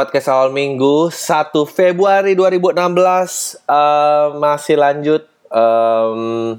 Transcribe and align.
Podcast 0.00 0.32
awal 0.32 0.48
minggu 0.48 1.12
1 1.12 1.52
Februari 1.68 2.32
2016 2.32 2.72
eh, 3.68 4.26
masih 4.40 4.80
lanjut 4.80 5.28
um, 5.52 6.56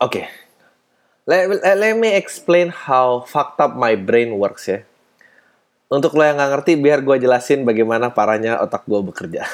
oke. 0.00 0.24
Let, 1.28 1.60
let- 1.60 1.76
let 1.76 1.92
me 2.00 2.16
explain 2.16 2.72
how 2.72 3.28
fucked 3.28 3.60
up 3.60 3.76
my 3.76 4.00
brain 4.00 4.32
works 4.40 4.64
ya. 4.64 4.80
Untuk 5.92 6.16
lo 6.16 6.24
yang 6.24 6.40
nggak 6.40 6.56
ngerti 6.56 6.80
biar 6.80 7.04
gue 7.04 7.20
jelasin 7.20 7.68
bagaimana 7.68 8.08
parahnya 8.08 8.64
otak 8.64 8.88
gue 8.88 9.00
bekerja. 9.04 9.44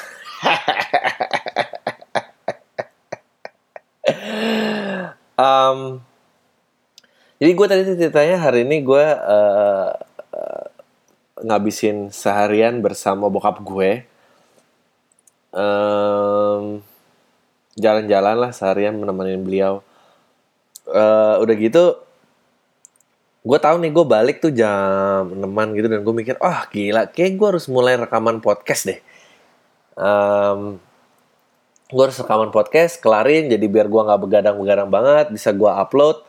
Um, 5.41 6.05
jadi 7.41 7.57
gue 7.57 7.65
tadi 7.65 7.81
ceritanya 7.97 8.37
hari 8.37 8.61
ini 8.61 8.85
gue 8.85 9.01
eh, 9.01 9.89
ngabisin 11.41 12.13
seharian 12.13 12.79
bersama 12.79 13.27
bokap 13.27 13.59
gue. 13.61 14.05
Em, 15.51 16.63
jalan-jalan 17.75 18.35
lah 18.37 18.51
seharian 18.55 18.95
menemani 18.95 19.35
beliau. 19.41 19.83
Eh, 20.87 21.35
udah 21.41 21.55
gitu, 21.57 21.83
gue 23.41 23.59
tahu 23.61 23.75
nih 23.81 23.91
gue 23.93 24.05
balik 24.05 24.37
tuh 24.43 24.53
jam 24.53 25.25
6 25.33 25.77
gitu 25.77 25.87
dan 25.89 25.99
gue 26.05 26.13
mikir, 26.15 26.35
ah 26.41 26.65
gila, 26.69 27.09
kayak 27.09 27.37
gue 27.37 27.47
harus 27.47 27.65
mulai 27.69 27.97
rekaman 27.97 28.37
podcast 28.41 28.89
deh. 28.89 28.99
Em, 29.97 30.79
gue 31.91 32.03
harus 32.03 32.17
rekaman 32.21 32.49
podcast, 32.55 33.01
kelarin 33.03 33.51
jadi 33.51 33.65
biar 33.67 33.87
gue 33.91 34.01
nggak 34.01 34.21
begadang-begadang 34.23 34.89
banget, 34.89 35.27
bisa 35.33 35.51
gue 35.51 35.67
upload. 35.69 36.23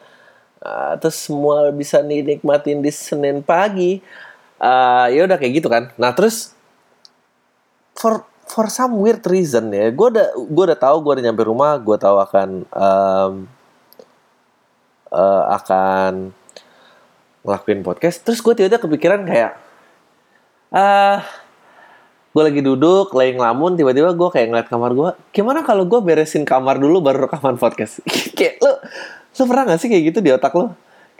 Uh, 0.62 0.94
terus 1.02 1.18
semua 1.18 1.74
bisa 1.74 1.98
dinikmatin 2.06 2.78
di 2.78 2.90
Senin 2.94 3.42
pagi. 3.42 3.98
Uh, 4.62 5.10
ya 5.10 5.26
udah 5.26 5.36
kayak 5.42 5.58
gitu 5.58 5.66
kan. 5.66 5.90
Nah 5.98 6.14
terus 6.14 6.54
for 7.98 8.22
for 8.46 8.70
some 8.70 8.94
weird 9.02 9.24
reason 9.26 9.74
ya, 9.74 9.90
gue 9.90 10.06
udah 10.14 10.38
gue 10.38 10.64
udah 10.70 10.78
tahu 10.78 11.02
gue 11.02 11.12
udah 11.18 11.24
nyampe 11.24 11.42
rumah, 11.42 11.74
gue 11.82 11.96
tahu 11.98 12.16
akan 12.22 12.48
um, 12.70 13.32
uh, 15.10 15.44
akan 15.58 16.30
ngelakuin 17.42 17.82
podcast. 17.82 18.22
Terus 18.22 18.38
gue 18.38 18.54
tiba-tiba 18.54 18.80
kepikiran 18.80 19.26
kayak, 19.26 19.58
ah 20.70 21.26
gue 22.32 22.42
lagi 22.42 22.60
duduk, 22.64 23.12
lagi 23.12 23.36
ngelamun, 23.36 23.76
tiba-tiba 23.76 24.16
gue 24.16 24.28
kayak 24.32 24.46
ngeliat 24.48 24.68
kamar 24.72 24.90
gue, 24.96 25.10
gimana 25.36 25.60
kalau 25.60 25.84
gue 25.84 26.00
beresin 26.00 26.48
kamar 26.48 26.80
dulu 26.80 27.04
baru 27.04 27.28
rekaman 27.28 27.60
podcast? 27.60 28.00
kayak 28.38 28.56
lu, 28.64 28.72
lu 29.36 29.42
pernah 29.44 29.68
gak 29.68 29.80
sih 29.84 29.92
kayak 29.92 30.04
gitu 30.12 30.18
di 30.24 30.32
otak 30.32 30.56
lu? 30.56 30.72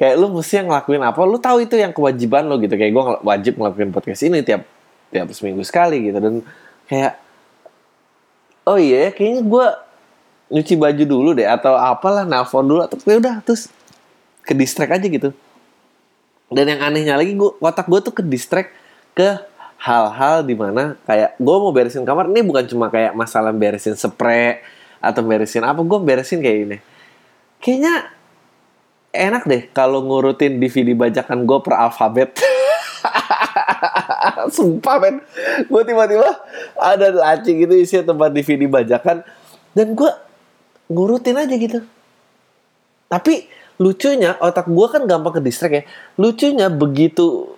Kayak 0.02 0.18
lu 0.18 0.34
mesti 0.34 0.58
yang 0.58 0.66
ngelakuin 0.66 0.98
apa, 0.98 1.20
lu 1.22 1.38
tahu 1.38 1.62
itu 1.62 1.78
yang 1.78 1.94
kewajiban 1.94 2.50
lo 2.50 2.58
gitu, 2.58 2.74
kayak 2.74 2.90
gue 2.90 3.04
wajib 3.22 3.54
ngelakuin 3.54 3.94
podcast 3.94 4.26
ini 4.26 4.42
tiap 4.42 4.66
tiap 5.14 5.30
seminggu 5.30 5.62
sekali 5.62 6.10
gitu, 6.10 6.18
dan 6.18 6.42
kayak, 6.90 7.22
oh 8.66 8.82
iya, 8.82 9.14
kayaknya 9.14 9.46
gue 9.46 9.66
nyuci 10.58 10.74
baju 10.74 11.04
dulu 11.06 11.30
deh, 11.38 11.46
atau 11.46 11.78
apalah, 11.78 12.26
nelfon 12.26 12.66
dulu, 12.66 12.82
atau 12.82 12.98
ya 13.06 13.22
udah, 13.22 13.46
terus 13.46 13.70
ke 14.42 14.58
distract 14.58 14.98
aja 14.98 15.06
gitu. 15.06 15.30
Dan 16.50 16.66
yang 16.66 16.82
anehnya 16.82 17.14
lagi, 17.14 17.38
gue 17.38 17.50
otak 17.62 17.86
gue 17.86 18.00
tuh 18.02 18.10
ke 18.10 18.26
distract 18.26 18.74
ke 19.14 19.38
hal-hal 19.82 20.46
di 20.46 20.54
mana 20.54 20.94
kayak 21.08 21.34
gue 21.40 21.56
mau 21.56 21.72
beresin 21.74 22.04
kamar. 22.04 22.30
Ini 22.30 22.42
bukan 22.46 22.64
cuma 22.68 22.86
kayak 22.92 23.16
masalah 23.16 23.50
beresin 23.50 23.96
spray 23.96 24.62
atau 25.02 25.22
beresin 25.24 25.64
apa 25.64 25.80
gue 25.80 25.98
beresin 26.02 26.38
kayak 26.38 26.58
ini. 26.68 26.78
Kayaknya 27.58 27.94
enak 29.12 29.44
deh 29.44 29.62
kalau 29.76 30.00
ngurutin 30.02 30.58
DVD 30.58 30.96
bajakan 30.96 31.44
gue 31.44 31.58
per 31.60 31.74
alfabet. 31.76 32.32
Sumpah 34.56 34.96
men. 34.98 35.20
Gue 35.68 35.84
tiba-tiba 35.84 36.26
ada 36.80 37.06
laci 37.12 37.62
gitu 37.62 37.76
isi 37.76 38.00
tempat 38.00 38.32
DVD 38.32 38.66
bajakan 38.66 39.20
dan 39.76 39.92
gue 39.92 40.10
ngurutin 40.88 41.36
aja 41.36 41.54
gitu. 41.54 41.84
Tapi 43.12 43.46
lucunya 43.76 44.40
otak 44.40 44.72
gue 44.72 44.86
kan 44.88 45.04
gampang 45.04 45.38
ke 45.38 45.40
distract 45.44 45.74
ya. 45.76 45.84
Lucunya 46.16 46.72
begitu 46.72 47.52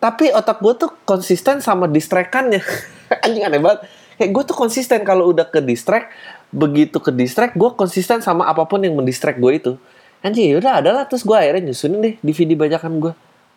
tapi 0.00 0.32
otak 0.32 0.64
gue 0.64 0.74
tuh 0.80 0.90
konsisten 1.04 1.60
sama 1.60 1.84
distrekannya. 1.90 2.64
Anjing 3.26 3.44
aneh 3.44 3.60
banget. 3.60 3.84
Kayak 4.16 4.30
gue 4.32 4.42
tuh 4.52 4.56
konsisten 4.56 5.00
kalau 5.04 5.32
udah 5.32 5.48
ke 5.48 5.60
distract 5.60 6.12
begitu 6.50 6.98
ke 6.98 7.14
distract 7.14 7.54
gue 7.54 7.70
konsisten 7.78 8.18
sama 8.26 8.50
apa 8.50 8.66
pun 8.66 8.82
yang 8.82 8.98
mendistract 8.98 9.38
gue 9.38 9.52
itu 9.54 9.72
anjing 10.20 10.56
yaudah 10.56 10.80
adalah. 10.80 11.02
Terus 11.08 11.22
gue 11.24 11.36
akhirnya 11.36 11.72
nyusunin 11.72 12.00
deh 12.00 12.14
DVD 12.20 12.56
bajakan 12.56 13.00
gue 13.00 13.12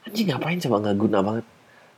anjing 0.08 0.28
ngapain 0.32 0.60
coba? 0.60 0.76
Nggak 0.84 0.98
guna 1.00 1.18
banget. 1.24 1.46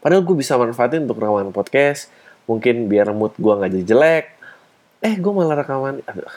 Padahal 0.01 0.21
gue 0.21 0.35
bisa 0.37 0.53
manfaatin 0.57 1.09
untuk 1.09 1.17
rekaman 1.17 1.49
podcast. 1.49 2.13
Mungkin 2.45 2.85
biar 2.85 3.09
mood 3.13 3.33
gue 3.37 3.53
nggak 3.53 3.71
jadi 3.73 3.85
jelek. 3.85 4.25
Eh 5.01 5.15
gue 5.17 5.31
malah 5.33 5.65
rekaman. 5.65 6.01
Aduh. 6.05 6.29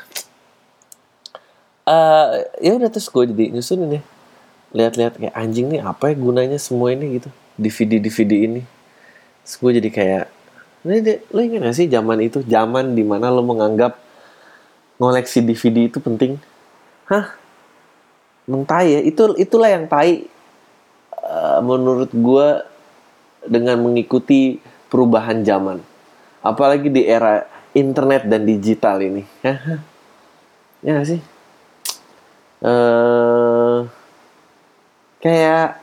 Eh, 1.88 2.26
ya 2.68 2.72
udah 2.76 2.88
terus 2.92 3.08
gue 3.08 3.24
jadi 3.32 3.56
nyusunin 3.56 4.00
ya 4.00 4.02
lihat-lihat 4.68 5.16
kayak 5.16 5.32
anjing 5.32 5.72
nih 5.72 5.80
apa 5.80 6.12
ya 6.12 6.14
gunanya 6.20 6.60
semua 6.60 6.92
ini 6.92 7.20
gitu? 7.20 7.32
DVD 7.56 7.96
DVD 7.96 8.32
ini. 8.44 8.62
Terus 9.44 9.54
gue 9.56 9.70
jadi 9.80 9.88
kayak 9.88 10.24
ini 10.84 10.96
deh, 11.00 11.18
lo 11.32 11.40
ingat 11.40 11.60
gak 11.64 11.76
sih 11.76 11.88
zaman 11.88 12.20
itu? 12.20 12.44
Zaman 12.44 12.92
di 12.92 13.02
mana 13.02 13.32
lo 13.32 13.40
menganggap 13.40 13.96
ngoleksi 15.00 15.40
DVD 15.40 15.88
itu 15.88 15.98
penting? 15.98 16.36
Hah 17.08 17.37
Emang 18.48 18.64
tai 18.64 18.96
ya 18.96 19.00
itu 19.04 19.36
itulah 19.36 19.68
yang 19.68 19.84
tai. 19.84 20.24
Eh, 21.18 21.60
menurut 21.60 22.08
gue 22.08 22.48
dengan 23.44 23.76
mengikuti 23.84 24.56
perubahan 24.88 25.44
zaman. 25.44 25.84
Apalagi 26.40 26.88
di 26.88 27.04
era 27.04 27.44
internet 27.76 28.24
dan 28.24 28.48
digital 28.48 28.96
ini. 29.04 29.22
Hah? 29.44 29.84
ya 30.80 30.96
gak 30.96 31.08
sih? 31.10 31.20
Eh 32.64 33.78
kayak 35.18 35.82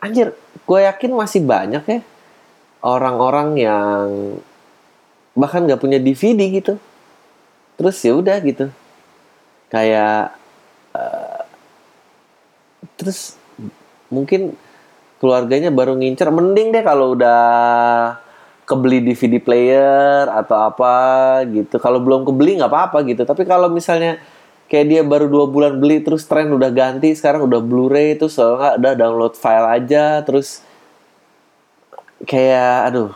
anjir 0.00 0.32
gue 0.62 0.80
yakin 0.86 1.10
masih 1.18 1.42
banyak 1.42 1.82
ya 1.82 2.00
orang-orang 2.86 3.48
yang 3.58 4.06
bahkan 5.34 5.66
nggak 5.66 5.82
punya 5.82 5.98
DVD 5.98 6.40
gitu. 6.54 6.78
Terus 7.76 7.98
ya 8.00 8.14
udah 8.16 8.38
gitu. 8.40 8.70
Kayak 9.68 10.32
eh, 10.94 11.25
terus 12.96 13.38
mungkin 14.12 14.54
keluarganya 15.16 15.72
baru 15.72 15.96
ngincer 15.96 16.28
mending 16.28 16.76
deh 16.76 16.84
kalau 16.84 17.16
udah 17.16 17.40
kebeli 18.66 18.98
DVD 19.00 19.38
player 19.38 20.26
atau 20.26 20.58
apa 20.58 20.94
gitu. 21.48 21.78
Kalau 21.78 22.02
belum 22.02 22.26
kebeli 22.26 22.58
nggak 22.58 22.70
apa-apa 22.70 23.06
gitu. 23.06 23.22
Tapi 23.22 23.46
kalau 23.46 23.70
misalnya 23.70 24.18
kayak 24.66 24.86
dia 24.90 25.02
baru 25.06 25.30
dua 25.30 25.46
bulan 25.46 25.78
beli 25.78 26.02
terus 26.02 26.26
tren 26.26 26.50
udah 26.50 26.70
ganti 26.74 27.14
sekarang 27.14 27.46
udah 27.46 27.62
Blu-ray 27.62 28.18
terus 28.18 28.34
kalau 28.34 28.58
nggak 28.58 28.74
udah 28.82 28.92
download 28.98 29.34
file 29.38 29.68
aja 29.70 30.20
terus 30.26 30.66
kayak 32.26 32.90
aduh 32.90 33.14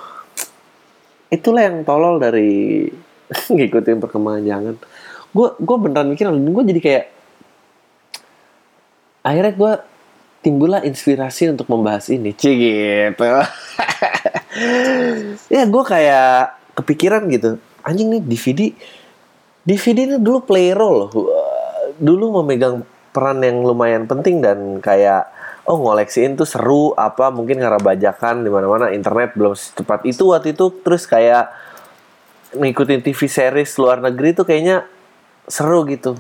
itulah 1.27 1.67
yang 1.67 1.83
tolol 1.83 2.23
dari 2.23 2.87
ngikutin 3.55 3.99
perkembangan 3.99 4.43
jangan 4.47 4.75
gue 5.31 5.49
gue 5.59 5.77
beneran 5.79 6.09
mikir 6.11 6.31
gue 6.31 6.65
jadi 6.75 6.81
kayak 6.83 7.05
akhirnya 9.21 9.53
gue 9.53 9.73
timbullah 10.41 10.81
inspirasi 10.85 11.53
untuk 11.53 11.69
membahas 11.69 12.09
ini 12.09 12.33
cie 12.33 12.55
gitu. 12.57 13.25
Ya 15.51 15.63
gue 15.67 15.85
kayak 15.87 16.59
kepikiran 16.75 17.31
gitu. 17.31 17.61
Anjing 17.87 18.11
nih 18.13 18.23
DVD 18.23 18.61
DVD 19.65 19.99
ini 20.11 20.17
dulu 20.19 20.43
play 20.43 20.75
role 20.75 21.07
loh. 21.07 21.11
Dulu 22.01 22.43
memegang 22.43 22.83
peran 23.15 23.43
yang 23.45 23.63
lumayan 23.63 24.07
penting 24.11 24.41
dan 24.43 24.83
kayak 24.83 25.31
oh 25.69 25.79
ngoleksiin 25.79 26.35
tuh 26.35 26.49
seru 26.49 26.97
apa 26.97 27.31
mungkin 27.31 27.63
karena 27.63 27.79
bajakan 27.79 28.43
di 28.43 28.51
mana-mana 28.51 28.91
internet 28.91 29.37
belum 29.37 29.55
secepat 29.55 30.09
itu 30.09 30.33
waktu 30.33 30.57
itu. 30.57 30.67
Terus 30.83 31.05
kayak 31.07 31.53
ngikutin 32.57 33.01
TV 33.07 33.21
series 33.31 33.71
luar 33.79 34.03
negeri 34.03 34.35
tuh 34.35 34.49
kayaknya 34.49 34.83
seru 35.47 35.87
gitu. 35.87 36.19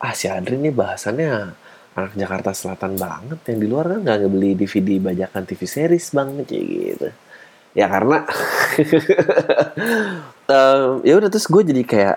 Ah 0.00 0.12
si 0.16 0.28
Adri 0.28 0.56
nih 0.56 0.72
bahasannya 0.72 1.65
anak 1.96 2.12
Jakarta 2.14 2.52
Selatan 2.52 3.00
banget 3.00 3.40
yang 3.48 3.58
di 3.58 3.66
luar 3.66 3.96
kan 3.96 4.00
nggak 4.04 4.28
beli 4.28 4.52
DVD 4.52 5.00
bajakan 5.00 5.42
TV 5.48 5.60
series 5.64 6.12
banget 6.12 6.44
kayak 6.44 6.66
gitu. 6.68 7.08
Ya 7.76 7.88
karena 7.88 8.24
Em, 10.46 11.02
ya 11.02 11.18
udah 11.18 11.26
terus 11.26 11.50
gue 11.50 11.62
jadi 11.66 11.82
kayak 11.82 12.16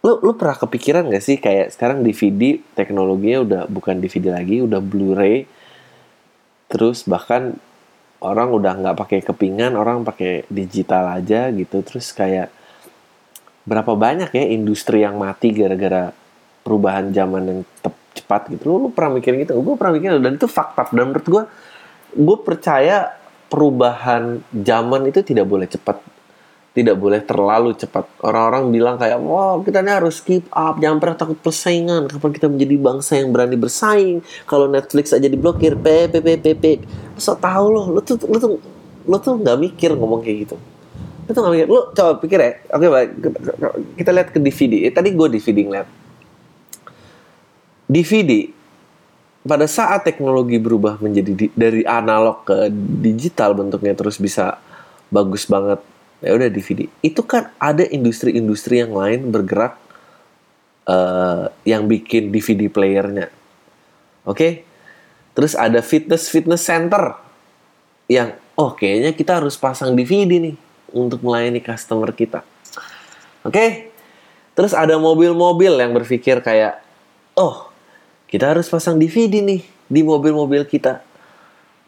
lu 0.00 0.24
lu 0.24 0.32
pernah 0.40 0.56
kepikiran 0.56 1.04
gak 1.12 1.20
sih 1.20 1.36
kayak 1.36 1.68
sekarang 1.68 2.00
DVD 2.00 2.56
teknologinya 2.72 3.38
udah 3.44 3.62
bukan 3.68 4.00
DVD 4.00 4.32
lagi 4.32 4.64
udah 4.64 4.80
Blu-ray 4.80 5.44
terus 6.72 7.04
bahkan 7.04 7.60
orang 8.24 8.48
udah 8.56 8.72
nggak 8.72 8.96
pakai 8.96 9.20
kepingan 9.20 9.76
orang 9.76 10.00
pakai 10.00 10.48
digital 10.48 11.12
aja 11.12 11.52
gitu 11.52 11.84
terus 11.84 12.08
kayak 12.16 12.48
berapa 13.68 13.92
banyak 13.92 14.32
ya 14.32 14.44
industri 14.48 15.04
yang 15.04 15.20
mati 15.20 15.52
gara-gara 15.52 16.16
perubahan 16.66 17.14
zaman 17.14 17.42
yang 17.46 17.60
cepat 18.16 18.50
gitu 18.50 18.66
lu, 18.66 18.74
lu 18.82 18.88
pernah 18.90 19.22
mikir 19.22 19.38
gitu 19.38 19.54
gue 19.54 19.74
pernah 19.78 19.94
mikir 19.94 20.18
dan 20.18 20.34
itu 20.34 20.50
fakta 20.50 20.90
dan 20.90 21.14
menurut 21.14 21.26
gue 21.30 21.42
gue 22.18 22.38
percaya 22.42 23.14
perubahan 23.46 24.42
zaman 24.50 25.06
itu 25.06 25.22
tidak 25.22 25.46
boleh 25.46 25.70
cepat 25.70 26.02
tidak 26.76 27.00
boleh 27.00 27.24
terlalu 27.24 27.72
cepat. 27.72 28.04
Orang-orang 28.20 28.68
bilang 28.68 29.00
kayak, 29.00 29.16
wow 29.16 29.64
kita 29.64 29.80
ini 29.80 29.96
harus 29.96 30.20
keep 30.20 30.44
up, 30.52 30.76
jangan 30.76 31.00
pernah 31.00 31.16
takut 31.16 31.40
persaingan. 31.40 32.04
Kapan 32.04 32.30
kita 32.36 32.52
menjadi 32.52 32.76
bangsa 32.76 33.16
yang 33.16 33.32
berani 33.32 33.56
bersaing? 33.56 34.20
Kalau 34.44 34.68
Netflix 34.68 35.16
aja 35.16 35.24
diblokir, 35.24 35.80
p 35.80 36.12
p 36.12 36.20
p 36.20 36.28
p 36.36 36.46
p. 36.52 36.64
So 37.16 37.32
tahu 37.40 37.72
loh, 37.72 37.88
lo 37.96 38.04
tuh 38.04 38.20
lo 38.28 38.36
tuh 38.36 38.60
lo 39.08 39.16
tuh 39.16 39.40
nggak 39.40 39.56
mikir 39.56 39.96
ngomong 39.96 40.20
kayak 40.20 40.36
gitu. 40.44 40.56
Lo 41.24 41.30
tuh 41.32 41.40
nggak 41.40 41.54
mikir. 41.56 41.66
Lo 41.72 41.80
coba 41.96 42.12
pikir 42.20 42.38
ya. 42.44 42.52
Oke 42.68 42.86
baik, 42.92 43.10
kita 43.96 44.10
lihat 44.12 44.28
ke 44.36 44.38
DVD. 44.44 44.84
Eh, 44.84 44.92
tadi 44.92 45.16
gue 45.16 45.26
DVD 45.32 45.58
ngeliat. 45.64 45.88
DVD 47.86 48.50
pada 49.46 49.70
saat 49.70 50.02
teknologi 50.02 50.58
berubah 50.58 50.98
menjadi 50.98 51.32
di, 51.32 51.46
dari 51.54 51.86
analog 51.86 52.42
ke 52.42 52.66
digital 53.00 53.54
bentuknya 53.54 53.94
terus 53.94 54.18
bisa 54.18 54.58
bagus 55.08 55.46
banget 55.46 55.78
ya 56.18 56.34
udah 56.34 56.50
DVD 56.50 56.90
itu 57.00 57.22
kan 57.22 57.54
ada 57.62 57.86
industri-industri 57.86 58.82
yang 58.82 58.90
lain 58.90 59.30
bergerak 59.30 59.78
uh, 60.90 61.46
yang 61.62 61.86
bikin 61.86 62.34
DVD 62.34 62.66
playernya 62.66 63.30
oke 64.26 64.34
okay? 64.34 64.52
terus 65.38 65.54
ada 65.54 65.78
fitness 65.78 66.26
fitness 66.26 66.66
center 66.66 67.14
yang 68.10 68.34
oh 68.58 68.74
kayaknya 68.74 69.14
kita 69.14 69.38
harus 69.38 69.54
pasang 69.54 69.94
DVD 69.94 70.42
nih 70.42 70.56
untuk 70.90 71.22
melayani 71.22 71.62
customer 71.62 72.10
kita 72.10 72.42
oke 73.46 73.54
okay? 73.54 73.94
terus 74.58 74.74
ada 74.74 74.98
mobil-mobil 74.98 75.78
yang 75.78 75.94
berpikir 75.94 76.42
kayak 76.42 76.82
oh 77.38 77.65
kita 78.36 78.52
harus 78.52 78.68
pasang 78.68 79.00
DVD 79.00 79.40
nih 79.40 79.64
di 79.88 80.04
mobil-mobil 80.04 80.68
kita 80.68 81.00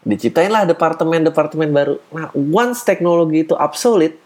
diciptainlah 0.01 0.65
departemen-departemen 0.65 1.69
baru. 1.69 2.01
Nah, 2.09 2.33
once 2.33 2.81
teknologi 2.81 3.45
itu 3.45 3.53
obsolete, 3.53 4.17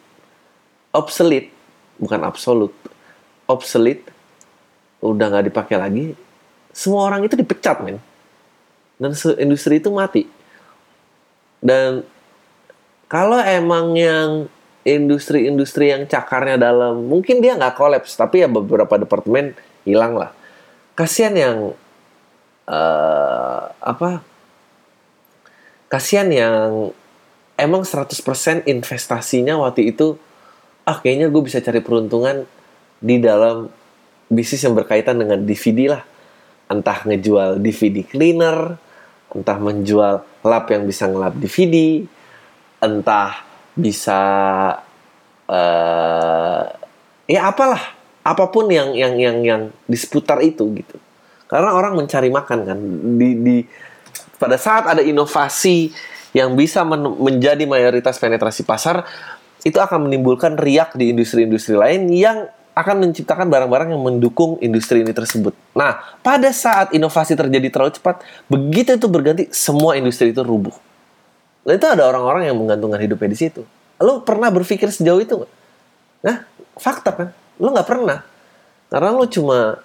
obsolete, 0.96 1.52
bukan 2.00 2.24
absolut, 2.24 2.72
obsolete, 3.44 4.08
udah 5.04 5.36
nggak 5.36 5.52
dipakai 5.52 5.76
lagi, 5.76 6.16
semua 6.72 7.12
orang 7.12 7.28
itu 7.28 7.36
dipecat, 7.36 7.84
men. 7.84 8.00
Dan 8.96 9.12
industri 9.44 9.84
itu 9.84 9.92
mati. 9.92 10.24
Dan 11.60 12.08
kalau 13.12 13.44
emang 13.44 14.00
yang 14.00 14.48
industri-industri 14.88 15.92
yang 15.92 16.08
cakarnya 16.08 16.56
dalam, 16.56 17.04
mungkin 17.04 17.44
dia 17.44 17.60
nggak 17.60 17.76
kolaps, 17.76 18.16
tapi 18.16 18.40
ya 18.40 18.48
beberapa 18.48 18.96
departemen 18.96 19.52
hilang 19.84 20.16
lah. 20.16 20.32
Kasihan 20.96 21.36
yang 21.36 21.76
uh, 22.68 23.72
apa 23.80 24.24
kasihan 25.92 26.30
yang 26.32 26.92
emang 27.60 27.86
100% 27.86 28.18
investasinya 28.66 29.62
waktu 29.62 29.94
itu 29.94 30.18
ah 30.84 31.00
kayaknya 31.00 31.32
gue 31.32 31.42
bisa 31.46 31.64
cari 31.64 31.80
peruntungan 31.80 32.44
di 33.00 33.20
dalam 33.20 33.72
bisnis 34.28 34.64
yang 34.64 34.76
berkaitan 34.76 35.20
dengan 35.20 35.40
DVD 35.44 36.00
lah. 36.00 36.04
Entah 36.72 37.06
ngejual 37.06 37.62
DVD 37.62 38.02
cleaner 38.08 38.80
entah 39.34 39.58
menjual 39.58 40.22
lap 40.46 40.66
yang 40.70 40.86
bisa 40.86 41.10
ngelap 41.10 41.34
DVD 41.42 42.06
entah 42.80 43.42
bisa 43.74 44.22
uh, 45.50 46.64
ya 47.26 47.42
apalah 47.50 47.82
apa 48.22 48.46
pun 48.54 48.70
yang 48.70 48.94
yang 48.94 49.18
yang 49.18 49.38
yang 49.42 49.62
di 49.90 49.98
seputar 49.98 50.40
itu 50.46 50.70
gitu 50.78 51.02
karena 51.48 51.72
orang 51.76 51.94
mencari 51.98 52.30
makan 52.32 52.60
kan 52.66 52.80
di 53.20 53.30
di 53.40 53.56
pada 54.40 54.60
saat 54.60 54.90
ada 54.90 55.00
inovasi 55.00 55.94
yang 56.34 56.58
bisa 56.58 56.82
men 56.84 57.06
menjadi 57.22 57.64
mayoritas 57.64 58.18
penetrasi 58.18 58.66
pasar, 58.66 59.06
itu 59.64 59.78
akan 59.78 60.10
menimbulkan 60.10 60.58
riak 60.58 60.98
di 60.98 61.14
industri-industri 61.14 61.78
lain 61.78 62.10
yang 62.12 62.50
akan 62.74 63.06
menciptakan 63.06 63.54
barang-barang 63.54 63.94
yang 63.94 64.02
mendukung 64.02 64.58
industri 64.58 65.06
ini 65.06 65.14
tersebut. 65.14 65.54
Nah, 65.78 66.18
pada 66.26 66.50
saat 66.50 66.90
inovasi 66.90 67.38
terjadi 67.38 67.70
terlalu 67.70 67.94
cepat, 67.94 68.26
begitu 68.50 68.98
itu 68.98 69.06
berganti, 69.06 69.54
semua 69.54 69.94
industri 69.94 70.34
itu 70.34 70.42
rubuh. 70.42 70.74
Nah, 71.64 71.74
itu 71.78 71.86
ada 71.86 72.10
orang-orang 72.10 72.50
yang 72.50 72.58
menggantungkan 72.58 72.98
hidupnya 72.98 73.30
di 73.30 73.38
situ. 73.38 73.62
Lo 74.02 74.26
pernah 74.26 74.50
berpikir 74.50 74.90
sejauh 74.90 75.22
itu? 75.22 75.46
Nah, 76.26 76.50
fakta 76.76 77.14
kan? 77.14 77.30
Lo 77.62 77.70
nggak 77.70 77.88
pernah. 77.88 78.26
Karena 78.90 79.10
lo 79.14 79.30
cuma 79.30 79.78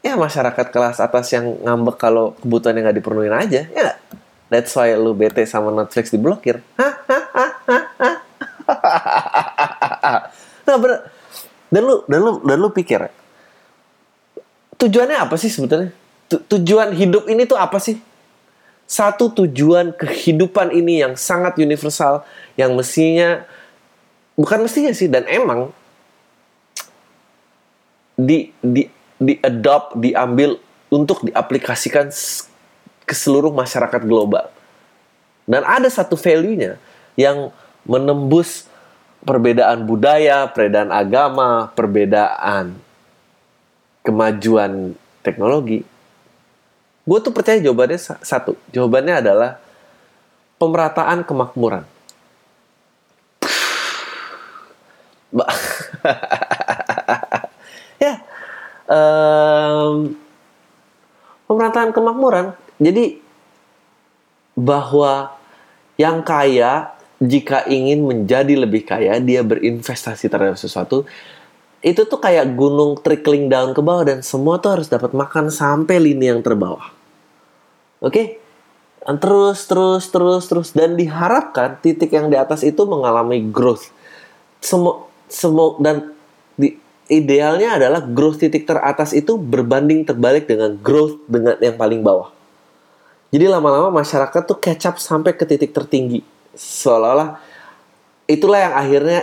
ya 0.00 0.16
masyarakat 0.16 0.66
kelas 0.72 0.96
atas 1.00 1.32
yang 1.32 1.60
ngambek 1.60 1.96
kalau 2.00 2.32
kebutuhannya 2.40 2.80
nggak 2.88 2.96
dipenuhin 3.00 3.34
aja 3.36 3.68
ya 3.68 3.96
that's 4.50 4.74
why 4.74 4.90
lu 4.98 5.14
bete 5.14 5.46
sama 5.46 5.70
Netflix 5.70 6.10
diblokir. 6.10 6.58
Nah 10.66 10.76
bener. 10.82 11.00
Dan 11.70 11.82
lu 11.86 12.02
dan 12.10 12.18
lu 12.18 12.42
dan 12.42 12.58
lu 12.58 12.68
pikir 12.74 13.06
tujuannya 14.80 15.22
apa 15.22 15.36
sih 15.38 15.52
sebetulnya 15.52 15.94
tujuan 16.26 16.90
hidup 16.96 17.30
ini 17.30 17.46
tuh 17.46 17.60
apa 17.60 17.78
sih? 17.78 18.02
Satu 18.90 19.30
tujuan 19.30 19.94
kehidupan 19.94 20.74
ini 20.74 20.98
yang 20.98 21.14
sangat 21.14 21.54
universal 21.62 22.26
yang 22.58 22.74
mestinya 22.74 23.46
bukan 24.34 24.66
mestinya 24.66 24.90
sih 24.90 25.06
dan 25.06 25.30
emang 25.30 25.70
di 28.18 28.50
di 28.58 28.90
diadopt, 29.20 30.00
diambil 30.00 30.56
untuk 30.88 31.22
diaplikasikan 31.28 32.08
ke 33.04 33.14
seluruh 33.14 33.52
masyarakat 33.52 34.02
global. 34.08 34.48
Dan 35.44 35.62
ada 35.62 35.86
satu 35.92 36.16
value-nya 36.16 36.80
yang 37.14 37.52
menembus 37.84 38.64
perbedaan 39.22 39.84
budaya, 39.84 40.48
perbedaan 40.48 40.88
agama, 40.88 41.68
perbedaan 41.76 42.80
kemajuan 44.00 44.96
teknologi. 45.20 45.84
Gue 47.04 47.18
tuh 47.20 47.32
percaya 47.34 47.60
jawabannya 47.60 48.00
satu. 48.24 48.56
Jawabannya 48.72 49.14
adalah 49.20 49.60
pemerataan 50.56 51.26
kemakmuran. 51.26 51.84
um, 58.90 60.18
pemerataan 61.46 61.94
kemakmuran. 61.94 62.58
Jadi 62.82 63.22
bahwa 64.58 65.38
yang 65.94 66.26
kaya 66.26 66.92
jika 67.20 67.68
ingin 67.68 68.02
menjadi 68.02 68.56
lebih 68.56 68.88
kaya, 68.88 69.20
dia 69.20 69.44
berinvestasi 69.46 70.26
terhadap 70.26 70.56
sesuatu. 70.58 71.04
Itu 71.80 72.04
tuh 72.04 72.20
kayak 72.20 72.56
gunung 72.56 73.00
trickling 73.00 73.48
down 73.48 73.72
ke 73.72 73.80
bawah 73.80 74.04
dan 74.04 74.18
semua 74.20 74.60
tuh 74.60 74.80
harus 74.80 74.88
dapat 74.88 75.16
makan 75.16 75.48
sampai 75.48 75.96
lini 75.96 76.28
yang 76.28 76.44
terbawah. 76.44 76.92
Oke? 78.00 78.12
Okay? 78.12 78.26
terus 79.00 79.64
terus 79.64 80.12
terus 80.12 80.44
terus 80.44 80.68
dan 80.76 80.92
diharapkan 80.92 81.80
titik 81.80 82.12
yang 82.12 82.28
di 82.28 82.36
atas 82.36 82.60
itu 82.60 82.84
mengalami 82.84 83.40
growth. 83.48 83.88
Semua 84.60 85.08
semua 85.24 85.80
dan 85.80 86.12
idealnya 87.10 87.76
adalah 87.76 88.00
growth 88.00 88.40
titik 88.40 88.64
teratas 88.64 89.10
itu 89.10 89.34
berbanding 89.34 90.06
terbalik 90.06 90.46
dengan 90.46 90.78
growth 90.78 91.18
dengan 91.26 91.58
yang 91.58 91.74
paling 91.74 92.00
bawah. 92.00 92.30
Jadi 93.34 93.46
lama-lama 93.46 93.90
masyarakat 93.90 94.42
tuh 94.46 94.58
catch 94.58 94.86
up 94.86 94.96
sampai 95.02 95.34
ke 95.34 95.42
titik 95.46 95.74
tertinggi. 95.74 96.22
Seolah-olah 96.54 97.38
itulah 98.30 98.58
yang 98.58 98.74
akhirnya 98.74 99.20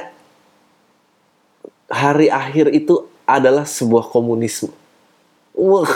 hari 1.87 2.27
akhir 2.27 2.71
itu 2.75 3.07
adalah 3.27 3.63
sebuah 3.63 4.07
komunisme. 4.11 4.71
Wah. 5.55 5.91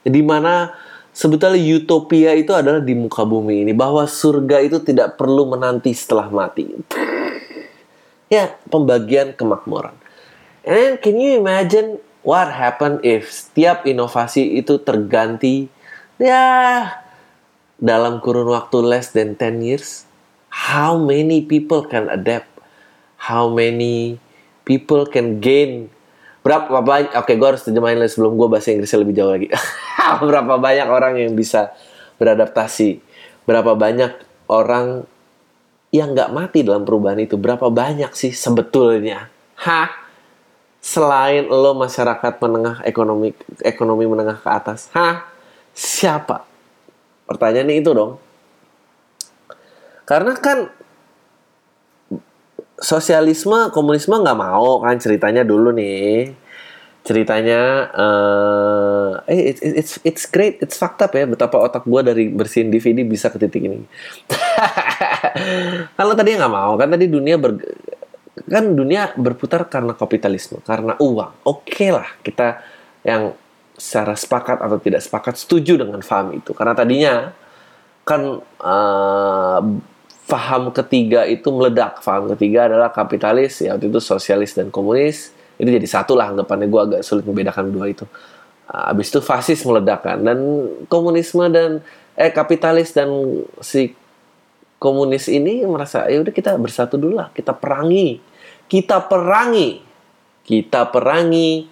Di 0.00 0.22
mana 0.24 0.74
sebetulnya 1.14 1.60
utopia 1.76 2.34
itu 2.34 2.50
adalah 2.54 2.80
di 2.82 2.94
muka 2.94 3.22
bumi 3.22 3.66
ini 3.68 3.72
bahwa 3.76 4.06
surga 4.06 4.62
itu 4.64 4.82
tidak 4.82 5.20
perlu 5.20 5.46
menanti 5.46 5.92
setelah 5.92 6.26
mati 6.32 6.72
ya 8.30 8.56
pembagian 8.70 9.34
kemakmuran. 9.34 9.92
And 10.62 11.02
can 11.02 11.18
you 11.18 11.36
imagine 11.42 11.98
what 12.22 12.48
happen 12.54 13.02
if 13.02 13.28
setiap 13.28 13.84
inovasi 13.84 14.56
itu 14.56 14.78
terganti 14.80 15.66
ya 16.16 16.86
dalam 17.80 18.22
kurun 18.22 18.54
waktu 18.54 18.78
less 18.80 19.10
than 19.10 19.34
10 19.34 19.66
years? 19.66 20.06
How 20.50 20.94
many 20.94 21.42
people 21.42 21.84
can 21.84 22.06
adapt? 22.06 22.48
How 23.20 23.50
many 23.50 24.22
people 24.62 25.04
can 25.10 25.42
gain? 25.42 25.90
Berapa 26.40 26.80
banyak? 26.80 27.12
Oke, 27.14 27.34
okay, 27.34 27.34
gue 27.36 27.48
harus 27.52 27.62
terjemahin 27.66 28.00
sebelum 28.08 28.34
gue 28.38 28.48
bahasa 28.48 28.72
Inggrisnya 28.72 29.04
lebih 29.04 29.14
jauh 29.14 29.30
lagi. 29.30 29.48
Berapa 30.30 30.56
banyak 30.56 30.88
orang 30.88 31.20
yang 31.20 31.36
bisa 31.36 31.70
beradaptasi? 32.16 32.98
Berapa 33.44 33.76
banyak 33.76 34.16
orang 34.50 35.06
yang 35.90 36.14
nggak 36.14 36.30
mati 36.30 36.62
dalam 36.62 36.86
perubahan 36.86 37.18
itu 37.18 37.34
berapa 37.34 37.66
banyak 37.66 38.14
sih 38.14 38.30
sebetulnya? 38.30 39.26
Hah? 39.58 39.90
Selain 40.80 41.44
lo 41.44 41.76
masyarakat 41.76 42.40
menengah 42.40 42.80
ekonomi 42.88 43.36
ekonomi 43.60 44.08
menengah 44.08 44.40
ke 44.40 44.48
atas, 44.48 44.88
hah? 44.96 45.28
Siapa? 45.76 46.46
Pertanyaannya 47.28 47.76
itu 47.76 47.90
dong. 47.92 48.16
Karena 50.08 50.32
kan 50.40 50.72
sosialisme, 52.80 53.68
komunisme 53.70 54.16
nggak 54.16 54.40
mau 54.40 54.80
kan 54.80 54.96
ceritanya 54.96 55.44
dulu 55.44 55.70
nih. 55.70 56.32
Ceritanya, 57.10 57.90
eh 59.26 59.34
eh, 59.34 59.40
it's, 59.50 59.60
it's 59.66 59.92
it's 60.06 60.24
great, 60.30 60.62
it's 60.62 60.78
fucked 60.78 61.02
up 61.02 61.10
ya 61.10 61.26
betapa 61.26 61.58
otak 61.58 61.82
gua 61.82 62.06
dari 62.06 62.30
bersihin 62.30 62.70
DVD 62.70 63.02
bisa 63.02 63.34
ke 63.34 63.42
titik 63.42 63.66
ini. 63.66 63.82
Kalau 65.98 66.14
tadi 66.14 66.38
nggak 66.38 66.54
mau 66.54 66.78
kan 66.78 66.86
tadi 66.86 67.10
dunia 67.10 67.34
ber, 67.34 67.58
kan 68.46 68.62
dunia 68.78 69.10
berputar 69.18 69.66
karena 69.66 69.98
kapitalisme, 69.98 70.62
karena 70.62 70.94
uang. 71.02 71.50
Oke 71.50 71.90
lah 71.90 72.06
kita 72.22 72.62
yang 73.02 73.34
secara 73.74 74.14
sepakat 74.14 74.62
atau 74.62 74.78
tidak 74.78 75.02
sepakat 75.02 75.34
setuju 75.34 75.82
dengan 75.82 76.06
faham 76.06 76.36
itu 76.38 76.54
karena 76.54 76.78
tadinya 76.78 77.34
kan 78.06 78.38
uh, 78.60 79.60
paham 80.30 80.62
ketiga 80.70 81.24
itu 81.26 81.48
meledak 81.48 82.04
paham 82.04 82.30
ketiga 82.36 82.68
adalah 82.68 82.92
kapitalis 82.92 83.58
ya 83.64 83.74
waktu 83.74 83.88
itu 83.88 83.98
sosialis 83.98 84.54
dan 84.54 84.68
komunis 84.68 85.32
itu 85.60 85.68
jadi 85.68 85.88
satu 85.88 86.16
lah 86.16 86.32
anggapannya 86.32 86.66
gue 86.72 86.80
agak 86.80 87.00
sulit 87.04 87.28
membedakan 87.28 87.68
dua 87.68 87.92
itu 87.92 88.08
uh, 88.72 88.90
abis 88.90 89.12
itu 89.12 89.20
fasis 89.20 89.60
meledak 89.68 90.00
kan 90.00 90.18
dan 90.24 90.38
komunisme 90.88 91.44
dan 91.52 91.84
eh 92.16 92.32
kapitalis 92.32 92.96
dan 92.96 93.12
si 93.60 93.92
komunis 94.80 95.28
ini 95.28 95.68
merasa 95.68 96.08
ya 96.08 96.24
udah 96.24 96.32
kita 96.32 96.56
bersatu 96.56 96.96
dulu 96.96 97.20
lah 97.20 97.28
kita 97.36 97.52
perangi 97.52 98.18
kita 98.72 99.04
perangi 99.04 99.84
kita 100.48 100.88
perangi 100.88 101.68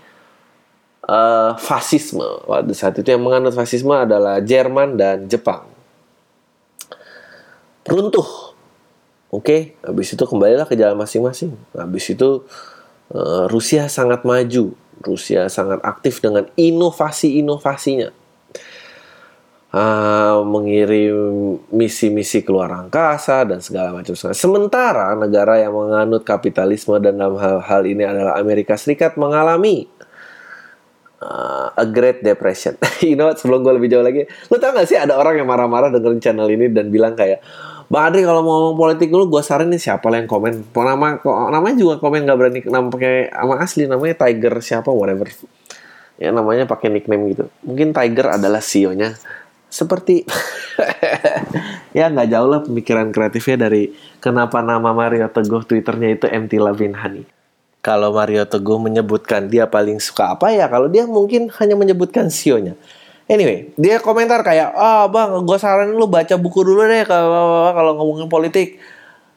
uh, 1.08 1.56
fasisme. 1.56 2.44
Pada 2.44 2.72
saat 2.76 2.94
itu 3.00 3.08
yang 3.08 3.24
menganut 3.24 3.56
fasisme 3.56 3.96
adalah 3.96 4.38
Jerman 4.44 4.94
dan 5.00 5.26
Jepang. 5.26 5.66
Runtuh. 7.88 8.52
Oke, 9.28 9.44
okay? 9.44 9.60
habis 9.84 10.08
itu 10.16 10.24
kembalilah 10.24 10.64
ke 10.64 10.72
jalan 10.72 10.96
masing-masing. 10.96 11.52
Habis 11.76 12.16
itu 12.16 12.48
Rusia 13.48 13.88
sangat 13.88 14.24
maju. 14.24 14.76
Rusia 14.98 15.46
sangat 15.46 15.80
aktif 15.86 16.18
dengan 16.18 16.50
inovasi-inovasinya. 16.58 18.10
Uh, 19.68 20.40
mengirim 20.48 21.60
misi-misi 21.68 22.40
keluar 22.40 22.72
angkasa 22.72 23.44
dan 23.44 23.60
segala 23.60 23.92
macam. 23.92 24.16
Sementara 24.16 25.12
negara 25.12 25.60
yang 25.60 25.76
menganut 25.76 26.24
kapitalisme 26.24 26.96
dan 27.04 27.20
dalam 27.20 27.36
hal-hal 27.36 27.82
ini 27.84 28.00
adalah 28.00 28.40
Amerika 28.40 28.80
Serikat 28.80 29.20
mengalami 29.20 29.84
uh, 31.22 31.68
a 31.76 31.86
great 31.86 32.24
depression. 32.24 32.80
you 33.04 33.14
know, 33.14 33.30
sebelum 33.34 33.62
gue 33.66 33.74
lebih 33.76 33.92
jauh 33.92 34.04
lagi, 34.04 34.24
lu 34.50 34.56
tau 34.56 34.72
gak 34.74 34.88
sih 34.88 34.98
ada 34.98 35.18
orang 35.18 35.42
yang 35.42 35.48
marah-marah 35.48 35.92
dengerin 35.92 36.20
channel 36.22 36.48
ini 36.48 36.70
dan 36.70 36.88
bilang 36.88 37.12
kayak, 37.18 37.42
Bang 37.88 38.12
Adri 38.12 38.20
kalau 38.20 38.44
mau 38.44 38.68
ngomong 38.68 38.76
politik 38.76 39.08
dulu, 39.08 39.32
gue 39.32 39.42
saranin 39.44 39.80
siapa 39.80 40.12
lah 40.12 40.20
yang 40.20 40.28
komen. 40.28 40.60
Nama 40.76 41.24
namanya 41.24 41.76
juga 41.76 41.94
komen 41.96 42.28
gak 42.28 42.36
berani 42.36 42.60
nama 42.68 42.86
pakai 42.92 43.32
nama 43.32 43.54
asli, 43.64 43.88
namanya 43.88 44.28
Tiger 44.28 44.54
siapa 44.60 44.92
whatever. 44.92 45.32
Ya 46.20 46.28
namanya 46.28 46.68
pakai 46.68 46.92
nickname 46.92 47.32
gitu. 47.32 47.44
Mungkin 47.64 47.96
Tiger 47.96 48.36
adalah 48.36 48.60
CEO-nya. 48.60 49.16
Seperti 49.72 50.24
ya 51.98 52.08
nggak 52.08 52.28
jauh 52.28 52.48
lah 52.48 52.60
pemikiran 52.64 53.10
kreatifnya 53.10 53.68
dari 53.68 53.92
kenapa 54.22 54.62
nama 54.64 54.94
Mario 54.94 55.28
Teguh 55.28 55.64
Twitternya 55.66 56.16
itu 56.16 56.26
MT 56.28 56.52
Honey 56.94 57.24
kalau 57.82 58.14
Mario 58.14 58.44
Teguh 58.46 58.78
menyebutkan 58.78 59.46
dia 59.50 59.66
paling 59.66 60.02
suka 60.02 60.34
apa 60.34 60.50
ya 60.54 60.66
kalau 60.70 60.90
dia 60.90 61.06
mungkin 61.06 61.50
hanya 61.58 61.74
menyebutkan 61.78 62.28
sionya 62.28 62.74
anyway 63.28 63.70
dia 63.76 64.00
komentar 64.00 64.40
kayak 64.42 64.74
ah 64.74 65.04
oh, 65.06 65.12
bang 65.12 65.30
gue 65.44 65.58
saranin 65.60 65.94
lu 65.94 66.08
baca 66.08 66.34
buku 66.34 66.64
dulu 66.64 66.88
deh 66.88 67.04
kalau 67.06 67.92
ngomongin 68.00 68.26
politik. 68.26 68.80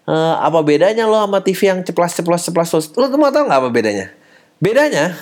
Uh, 0.02 0.34
apa 0.42 0.66
bedanya 0.66 1.06
lo 1.06 1.14
sama 1.14 1.46
TV 1.46 1.70
yang 1.70 1.86
ceplas 1.86 2.18
ceplos 2.18 2.42
ceplas 2.50 2.74
lo 2.74 3.06
mau 3.22 3.30
tau 3.30 3.46
nggak 3.46 3.60
apa 3.62 3.70
bedanya? 3.70 4.10
Bedanya 4.58 5.14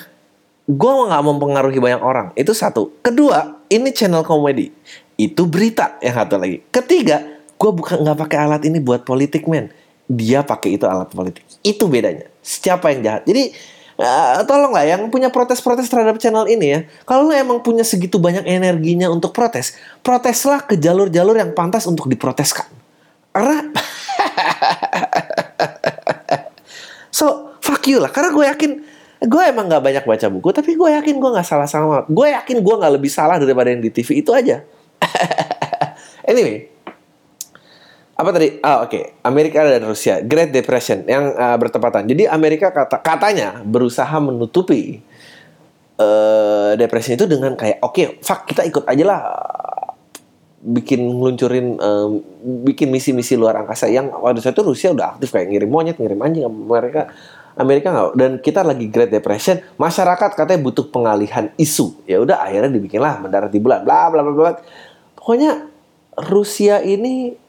gue 0.69 0.91
nggak 1.09 1.23
mempengaruhi 1.25 1.81
banyak 1.81 2.01
orang. 2.01 2.27
Itu 2.37 2.53
satu. 2.53 2.93
Kedua 3.01 3.65
ini 3.67 3.89
channel 3.91 4.21
komedi. 4.21 4.71
Itu 5.19 5.49
berita 5.49 5.99
yang 5.99 6.15
satu 6.15 6.39
lagi. 6.39 6.63
Ketiga 6.71 7.25
gue 7.59 7.71
bukan 7.75 8.05
nggak 8.05 8.17
pakai 8.23 8.37
alat 8.39 8.61
ini 8.63 8.79
buat 8.79 9.03
politik 9.03 9.49
men. 9.51 9.67
Dia 10.07 10.45
pakai 10.47 10.79
itu 10.79 10.87
alat 10.87 11.11
politik. 11.11 11.43
Itu 11.65 11.91
bedanya. 11.91 12.31
Siapa 12.39 12.95
yang 12.95 13.01
jahat? 13.03 13.23
Jadi 13.27 13.51
uh, 13.99 14.41
tolonglah 14.47 14.87
yang 14.87 15.11
punya 15.11 15.27
protes-protes 15.29 15.91
terhadap 15.91 16.17
channel 16.17 16.47
ini 16.47 16.67
ya. 16.71 16.79
Kalau 17.03 17.27
lo 17.27 17.33
emang 17.35 17.59
punya 17.59 17.83
segitu 17.83 18.17
banyak 18.17 18.47
energinya 18.47 19.11
untuk 19.11 19.35
protes 19.35 19.75
proteslah 20.01 20.63
ke 20.63 20.79
jalur-jalur 20.79 21.35
yang 21.35 21.51
pantas 21.51 21.85
untuk 21.85 22.07
diproteskan. 22.07 22.65
Karena 23.35 23.69
so 27.17 27.55
fuck 27.59 27.83
you 27.85 27.99
lah. 27.99 28.09
Karena 28.09 28.31
gue 28.31 28.45
yakin 28.47 28.71
gue 29.19 29.43
emang 29.51 29.67
nggak 29.67 29.83
banyak 29.83 30.03
baca 30.07 30.27
buku 30.31 30.49
tapi 30.55 30.79
gue 30.79 30.89
yakin 30.95 31.19
gue 31.19 31.29
nggak 31.35 31.43
salah 31.43 31.67
sama 31.67 32.07
gue 32.07 32.27
yakin 32.31 32.63
gue 32.63 32.75
nggak 32.79 32.93
lebih 32.95 33.11
salah 33.11 33.35
daripada 33.35 33.67
yang 33.67 33.83
di 33.83 33.91
TV 33.91 34.23
itu 34.23 34.31
aja. 34.31 34.63
Anyway 36.29 36.69
apa 38.19 38.29
tadi? 38.35 38.59
Ah 38.59 38.83
oke, 38.83 38.91
okay. 38.91 39.03
Amerika 39.23 39.63
dan 39.63 39.87
Rusia, 39.87 40.19
Great 40.19 40.51
Depression 40.51 41.07
yang 41.07 41.31
uh, 41.39 41.55
bertepatan. 41.55 42.03
Jadi 42.03 42.27
Amerika 42.27 42.67
kata 42.75 42.99
katanya 42.99 43.63
berusaha 43.63 44.11
menutupi 44.19 44.99
uh, 45.95 46.75
depresi 46.75 47.15
itu 47.15 47.23
dengan 47.23 47.55
kayak 47.55 47.79
oke, 47.79 47.95
okay, 47.95 48.05
fuck 48.19 48.43
kita 48.43 48.67
ikut 48.67 48.83
aja 48.83 49.03
lah 49.07 49.21
bikin 50.59 50.99
ngeluncurin 50.99 51.79
um, 51.79 52.19
bikin 52.67 52.91
misi-misi 52.91 53.39
luar 53.39 53.63
angkasa 53.63 53.87
yang 53.87 54.11
saat 54.43 54.51
itu 54.51 54.67
Rusia 54.67 54.91
udah 54.91 55.15
aktif 55.15 55.31
kayak 55.31 55.47
ngirim 55.55 55.71
monyet, 55.71 55.95
ngirim 55.95 56.19
anjing 56.19 56.43
mereka 56.51 57.07
Amerika 57.55 57.95
nggak 57.95 58.09
dan 58.19 58.31
kita 58.43 58.67
lagi 58.67 58.91
Great 58.91 59.15
Depression 59.15 59.63
masyarakat 59.79 60.35
katanya 60.35 60.59
butuh 60.59 60.91
pengalihan 60.91 61.55
isu 61.55 62.03
ya 62.03 62.19
udah 62.19 62.43
akhirnya 62.43 62.75
dibikinlah 62.75 63.23
mendarat 63.23 63.47
di 63.47 63.63
bulan 63.63 63.87
bla 63.87 64.11
bla 64.11 64.19
bla 64.19 64.33
bla 64.35 64.51
pokoknya 65.15 65.71
Rusia 66.27 66.83
ini 66.83 67.47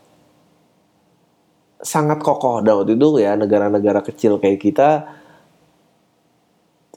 sangat 1.80 2.20
kokoh. 2.20 2.60
Dan 2.60 2.84
waktu 2.84 2.94
itu 2.94 3.20
ya 3.20 3.34
negara-negara 3.36 4.04
kecil 4.04 4.36
kayak 4.40 4.60
kita 4.60 4.90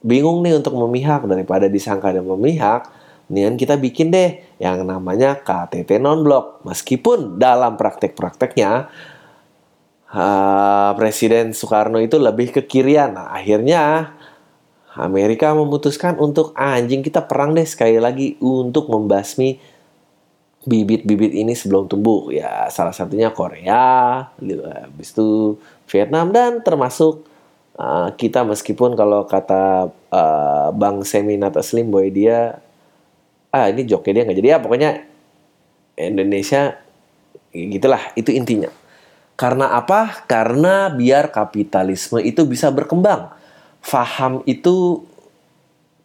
bingung 0.03 0.43
nih 0.43 0.59
untuk 0.59 0.75
memihak. 0.75 1.25
Daripada 1.25 1.65
disangka 1.71 2.11
dan 2.11 2.27
memihak 2.27 3.03
Nian 3.31 3.55
kita 3.55 3.79
bikin 3.79 4.11
deh 4.11 4.43
yang 4.59 4.83
namanya 4.83 5.39
KTT 5.39 5.95
non-blok 6.03 6.61
meskipun 6.67 7.39
dalam 7.39 7.79
praktek-prakteknya 7.79 8.91
uh, 10.11 10.91
Presiden 10.99 11.55
Soekarno 11.55 12.03
itu 12.03 12.19
lebih 12.19 12.51
ke 12.51 12.67
kirian. 12.67 13.15
Nah, 13.15 13.31
akhirnya 13.31 14.13
Amerika 14.99 15.55
memutuskan 15.55 16.19
untuk 16.19 16.51
anjing 16.53 16.99
kita 16.99 17.23
perang 17.23 17.55
deh 17.55 17.65
sekali 17.65 17.95
lagi 17.97 18.35
untuk 18.43 18.91
membasmi 18.91 19.57
bibit-bibit 20.63 21.35
ini 21.35 21.53
sebelum 21.53 21.87
tumbuh. 21.91 22.31
Ya 22.31 22.67
salah 22.71 22.95
satunya 22.95 23.31
Korea 23.31 24.27
gitu. 24.39 24.63
Habis 24.63 25.09
itu 25.13 25.29
Vietnam 25.91 26.31
dan 26.31 26.63
termasuk 26.63 27.27
uh, 27.77 28.09
kita 28.15 28.47
meskipun 28.47 28.95
kalau 28.95 29.27
kata 29.27 29.91
uh, 30.11 30.69
Bang 30.73 31.03
Seminat 31.03 31.55
Slim 31.61 31.91
Boy 31.91 32.09
dia 32.09 32.59
ah 33.53 33.69
ini 33.69 33.85
joknya 33.85 34.11
dia 34.17 34.23
nggak 34.25 34.37
jadi 34.41 34.49
ya 34.49 34.57
pokoknya 34.57 34.91
Indonesia 35.99 36.73
gitulah 37.53 38.01
itu 38.17 38.33
intinya. 38.33 38.71
Karena 39.33 39.73
apa? 39.73 40.25
Karena 40.29 40.93
biar 40.93 41.33
kapitalisme 41.33 42.21
itu 42.21 42.45
bisa 42.45 42.69
berkembang. 42.69 43.33
Faham 43.81 44.45
itu 44.45 45.03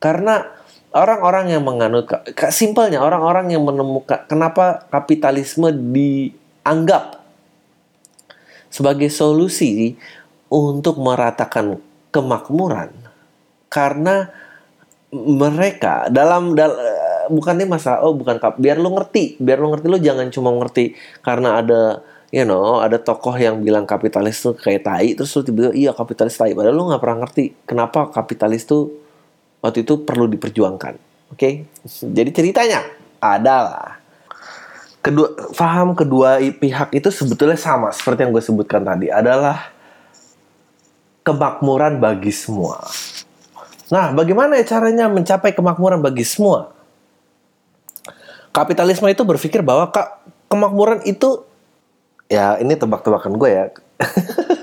karena 0.00 0.57
orang-orang 0.92 1.52
yang 1.52 1.62
menganut 1.64 2.08
simpelnya 2.48 3.04
orang-orang 3.04 3.52
yang 3.52 3.64
menemukan 3.64 4.24
kenapa 4.24 4.88
kapitalisme 4.88 5.68
dianggap 5.92 7.20
sebagai 8.72 9.08
solusi 9.12 9.96
untuk 10.48 11.00
meratakan 11.00 11.80
kemakmuran? 12.12 12.92
Karena 13.68 14.32
mereka 15.28 16.08
dalam 16.08 16.56
dal, 16.56 16.72
bukannya 17.32 17.68
masalah 17.68 18.04
oh 18.04 18.16
bukan 18.16 18.40
kap 18.40 18.56
biar 18.56 18.80
lo 18.80 18.92
ngerti 18.92 19.40
biar 19.40 19.60
lo 19.60 19.72
ngerti 19.72 19.86
lo 19.88 19.98
jangan 20.00 20.28
cuma 20.32 20.52
ngerti 20.52 20.96
karena 21.24 21.60
ada 21.60 22.04
you 22.28 22.44
know 22.44 22.80
ada 22.80 23.00
tokoh 23.00 23.32
yang 23.36 23.60
bilang 23.64 23.88
kapitalis 23.88 24.40
tuh 24.40 24.52
kayak 24.56 24.84
tai 24.84 25.16
terus 25.16 25.32
lo 25.36 25.40
tiba-tiba 25.44 25.72
iya 25.76 25.92
kapitalis 25.96 26.36
tai 26.36 26.52
padahal 26.52 26.76
lo 26.76 26.92
nggak 26.92 27.00
pernah 27.00 27.18
ngerti 27.24 27.44
kenapa 27.64 28.12
kapitalis 28.12 28.68
tuh 28.68 29.07
waktu 29.62 29.82
itu 29.82 30.02
perlu 30.02 30.30
diperjuangkan. 30.30 30.94
Oke, 31.28 31.36
okay? 31.36 31.52
jadi 32.08 32.30
ceritanya 32.32 32.80
adalah 33.20 34.00
kedua 35.04 35.28
paham 35.54 35.94
kedua 35.94 36.40
pihak 36.40 36.90
itu 36.96 37.08
sebetulnya 37.12 37.56
sama 37.56 37.92
seperti 37.94 38.26
yang 38.26 38.32
gue 38.34 38.42
sebutkan 38.42 38.82
tadi 38.82 39.12
adalah 39.12 39.70
kemakmuran 41.22 42.00
bagi 42.00 42.32
semua. 42.32 42.80
Nah, 43.88 44.12
bagaimana 44.12 44.56
ya 44.60 44.64
caranya 44.64 45.08
mencapai 45.08 45.52
kemakmuran 45.52 46.00
bagi 46.00 46.24
semua? 46.24 46.72
Kapitalisme 48.52 49.08
itu 49.12 49.24
berpikir 49.24 49.60
bahwa 49.60 49.92
kemakmuran 50.48 51.04
itu 51.04 51.44
ya 52.32 52.56
ini 52.60 52.72
tebak-tebakan 52.76 53.36
gue 53.36 53.50
ya. 53.52 53.64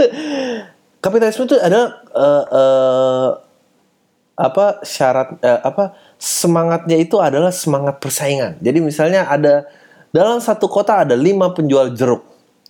Kapitalisme 1.05 1.45
itu 1.45 1.57
adalah 1.61 2.01
uh, 2.13 2.45
uh, 2.49 3.29
apa 4.35 4.83
syarat 4.83 5.39
uh, 5.39 5.59
apa 5.63 5.95
semangatnya 6.19 6.99
itu 6.99 7.19
adalah 7.23 7.55
semangat 7.55 8.03
persaingan. 8.03 8.59
Jadi 8.59 8.79
misalnya 8.83 9.27
ada 9.31 9.63
dalam 10.11 10.39
satu 10.43 10.67
kota 10.67 11.07
ada 11.07 11.15
lima 11.15 11.51
penjual 11.55 11.91
jeruk. 11.95 12.23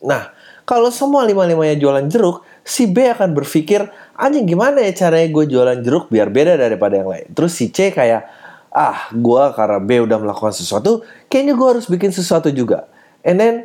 Nah, 0.06 0.30
kalau 0.66 0.90
semua 0.90 1.26
lima-limanya 1.26 1.78
jualan 1.78 2.06
jeruk, 2.10 2.42
si 2.66 2.90
B 2.90 3.06
akan 3.06 3.38
berpikir, 3.38 3.86
anjing 4.18 4.50
gimana 4.50 4.82
ya 4.82 4.94
caranya 4.94 5.30
gue 5.30 5.46
jualan 5.46 5.78
jeruk 5.86 6.10
biar 6.10 6.34
beda 6.34 6.58
daripada 6.58 6.98
yang 6.98 7.10
lain. 7.10 7.30
Terus 7.34 7.54
si 7.54 7.70
C 7.70 7.94
kayak, 7.94 8.26
ah 8.74 9.10
gue 9.14 9.44
karena 9.54 9.78
B 9.78 10.06
udah 10.06 10.18
melakukan 10.22 10.54
sesuatu, 10.54 11.06
kayaknya 11.30 11.54
gue 11.54 11.68
harus 11.70 11.86
bikin 11.86 12.10
sesuatu 12.10 12.50
juga. 12.50 12.90
And 13.22 13.38
then 13.38 13.56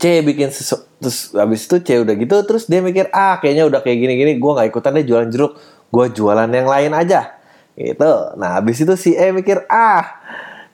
C 0.00 0.24
bikin 0.24 0.48
sesuatu, 0.52 0.88
terus 1.00 1.36
habis 1.36 1.68
itu 1.68 1.76
C 1.84 2.00
udah 2.00 2.14
gitu, 2.16 2.36
terus 2.48 2.64
dia 2.68 2.80
mikir, 2.80 3.12
ah 3.12 3.36
kayaknya 3.36 3.68
udah 3.68 3.80
kayak 3.84 3.98
gini-gini, 4.00 4.40
gue 4.40 4.50
gak 4.56 4.68
ikutan 4.72 4.96
deh 4.96 5.04
jualan 5.04 5.28
jeruk, 5.28 5.52
gue 5.92 6.06
jualan 6.16 6.48
yang 6.48 6.66
lain 6.66 6.96
aja. 6.96 7.36
Gitu. 7.76 8.12
Nah 8.40 8.56
habis 8.56 8.80
itu 8.80 8.94
si 8.96 9.12
E 9.12 9.28
mikir, 9.30 9.68
ah 9.68 10.18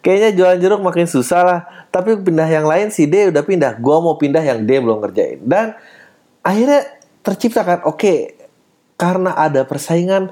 kayaknya 0.01 0.31
jualan 0.39 0.59
jeruk 0.63 0.81
makin 0.81 1.11
susah 1.11 1.43
lah. 1.43 1.61
Tapi 1.91 2.15
pindah 2.23 2.47
yang 2.47 2.65
lain 2.69 2.95
si 2.95 3.11
D 3.11 3.35
udah 3.35 3.43
pindah, 3.43 3.77
gue 3.77 3.97
mau 3.99 4.15
pindah 4.15 4.45
yang 4.45 4.63
D 4.63 4.79
belum 4.79 5.03
ngerjain. 5.03 5.43
Dan 5.43 5.75
akhirnya 6.45 6.87
terciptakan, 7.27 7.85
oke, 7.85 7.99
okay, 7.99 8.19
karena 9.01 9.33
ada 9.35 9.65
persaingan, 9.65 10.31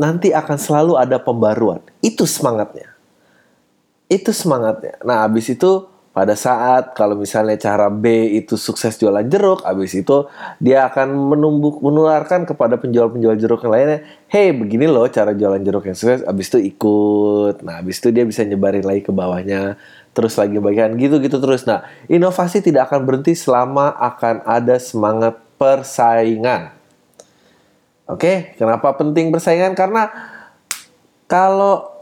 nanti 0.00 0.32
akan 0.32 0.56
selalu 0.56 0.92
ada 0.96 1.20
pembaruan. 1.20 1.84
Itu 2.00 2.24
semangatnya. 2.24 2.96
Itu 4.06 4.30
semangatnya. 4.30 5.00
Nah, 5.02 5.26
habis 5.26 5.50
itu 5.50 5.84
pada 6.16 6.32
saat 6.32 6.96
kalau 6.96 7.12
misalnya 7.12 7.60
cara 7.60 7.92
B 7.92 8.08
itu 8.40 8.56
sukses 8.56 8.96
jualan 8.96 9.28
jeruk, 9.28 9.60
habis 9.68 9.92
itu 9.92 10.24
dia 10.56 10.88
akan 10.88 11.12
menumbuk 11.12 11.84
menularkan 11.84 12.48
kepada 12.48 12.80
penjual-penjual 12.80 13.36
jeruk 13.36 13.60
yang 13.68 13.72
lainnya, 13.76 14.00
hey 14.32 14.48
begini 14.56 14.88
loh 14.88 15.04
cara 15.12 15.36
jualan 15.36 15.60
jeruk 15.60 15.84
yang 15.84 15.92
sukses, 15.92 16.24
habis 16.24 16.48
itu 16.48 16.72
ikut, 16.72 17.60
nah 17.60 17.84
habis 17.84 18.00
itu 18.00 18.08
dia 18.16 18.24
bisa 18.24 18.48
nyebarin 18.48 18.80
lagi 18.80 19.04
ke 19.04 19.12
bawahnya, 19.12 19.76
terus 20.16 20.40
lagi 20.40 20.56
bagian 20.56 20.96
gitu-gitu 20.96 21.36
terus. 21.36 21.68
Nah 21.68 21.84
inovasi 22.08 22.64
tidak 22.64 22.88
akan 22.88 23.04
berhenti 23.04 23.36
selama 23.36 23.92
akan 24.00 24.40
ada 24.48 24.80
semangat 24.80 25.36
persaingan. 25.60 26.72
Oke, 28.08 28.56
kenapa 28.56 28.88
penting 28.96 29.28
persaingan? 29.28 29.76
Karena 29.76 30.08
kalau 31.28 31.92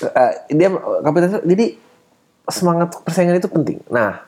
uh, 0.00 0.32
dia 0.48 0.72
kapitalis 1.04 1.44
jadi 1.44 1.89
semangat 2.52 2.94
persaingan 3.02 3.38
itu 3.38 3.50
penting. 3.50 3.78
Nah, 3.90 4.22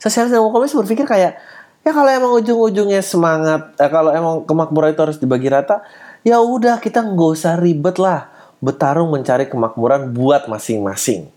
sosialis 0.00 0.32
dan 0.32 0.40
komunis 0.40 0.72
berpikir 0.72 1.04
kayak 1.04 1.36
ya 1.80 1.90
kalau 1.92 2.10
emang 2.12 2.32
ujung-ujungnya 2.40 3.00
semangat, 3.04 3.76
eh, 3.80 3.90
kalau 3.90 4.12
emang 4.12 4.44
kemakmuran 4.44 4.92
itu 4.92 5.02
harus 5.02 5.18
dibagi 5.20 5.48
rata, 5.48 5.84
ya 6.24 6.40
udah 6.40 6.80
kita 6.80 7.00
nggak 7.04 7.30
usah 7.36 7.56
ribet 7.60 7.96
lah 7.96 8.28
bertarung 8.60 9.08
mencari 9.10 9.48
kemakmuran 9.48 10.12
buat 10.12 10.46
masing-masing. 10.46 11.32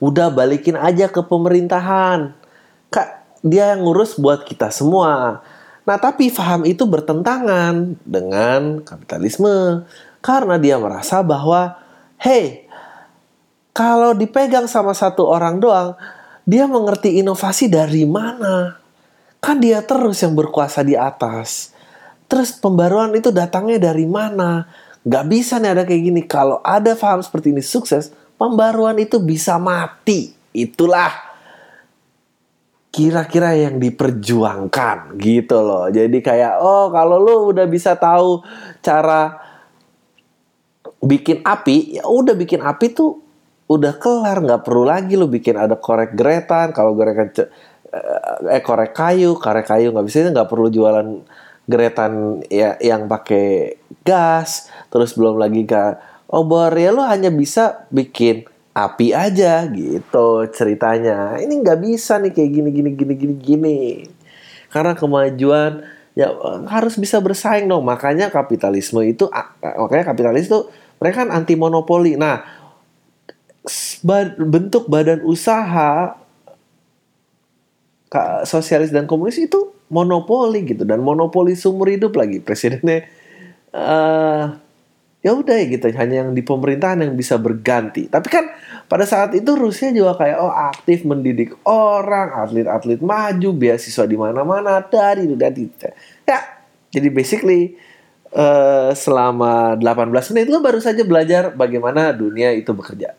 Udah 0.00 0.32
balikin 0.32 0.74
aja 0.74 1.06
ke 1.06 1.20
pemerintahan. 1.20 2.34
Kak, 2.88 3.08
dia 3.44 3.76
yang 3.76 3.84
ngurus 3.86 4.18
buat 4.18 4.42
kita 4.42 4.72
semua. 4.72 5.44
Nah, 5.82 5.96
tapi 6.00 6.32
faham 6.32 6.64
itu 6.64 6.88
bertentangan 6.88 8.00
dengan 8.02 8.80
kapitalisme 8.82 9.84
karena 10.22 10.56
dia 10.56 10.78
merasa 10.78 11.20
bahwa 11.20 11.76
hey, 12.22 12.61
kalau 13.72 14.12
dipegang 14.12 14.68
sama 14.68 14.92
satu 14.92 15.24
orang 15.24 15.56
doang, 15.56 15.96
dia 16.44 16.68
mengerti 16.68 17.24
inovasi 17.24 17.72
dari 17.72 18.04
mana? 18.04 18.76
Kan 19.40 19.64
dia 19.64 19.80
terus 19.80 20.20
yang 20.20 20.36
berkuasa 20.36 20.84
di 20.84 20.92
atas. 20.92 21.72
Terus 22.28 22.52
pembaruan 22.52 23.16
itu 23.16 23.32
datangnya 23.32 23.92
dari 23.92 24.04
mana? 24.04 24.68
Gak 25.02 25.24
bisa 25.24 25.56
nih 25.56 25.72
ada 25.72 25.82
kayak 25.88 26.02
gini. 26.04 26.22
Kalau 26.28 26.60
ada 26.60 26.92
faham 26.94 27.24
seperti 27.24 27.50
ini 27.50 27.64
sukses, 27.64 28.12
pembaruan 28.36 29.00
itu 29.00 29.18
bisa 29.24 29.56
mati. 29.56 30.36
Itulah 30.52 31.32
kira-kira 32.92 33.56
yang 33.56 33.80
diperjuangkan 33.80 35.16
gitu 35.16 35.58
loh. 35.64 35.88
Jadi 35.88 36.20
kayak 36.20 36.60
oh 36.60 36.92
kalau 36.92 37.16
lu 37.16 37.56
udah 37.56 37.64
bisa 37.64 37.96
tahu 37.96 38.44
cara 38.84 39.40
bikin 41.00 41.40
api, 41.40 41.98
ya 41.98 42.04
udah 42.04 42.36
bikin 42.36 42.60
api 42.60 42.92
tuh 42.92 43.21
udah 43.72 43.96
kelar 43.96 44.44
nggak 44.44 44.62
perlu 44.66 44.84
lagi 44.84 45.16
lu 45.16 45.30
bikin 45.30 45.56
ada 45.56 45.78
korek 45.78 46.12
geretan 46.12 46.76
kalau 46.76 46.92
gorekan 46.92 47.32
eh, 47.32 48.58
eh 48.58 48.62
korek 48.62 48.92
kayu 48.92 49.36
korek 49.38 49.68
kayu 49.68 49.90
nggak 49.90 50.06
bisa 50.06 50.28
nggak 50.28 50.50
perlu 50.50 50.68
jualan 50.68 51.24
geretan 51.64 52.42
ya 52.50 52.76
yang 52.82 53.06
pakai 53.06 53.78
gas 54.02 54.68
terus 54.92 55.14
belum 55.14 55.38
lagi 55.38 55.62
ke 55.64 55.84
obor 56.32 56.72
ya 56.74 56.90
lu 56.90 57.04
hanya 57.06 57.30
bisa 57.32 57.86
bikin 57.88 58.48
api 58.72 59.12
aja 59.12 59.68
gitu 59.68 60.48
ceritanya. 60.50 61.36
Ini 61.38 61.52
nggak 61.60 61.80
bisa 61.80 62.16
nih 62.18 62.32
kayak 62.32 62.50
gini 62.50 62.70
gini 62.72 62.90
gini 62.96 63.14
gini 63.14 63.34
gini. 63.36 63.78
Karena 64.72 64.96
kemajuan 64.96 65.84
ya 66.16 66.32
harus 66.68 66.96
bisa 66.96 67.20
bersaing 67.20 67.68
dong. 67.68 67.84
Makanya 67.84 68.32
kapitalisme 68.32 69.04
itu 69.04 69.28
makanya 69.76 70.12
kapitalis 70.12 70.48
itu 70.48 70.72
mereka 70.96 71.28
kan 71.28 71.30
anti 71.36 71.54
monopoli. 71.54 72.16
Nah, 72.16 72.61
bentuk 74.38 74.90
badan 74.90 75.22
usaha 75.22 76.18
sosialis 78.44 78.92
dan 78.92 79.08
komunis 79.08 79.40
itu 79.40 79.72
monopoli 79.88 80.66
gitu. 80.66 80.82
Dan 80.84 81.00
monopoli 81.00 81.56
seumur 81.56 81.88
hidup 81.88 82.18
lagi. 82.18 82.42
Presidennya 82.42 83.06
uh, 83.72 84.52
ya 85.22 85.30
udah 85.32 85.56
ya 85.62 85.66
gitu. 85.70 85.86
Hanya 85.94 86.26
yang 86.26 86.34
di 86.36 86.42
pemerintahan 86.42 87.06
yang 87.06 87.14
bisa 87.14 87.38
berganti. 87.38 88.10
Tapi 88.10 88.28
kan 88.28 88.44
pada 88.90 89.08
saat 89.08 89.32
itu 89.32 89.56
Rusia 89.56 89.94
juga 89.94 90.18
kayak 90.18 90.38
oh 90.42 90.52
aktif 90.52 91.06
mendidik 91.08 91.54
orang 91.64 92.34
atlet-atlet 92.36 93.00
maju 93.00 93.48
beasiswa 93.56 94.04
di 94.04 94.16
mana-mana 94.18 94.82
dari 94.84 95.24
dari. 95.32 95.64
Ya 96.28 96.62
jadi 96.92 97.08
basically 97.08 97.78
uh, 98.32 98.90
selama 98.96 99.76
18 99.78 100.32
menit 100.32 100.48
lo 100.50 100.58
baru 100.64 100.80
saja 100.80 101.04
belajar 101.04 101.52
bagaimana 101.54 102.10
dunia 102.16 102.52
itu 102.56 102.72
bekerja 102.72 103.14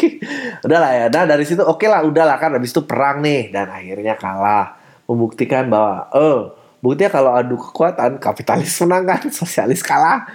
udahlah 0.66 0.90
ya 0.92 1.06
nah 1.12 1.24
dari 1.24 1.44
situ 1.44 1.62
oke 1.62 1.80
okay 1.80 1.88
lah 1.88 2.02
udahlah 2.02 2.36
kan 2.40 2.56
habis 2.56 2.72
itu 2.72 2.82
perang 2.82 3.22
nih 3.22 3.52
dan 3.52 3.70
akhirnya 3.70 4.16
kalah 4.16 4.76
membuktikan 5.06 5.70
bahwa 5.70 6.10
oh 6.16 6.56
buktinya 6.82 7.10
kalau 7.12 7.32
adu 7.36 7.56
kekuatan 7.60 8.18
kapitalis 8.18 8.74
menang 8.82 9.04
kan 9.06 9.22
sosialis 9.30 9.80
kalah 9.84 10.26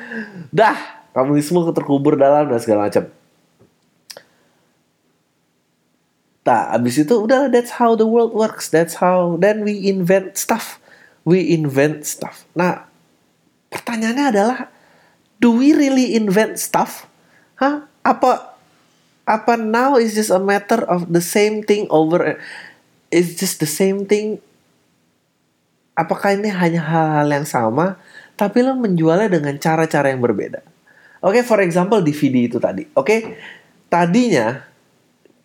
dah 0.49 1.01
komunisme 1.11 1.59
terkubur 1.75 2.15
dalam 2.15 2.47
dan 2.47 2.59
segala 2.59 2.87
macam. 2.87 3.07
Tak, 6.41 6.73
abis 6.73 7.05
itu 7.05 7.13
udah 7.21 7.53
that's 7.53 7.77
how 7.77 7.93
the 7.93 8.07
world 8.07 8.33
works. 8.33 8.65
That's 8.65 8.97
how 8.97 9.37
then 9.37 9.61
we 9.61 9.77
invent 9.85 10.41
stuff. 10.41 10.81
We 11.21 11.53
invent 11.53 12.09
stuff. 12.09 12.49
Nah, 12.57 12.89
pertanyaannya 13.71 14.25
adalah 14.27 14.57
do 15.39 15.57
we 15.57 15.73
really 15.73 16.13
invent 16.13 16.59
stuff? 16.61 17.09
Hah? 17.57 17.87
Apa 18.05 18.53
apa 19.25 19.53
now 19.55 19.95
is 19.95 20.13
just 20.13 20.33
a 20.33 20.41
matter 20.41 20.83
of 20.85 21.09
the 21.09 21.23
same 21.23 21.63
thing 21.63 21.87
over 21.87 22.35
is 23.13 23.37
just 23.37 23.63
the 23.63 23.69
same 23.69 24.03
thing 24.03 24.41
apakah 25.93 26.33
ini 26.35 26.49
hanya 26.49 26.81
hal-hal 26.81 27.29
yang 27.29 27.45
sama 27.45 28.01
tapi 28.33 28.65
lo 28.65 28.73
menjualnya 28.73 29.29
dengan 29.29 29.55
cara-cara 29.61 30.09
yang 30.09 30.25
berbeda 30.25 30.65
Oke, 31.21 31.37
okay, 31.37 31.43
for 31.45 31.61
example 31.61 32.01
DVD 32.01 32.49
itu 32.49 32.57
tadi. 32.57 32.81
Oke, 32.97 33.05
okay? 33.05 33.19
tadinya 33.85 34.65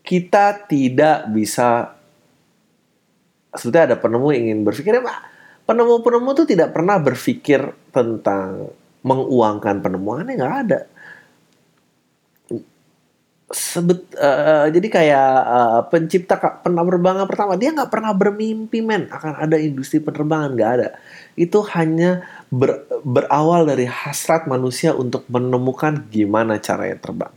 kita 0.00 0.64
tidak 0.64 1.28
bisa 1.28 1.92
sebetulnya 3.52 3.92
ada 3.92 3.96
penemu 4.00 4.28
ingin 4.32 4.58
berpikir 4.64 4.96
ya, 4.96 5.04
penemu-penemu 5.66 6.30
itu 6.32 6.44
tidak 6.46 6.70
pernah 6.72 6.96
berpikir 7.02 7.60
tentang 7.90 8.70
menguangkan 9.02 9.82
penemuannya 9.82 10.34
nggak 10.38 10.56
ada. 10.66 10.80
Sebet, 13.46 14.10
uh, 14.18 14.66
jadi 14.74 14.88
kayak 14.90 15.30
uh, 15.46 15.80
pencipta 15.86 16.34
penerbangan 16.66 17.30
pertama 17.30 17.54
dia 17.54 17.70
nggak 17.70 17.94
pernah 17.94 18.10
bermimpi 18.10 18.82
men 18.82 19.06
akan 19.06 19.38
ada 19.38 19.54
industri 19.54 20.02
penerbangan 20.02 20.50
nggak 20.58 20.72
ada 20.74 20.88
itu 21.38 21.62
hanya 21.76 22.26
ber, 22.50 22.82
berawal 23.06 23.70
dari 23.70 23.86
hasrat 23.86 24.50
manusia 24.50 24.98
untuk 24.98 25.28
menemukan 25.30 26.10
gimana 26.10 26.58
caranya 26.58 26.98
terbang. 26.98 27.30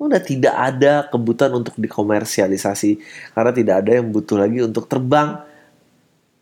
Udah 0.00 0.24
tidak 0.24 0.54
ada 0.56 1.04
kebutuhan 1.10 1.52
untuk 1.52 1.76
dikomersialisasi 1.76 3.02
karena 3.36 3.52
tidak 3.52 3.74
ada 3.84 3.90
yang 4.00 4.08
butuh 4.08 4.40
lagi 4.40 4.62
untuk 4.62 4.86
terbang. 4.88 5.42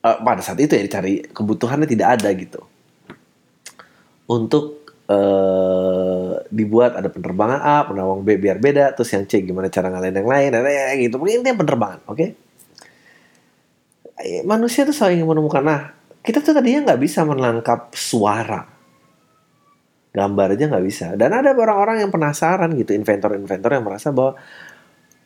Uh, 0.02 0.18
pada 0.18 0.42
saat 0.42 0.58
itu 0.58 0.74
ya 0.74 0.82
dicari 0.82 1.22
kebutuhannya 1.30 1.86
tidak 1.86 2.18
ada 2.18 2.28
gitu. 2.34 2.60
Untuk 4.26 4.82
uh, 5.06 6.42
dibuat 6.50 6.98
ada 6.98 7.06
penerbangan 7.06 7.62
A, 7.62 7.86
penerbangan 7.86 8.26
B 8.26 8.34
biar 8.34 8.58
beda, 8.58 8.98
terus 8.98 9.14
yang 9.14 9.30
C 9.30 9.46
gimana 9.46 9.70
cara 9.70 9.94
ngalahin 9.94 10.18
yang 10.18 10.26
lain, 10.26 10.50
dan 10.50 10.66
gitu. 10.98 11.22
Mungkin 11.22 11.54
penerbangan, 11.54 12.02
oke? 12.10 12.18
Okay? 12.18 12.30
eh, 14.22 14.42
manusia 14.46 14.86
tuh 14.86 14.94
selalu 14.94 15.20
ingin 15.20 15.28
menemukan 15.28 15.62
nah 15.62 15.80
kita 16.22 16.38
tuh 16.38 16.54
tadinya 16.54 16.92
nggak 16.92 17.00
bisa 17.02 17.26
menangkap 17.26 17.90
suara 17.98 18.62
gambar 20.12 20.46
aja 20.54 20.64
nggak 20.70 20.84
bisa 20.86 21.06
dan 21.18 21.34
ada 21.34 21.50
orang-orang 21.56 22.06
yang 22.06 22.10
penasaran 22.14 22.70
gitu 22.78 22.94
inventor-inventor 22.94 23.70
yang 23.74 23.84
merasa 23.84 24.14
bahwa 24.14 24.38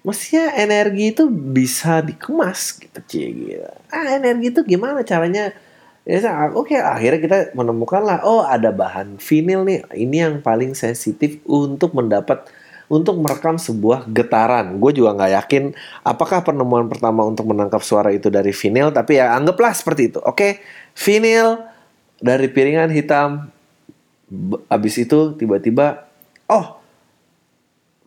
mestinya 0.07 0.55
energi 0.55 1.11
itu 1.11 1.27
bisa 1.27 1.99
dikemas 1.99 2.79
gitu 2.79 3.01
cie 3.11 3.29
gitu. 3.35 3.67
ah 3.91 4.07
energi 4.15 4.55
itu 4.55 4.63
gimana 4.63 5.03
caranya 5.03 5.51
ya 6.07 6.23
oke 6.55 6.71
okay, 6.71 6.79
akhirnya 6.79 7.19
kita 7.19 7.39
menemukan 7.59 8.07
lah 8.07 8.23
oh 8.23 8.47
ada 8.47 8.71
bahan 8.71 9.19
vinil 9.19 9.67
nih 9.67 9.83
ini 9.99 10.23
yang 10.23 10.39
paling 10.39 10.79
sensitif 10.79 11.43
untuk 11.43 11.91
mendapat 11.99 12.47
untuk 12.87 13.19
merekam 13.19 13.59
sebuah 13.59 14.07
getaran. 14.15 14.79
Gue 14.79 14.95
juga 14.95 15.11
nggak 15.19 15.33
yakin 15.43 15.75
apakah 16.07 16.47
penemuan 16.47 16.87
pertama 16.87 17.27
untuk 17.27 17.51
menangkap 17.51 17.83
suara 17.83 18.15
itu 18.15 18.31
dari 18.31 18.55
vinil, 18.55 18.95
tapi 18.95 19.19
ya 19.19 19.35
anggaplah 19.35 19.75
seperti 19.75 20.15
itu. 20.15 20.23
Oke, 20.23 20.31
okay? 20.31 20.53
vinil 20.95 21.67
dari 22.23 22.47
piringan 22.47 22.95
hitam 22.95 23.51
Abis 24.67 24.99
itu 24.99 25.39
tiba-tiba, 25.39 26.11
oh 26.51 26.83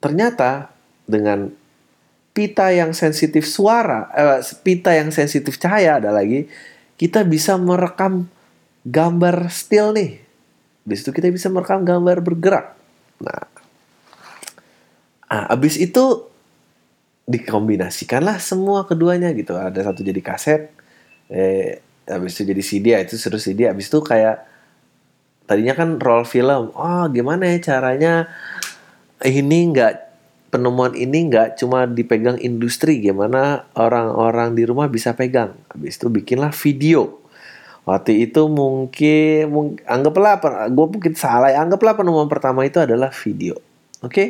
ternyata 0.03 0.67
dengan 1.07 1.47
pita 2.33 2.71
yang 2.71 2.95
sensitif 2.95 3.45
suara, 3.45 4.09
eh, 4.13 4.39
pita 4.63 4.93
yang 4.95 5.09
sensitif 5.09 5.57
cahaya 5.59 5.99
ada 5.99 6.13
lagi, 6.13 6.47
kita 6.95 7.25
bisa 7.25 7.57
merekam 7.57 8.29
gambar 8.85 9.49
still 9.51 9.91
nih. 9.95 10.21
Di 10.85 10.93
situ 10.95 11.11
kita 11.11 11.29
bisa 11.29 11.51
merekam 11.51 11.83
gambar 11.83 12.23
bergerak. 12.23 12.73
Nah, 13.19 13.43
ah, 15.27 15.45
abis 15.53 15.75
itu 15.77 16.25
dikombinasikanlah 17.29 18.41
semua 18.41 18.89
keduanya 18.89 19.29
gitu. 19.37 19.53
Ada 19.53 19.91
satu 19.91 20.01
jadi 20.01 20.21
kaset, 20.23 20.73
eh, 21.29 21.83
abis 22.09 22.39
itu 22.39 22.43
jadi 22.49 22.63
CD, 22.63 22.87
itu 22.97 23.15
seru 23.21 23.37
CD. 23.37 23.69
Abis 23.69 23.91
itu 23.91 24.01
kayak 24.01 24.49
tadinya 25.49 25.73
kan 25.73 25.97
roll 25.97 26.29
film 26.29 26.69
oh 26.77 27.09
gimana 27.09 27.49
ya 27.49 27.57
caranya 27.57 28.29
ini 29.25 29.73
nggak 29.73 30.08
penemuan 30.49 30.97
ini 30.97 31.29
nggak 31.29 31.61
cuma 31.61 31.85
dipegang 31.85 32.41
industri 32.41 32.99
gimana 32.99 33.69
orang-orang 33.77 34.57
di 34.57 34.65
rumah 34.65 34.89
bisa 34.89 35.13
pegang 35.13 35.53
habis 35.69 35.97
itu 35.97 36.09
bikinlah 36.09 36.51
video 36.53 37.21
waktu 37.85 38.29
itu 38.29 38.45
mungkin, 38.49 39.49
mungkin 39.49 39.81
anggaplah 39.85 40.37
gue 40.69 40.85
mungkin 40.89 41.13
salah 41.17 41.53
anggaplah 41.53 41.97
penemuan 41.97 42.29
pertama 42.29 42.65
itu 42.65 42.81
adalah 42.81 43.13
video 43.13 43.57
oke 44.01 44.11
okay? 44.11 44.27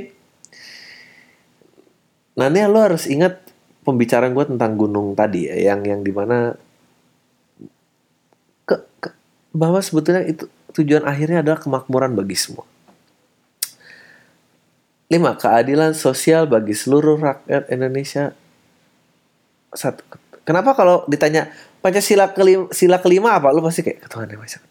nah 2.36 2.48
ini 2.48 2.64
lo 2.68 2.80
harus 2.80 3.08
ingat 3.08 3.40
pembicaraan 3.84 4.36
gue 4.36 4.46
tentang 4.56 4.76
gunung 4.76 5.16
tadi 5.18 5.50
ya 5.50 5.74
yang 5.74 5.82
yang 5.88 6.06
di 6.06 6.12
mana 6.12 6.54
ke, 8.68 8.76
ke 9.02 9.10
bahwa 9.56 9.82
sebetulnya 9.82 10.24
itu 10.30 10.46
tujuan 10.78 11.04
akhirnya 11.08 11.42
adalah 11.42 11.60
kemakmuran 11.60 12.14
bagi 12.14 12.38
semua. 12.38 12.66
Lima, 15.10 15.34
keadilan 15.34 15.98
sosial 15.98 16.46
bagi 16.46 16.78
seluruh 16.78 17.18
rakyat 17.18 17.74
Indonesia. 17.74 18.30
Satu, 19.74 20.06
kenapa 20.46 20.78
kalau 20.78 21.02
ditanya 21.10 21.50
Pancasila 21.82 22.30
kelima, 22.30 22.70
sila 22.70 23.02
kelima 23.02 23.34
apa? 23.34 23.50
Lu 23.50 23.66
pasti 23.66 23.82
kayak 23.82 24.06
ketuhanan 24.06 24.38
yang 24.38 24.46
maha. 24.46 24.62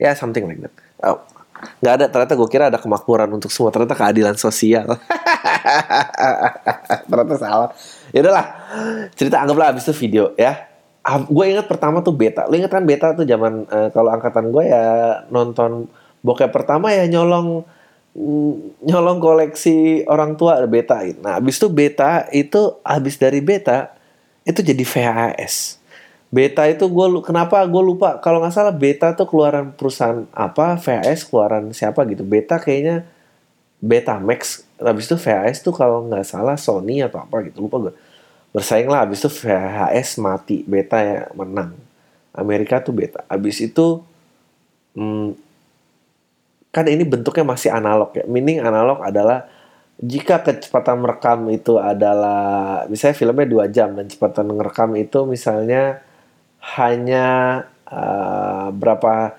Ya, 0.00 0.10
yeah, 0.10 0.14
something 0.16 0.48
like 0.48 0.58
that. 0.64 0.72
Oh, 1.04 1.20
nggak 1.84 1.94
ada 1.94 2.06
ternyata 2.08 2.32
gue 2.32 2.48
kira 2.48 2.72
ada 2.72 2.80
kemakmuran 2.80 3.28
untuk 3.36 3.52
semua 3.52 3.68
ternyata 3.68 3.92
keadilan 3.92 4.32
sosial 4.40 4.88
ternyata 7.08 7.36
salah 7.36 7.68
ya 8.08 8.24
udahlah 8.24 8.46
cerita 9.12 9.36
anggaplah 9.44 9.76
abis 9.76 9.84
itu 9.84 10.08
video 10.08 10.32
ya 10.40 10.69
gue 11.18 11.44
ingat 11.50 11.66
pertama 11.66 12.04
tuh 12.04 12.14
beta. 12.14 12.46
Lo 12.46 12.54
inget 12.54 12.70
kan 12.70 12.86
beta 12.86 13.16
tuh 13.16 13.26
zaman 13.26 13.66
uh, 13.66 13.88
kalau 13.90 14.14
angkatan 14.14 14.52
gue 14.54 14.64
ya 14.68 14.84
nonton 15.32 15.90
bokep 16.20 16.52
pertama 16.52 16.92
ya 16.92 17.08
nyolong 17.08 17.64
mm, 18.12 18.84
nyolong 18.86 19.18
koleksi 19.18 20.04
orang 20.04 20.36
tua 20.36 20.60
beta 20.68 21.00
nah 21.24 21.40
abis 21.40 21.56
itu 21.56 21.68
beta 21.72 22.28
itu 22.28 22.76
abis 22.84 23.16
dari 23.16 23.40
beta 23.40 23.96
itu 24.44 24.60
jadi 24.60 24.84
VHS 24.84 25.80
beta 26.30 26.62
itu 26.70 26.86
gue 26.86 27.06
kenapa 27.26 27.58
gue 27.66 27.82
lupa? 27.82 28.22
Kalau 28.22 28.38
nggak 28.38 28.54
salah 28.54 28.70
beta 28.70 29.12
tuh 29.18 29.26
keluaran 29.26 29.74
perusahaan 29.74 30.24
apa? 30.30 30.78
VHS 30.78 31.26
keluaran 31.26 31.74
siapa 31.74 32.06
gitu. 32.06 32.22
Beta 32.22 32.62
kayaknya 32.62 33.02
beta 33.82 34.14
max 34.22 34.62
habis 34.78 35.10
itu 35.10 35.18
VHS 35.18 35.64
tuh 35.66 35.74
kalau 35.74 36.06
nggak 36.06 36.22
salah 36.22 36.54
Sony 36.54 37.02
atau 37.02 37.18
apa 37.24 37.42
gitu 37.48 37.66
lupa 37.66 37.88
gue 37.88 37.92
bersaing 38.50 38.90
lah 38.90 39.06
habis 39.06 39.22
itu 39.22 39.30
VHS 39.30 40.18
mati 40.18 40.66
beta 40.66 40.98
ya 40.98 41.20
menang. 41.34 41.74
Amerika 42.34 42.78
tuh 42.82 42.94
beta. 42.94 43.26
Habis 43.26 43.62
itu 43.62 44.02
hmm, 44.94 45.34
kan 46.70 46.86
ini 46.86 47.02
bentuknya 47.02 47.42
masih 47.46 47.70
analog 47.74 48.14
ya. 48.14 48.24
Meaning 48.26 48.62
analog 48.62 49.02
adalah 49.02 49.46
jika 50.00 50.40
kecepatan 50.40 51.02
merekam 51.02 51.44
itu 51.52 51.76
adalah 51.76 52.86
misalnya 52.88 53.16
filmnya 53.18 53.46
dua 53.46 53.64
jam 53.68 53.92
dan 53.92 54.08
kecepatan 54.08 54.48
merekam 54.48 54.96
itu 54.96 55.28
misalnya 55.28 56.00
hanya 56.78 57.26
uh, 57.90 58.72
berapa 58.72 59.34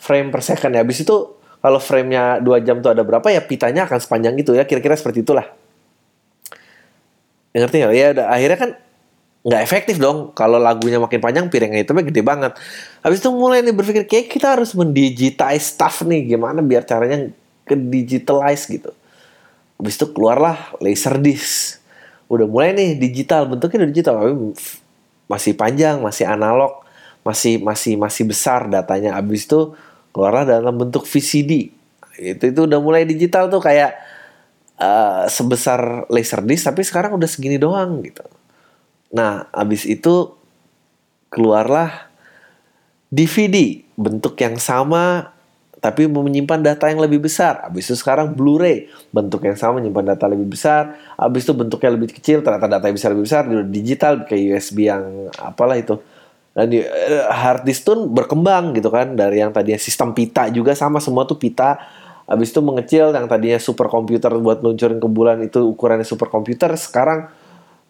frame 0.00 0.32
per 0.32 0.40
second 0.40 0.72
ya. 0.76 0.80
Habis 0.82 1.04
itu 1.04 1.16
kalau 1.60 1.76
framenya 1.76 2.40
dua 2.40 2.64
jam 2.64 2.80
tuh 2.80 2.96
ada 2.96 3.04
berapa 3.04 3.28
ya 3.28 3.44
pitanya 3.44 3.84
akan 3.84 4.00
sepanjang 4.00 4.34
itu 4.40 4.56
ya. 4.56 4.64
Kira-kira 4.64 4.96
seperti 4.96 5.20
itulah 5.22 5.59
ngerti 7.54 7.76
nggak? 7.82 7.94
Ya 7.94 8.06
udah 8.14 8.26
akhirnya 8.30 8.58
kan 8.58 8.70
nggak 9.40 9.62
efektif 9.64 9.96
dong. 9.96 10.36
Kalau 10.36 10.60
lagunya 10.60 11.00
makin 11.00 11.18
panjang 11.18 11.46
piringnya 11.48 11.82
itu 11.82 11.92
gede 11.92 12.22
banget. 12.22 12.52
Habis 13.00 13.18
itu 13.24 13.30
mulai 13.32 13.64
nih 13.64 13.74
berpikir 13.74 14.04
kayak 14.06 14.26
kita 14.30 14.58
harus 14.58 14.76
mendigitize 14.76 15.74
stuff 15.74 16.04
nih. 16.04 16.36
Gimana 16.36 16.60
biar 16.60 16.84
caranya 16.84 17.32
ke 17.64 17.74
digitalize 17.74 18.68
gitu. 18.68 18.92
Habis 19.80 19.94
itu 19.96 20.06
keluarlah 20.12 20.76
laser 20.78 21.16
disc. 21.18 21.80
Udah 22.28 22.46
mulai 22.46 22.76
nih 22.76 23.00
digital. 23.00 23.48
Bentuknya 23.48 23.86
udah 23.86 23.90
digital 23.90 24.14
tapi 24.20 24.34
masih 25.30 25.54
panjang 25.54 26.02
masih 26.02 26.26
analog 26.26 26.82
masih 27.22 27.60
masih 27.60 27.96
masih 27.96 28.24
besar 28.28 28.68
datanya. 28.68 29.16
Habis 29.16 29.48
itu 29.48 29.72
keluarlah 30.12 30.44
dalam 30.44 30.74
bentuk 30.76 31.06
VCD 31.06 31.80
itu 32.20 32.52
itu 32.52 32.60
udah 32.68 32.78
mulai 32.78 33.08
digital 33.08 33.48
tuh. 33.48 33.64
Kayak 33.64 33.96
uh, 34.80 35.28
sebesar 35.28 36.08
laser 36.08 36.40
disc 36.42 36.64
tapi 36.64 36.82
sekarang 36.82 37.14
udah 37.14 37.28
segini 37.28 37.60
doang 37.60 38.00
gitu 38.02 38.24
nah 39.12 39.46
abis 39.52 39.84
itu 39.86 40.32
keluarlah 41.30 42.10
DVD 43.12 43.84
bentuk 43.94 44.38
yang 44.40 44.56
sama 44.58 45.36
tapi 45.80 46.04
menyimpan 46.04 46.60
data 46.60 46.92
yang 46.92 47.00
lebih 47.00 47.24
besar. 47.24 47.64
Abis 47.64 47.88
itu 47.88 47.96
sekarang 47.96 48.36
Blu-ray 48.36 48.92
bentuk 49.16 49.40
yang 49.48 49.56
sama 49.56 49.80
menyimpan 49.80 50.12
data 50.12 50.28
lebih 50.28 50.52
besar. 50.52 50.92
Abis 51.16 51.48
itu 51.48 51.56
bentuknya 51.56 51.96
lebih 51.96 52.12
kecil, 52.12 52.44
ternyata 52.44 52.68
data 52.68 52.84
yang 52.84 52.96
bisa 53.00 53.08
lebih 53.08 53.24
besar, 53.24 53.48
digital 53.64 54.28
kayak 54.28 54.60
USB 54.60 54.92
yang 54.92 55.32
apalah 55.40 55.80
itu 55.80 55.96
dan 56.50 56.66
di, 56.66 56.82
eh, 56.82 57.24
hard 57.30 57.62
disk 57.62 57.86
tuh 57.86 58.10
berkembang 58.10 58.74
gitu 58.74 58.90
kan 58.90 59.14
dari 59.14 59.38
yang 59.38 59.54
tadinya 59.54 59.78
sistem 59.78 60.10
pita 60.10 60.50
juga 60.50 60.74
sama 60.74 60.98
semua 60.98 61.22
tuh 61.22 61.38
pita 61.38 61.78
habis 62.30 62.54
itu 62.54 62.62
mengecil 62.62 63.10
yang 63.10 63.26
tadinya 63.26 63.58
super 63.58 63.90
komputer 63.90 64.30
buat 64.38 64.62
luncurin 64.62 65.02
ke 65.02 65.08
bulan 65.10 65.42
itu 65.42 65.66
ukurannya 65.66 66.06
super 66.06 66.30
komputer 66.30 66.70
sekarang 66.78 67.26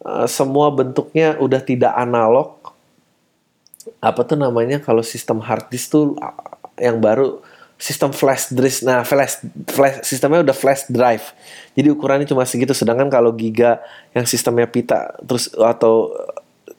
uh, 0.00 0.24
semua 0.24 0.72
bentuknya 0.72 1.36
udah 1.36 1.60
tidak 1.60 1.92
analog. 1.92 2.56
Apa 4.00 4.24
tuh 4.24 4.40
namanya 4.40 4.80
kalau 4.80 5.04
sistem 5.04 5.44
hard 5.44 5.68
disk 5.68 5.92
tuh 5.92 6.16
uh, 6.16 6.32
yang 6.80 7.04
baru 7.04 7.44
sistem 7.80 8.12
flash 8.12 8.52
disk 8.52 8.84
nah 8.84 9.04
flash 9.08 9.40
flash 9.68 10.08
sistemnya 10.08 10.40
udah 10.40 10.56
flash 10.56 10.88
drive. 10.88 11.36
Jadi 11.76 11.92
ukurannya 11.92 12.24
cuma 12.24 12.48
segitu. 12.48 12.72
Sedangkan 12.72 13.12
kalau 13.12 13.36
giga 13.36 13.84
yang 14.16 14.24
sistemnya 14.24 14.64
pita 14.64 15.20
terus 15.20 15.52
atau 15.52 16.16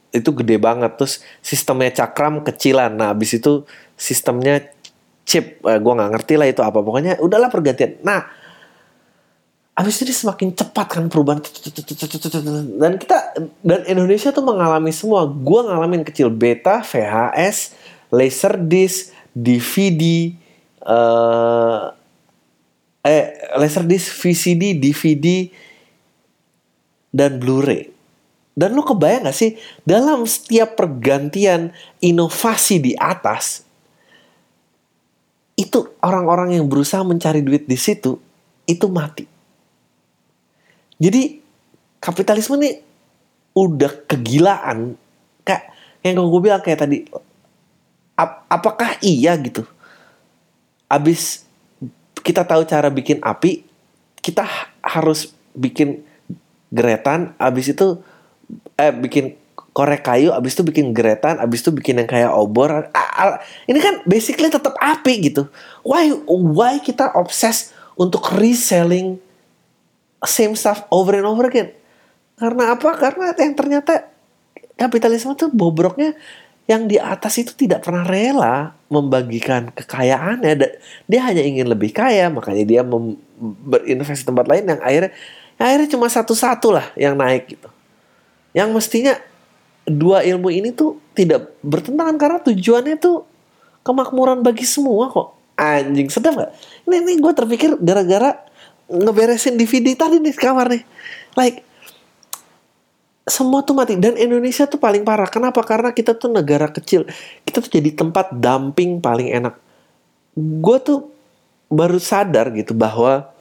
itu 0.09 0.33
gede 0.33 0.57
banget. 0.57 0.97
Terus 0.97 1.21
sistemnya 1.45 1.93
cakram 1.93 2.41
kecilan. 2.41 2.97
Nah 2.97 3.13
habis 3.13 3.37
itu 3.37 3.69
sistemnya 3.93 4.65
chip 5.25 5.61
eh, 5.63 5.79
gue 5.79 5.93
nggak 5.93 6.11
ngerti 6.17 6.33
lah 6.37 6.47
itu 6.49 6.61
apa. 6.61 6.79
Pokoknya 6.81 7.19
udahlah 7.21 7.47
pergantian. 7.47 8.01
Nah 8.01 8.21
habis 9.71 9.97
itu 10.03 10.11
semakin 10.13 10.53
cepat 10.53 10.87
kan 10.99 11.05
perubahan. 11.07 11.41
Dan 12.77 12.99
kita 12.99 13.17
dan 13.63 13.81
Indonesia 13.87 14.29
tuh 14.29 14.45
mengalami 14.45 14.91
semua. 14.93 15.25
Gue 15.25 15.61
ngalamin 15.65 16.03
kecil. 16.05 16.29
Beta 16.29 16.83
VHS 16.83 17.73
laser 18.11 18.59
disc 18.59 19.15
DVD 19.31 20.35
uh, 20.85 21.95
eh 23.01 23.25
laser 23.57 23.87
disc 23.87 24.11
VCD 24.19 24.77
DVD 24.77 25.47
dan 27.11 27.39
Blu-ray. 27.39 27.91
Dan 28.51 28.75
lu 28.75 28.83
kebayang 28.83 29.31
gak 29.31 29.37
sih? 29.37 29.55
Dalam 29.87 30.27
setiap 30.27 30.75
pergantian 30.75 31.71
inovasi 32.03 32.83
di 32.83 32.93
atas 32.99 33.63
itu 35.59 35.79
orang-orang 36.01 36.57
yang 36.57 36.65
berusaha 36.67 37.03
mencari 37.03 37.43
duit 37.43 37.67
di 37.67 37.77
situ 37.77 38.17
itu 38.65 38.85
mati. 38.87 39.27
Jadi 41.01 41.41
kapitalisme 42.01 42.57
nih 42.61 42.75
udah 43.57 44.07
kegilaan 44.07 44.95
kayak 45.43 45.73
yang 46.01 46.17
gue 46.17 46.41
bilang 46.41 46.63
kayak 46.63 46.79
tadi 46.87 47.03
ap 48.15 48.47
apakah 48.47 48.95
iya 49.03 49.35
gitu 49.37 49.67
abis 50.87 51.43
kita 52.21 52.45
tahu 52.45 52.63
cara 52.63 52.87
bikin 52.93 53.19
api 53.19 53.65
kita 54.21 54.45
harus 54.79 55.33
bikin 55.57 56.05
geretan 56.71 57.35
abis 57.35 57.75
itu 57.75 57.99
eh 58.79 58.93
bikin 58.93 59.35
korek 59.71 60.03
kayu 60.03 60.35
abis 60.35 60.59
itu 60.59 60.67
bikin 60.67 60.91
geretan 60.91 61.39
abis 61.39 61.63
itu 61.63 61.71
bikin 61.71 62.03
yang 62.03 62.09
kayak 62.09 62.31
obor 62.35 62.91
ini 63.71 63.79
kan 63.79 64.03
basically 64.03 64.51
tetap 64.51 64.75
api 64.79 65.31
gitu 65.31 65.47
why 65.87 66.11
why 66.27 66.75
kita 66.83 67.07
obses 67.15 67.71
untuk 67.95 68.23
reselling 68.35 69.15
same 70.27 70.53
stuff 70.59 70.83
over 70.91 71.15
and 71.15 71.23
over 71.23 71.47
again 71.47 71.71
karena 72.41 72.73
apa? 72.73 72.97
Karena 72.97 73.37
yang 73.37 73.53
ternyata 73.53 74.09
kapitalisme 74.73 75.37
tuh 75.37 75.53
bobroknya 75.53 76.17
yang 76.65 76.89
di 76.89 76.97
atas 76.97 77.37
itu 77.37 77.53
tidak 77.53 77.85
pernah 77.85 78.01
rela 78.01 78.73
membagikan 78.89 79.69
kekayaannya. 79.69 80.57
Dia 81.05 81.21
hanya 81.21 81.45
ingin 81.45 81.69
lebih 81.69 81.93
kaya, 81.93 82.33
makanya 82.33 82.65
dia 82.65 82.81
berinvestasi 83.45 84.25
tempat 84.25 84.49
lain 84.49 84.65
yang 84.65 84.81
akhirnya 84.81 85.13
akhirnya 85.61 85.87
cuma 85.93 86.09
satu-satu 86.09 86.73
lah 86.73 86.89
yang 86.97 87.13
naik 87.13 87.45
gitu. 87.45 87.69
Yang 88.57 88.69
mestinya 88.73 89.13
dua 89.85 90.21
ilmu 90.21 90.49
ini 90.53 90.69
tuh 90.71 91.01
tidak 91.17 91.57
bertentangan 91.65 92.15
karena 92.15 92.39
tujuannya 92.41 92.95
tuh 93.01 93.25
kemakmuran 93.81 94.45
bagi 94.45 94.65
semua 94.65 95.09
kok. 95.09 95.37
Anjing 95.57 96.09
sedap 96.09 96.37
gak? 96.37 96.51
Ini, 96.89 96.95
ini 97.05 97.13
gue 97.21 97.33
terpikir 97.37 97.77
gara-gara 97.77 98.33
ngeberesin 98.89 99.55
DVD 99.55 99.93
tadi 99.93 100.17
nih 100.17 100.33
kamar 100.33 100.73
nih. 100.73 100.83
Like 101.37 101.57
semua 103.29 103.61
tuh 103.61 103.77
mati 103.77 103.95
dan 103.95 104.17
Indonesia 104.17 104.65
tuh 104.65 104.81
paling 104.81 105.05
parah. 105.05 105.29
Kenapa? 105.29 105.61
Karena 105.61 105.93
kita 105.93 106.17
tuh 106.17 106.33
negara 106.33 106.67
kecil. 106.67 107.05
Kita 107.45 107.61
tuh 107.61 107.71
jadi 107.71 107.93
tempat 107.93 108.33
dumping 108.33 108.99
paling 108.99 109.29
enak. 109.29 109.55
Gue 110.35 110.77
tuh 110.81 111.11
baru 111.71 112.01
sadar 112.01 112.51
gitu 112.51 112.75
bahwa 112.75 113.31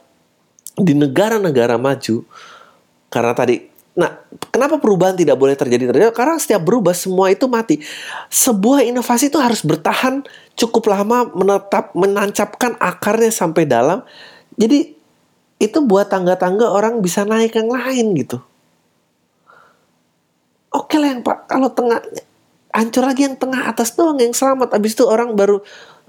di 0.77 0.95
negara-negara 0.95 1.75
maju 1.75 2.23
karena 3.11 3.33
tadi 3.35 3.70
Nah, 3.91 4.23
kenapa 4.55 4.79
perubahan 4.79 5.19
tidak 5.19 5.35
boleh 5.35 5.55
terjadi 5.55 5.91
terjadi? 5.91 6.15
Karena 6.15 6.39
setiap 6.39 6.63
berubah 6.63 6.95
semua 6.95 7.27
itu 7.27 7.45
mati. 7.51 7.83
Sebuah 8.31 8.87
inovasi 8.87 9.27
itu 9.27 9.35
harus 9.35 9.61
bertahan 9.67 10.23
cukup 10.55 10.87
lama 10.87 11.27
menetap 11.35 11.91
menancapkan 11.91 12.79
akarnya 12.79 13.31
sampai 13.35 13.67
dalam. 13.67 14.03
Jadi 14.55 15.01
itu 15.61 15.77
buat 15.85 16.09
tangga-tangga 16.09 16.73
orang 16.73 17.05
bisa 17.05 17.21
naik 17.21 17.53
yang 17.53 17.69
lain 17.69 18.17
gitu 18.17 18.41
oke 20.73 20.95
lah 20.97 21.13
yang 21.13 21.21
pak 21.21 21.45
kalau 21.45 21.69
tengah 21.69 22.01
hancur 22.73 23.05
lagi 23.05 23.29
yang 23.29 23.37
tengah 23.37 23.69
atas 23.69 23.93
doang 23.93 24.17
yang 24.17 24.33
selamat 24.33 24.73
abis 24.73 24.97
itu 24.97 25.05
orang 25.05 25.37
baru 25.37 25.61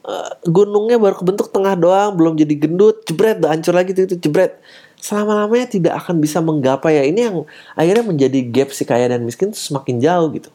uh, 0.09 0.31
gunungnya 0.49 0.97
baru 0.97 1.21
kebentuk 1.21 1.53
tengah 1.53 1.77
doang 1.77 2.17
belum 2.17 2.41
jadi 2.41 2.55
gendut 2.57 3.05
jebret 3.05 3.45
hancur 3.45 3.77
lagi 3.77 3.93
itu 3.93 4.17
jebret 4.17 4.57
selama 5.03 5.45
lamanya 5.45 5.67
tidak 5.67 5.99
akan 5.99 6.23
bisa 6.23 6.39
menggapai 6.39 7.03
ya 7.03 7.05
ini 7.05 7.21
yang 7.27 7.37
akhirnya 7.75 8.07
menjadi 8.07 8.39
gap 8.55 8.71
si 8.71 8.87
kaya 8.87 9.11
dan 9.11 9.27
miskin 9.27 9.51
semakin 9.51 9.99
jauh 9.99 10.31
gitu 10.31 10.51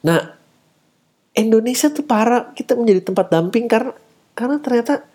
nah 0.00 0.32
Indonesia 1.36 1.92
tuh 1.92 2.02
parah 2.02 2.50
kita 2.56 2.74
menjadi 2.74 3.12
tempat 3.12 3.30
dumping 3.30 3.70
karena 3.70 3.92
karena 4.34 4.58
ternyata 4.58 5.06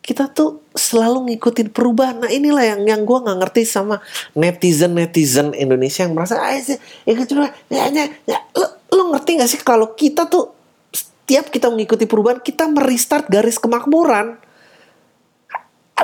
kita 0.00 0.32
tuh 0.32 0.64
selalu 0.72 1.30
ngikutin 1.30 1.70
perubahan. 1.70 2.24
Nah 2.24 2.30
inilah 2.32 2.64
yang 2.64 2.80
yang 2.88 3.00
gue 3.04 3.18
nggak 3.20 3.38
ngerti 3.46 3.62
sama 3.68 4.00
netizen 4.32 4.96
netizen 4.96 5.52
Indonesia 5.52 6.08
yang 6.08 6.16
merasa 6.16 6.40
ah 6.40 6.56
sih 6.56 6.80
ya 7.04 7.12
cuma 7.28 7.52
ya, 7.68 7.86
ya, 7.92 8.08
ya 8.24 8.38
lo, 8.56 8.66
lo 8.90 9.02
ngerti 9.12 9.38
gak 9.38 9.50
sih 9.52 9.60
kalau 9.60 9.92
kita 9.92 10.26
tuh 10.26 10.56
setiap 10.90 11.52
kita 11.52 11.68
mengikuti 11.68 12.08
perubahan 12.08 12.40
kita 12.40 12.66
merestart 12.66 13.28
garis 13.28 13.60
kemakmuran. 13.60 14.40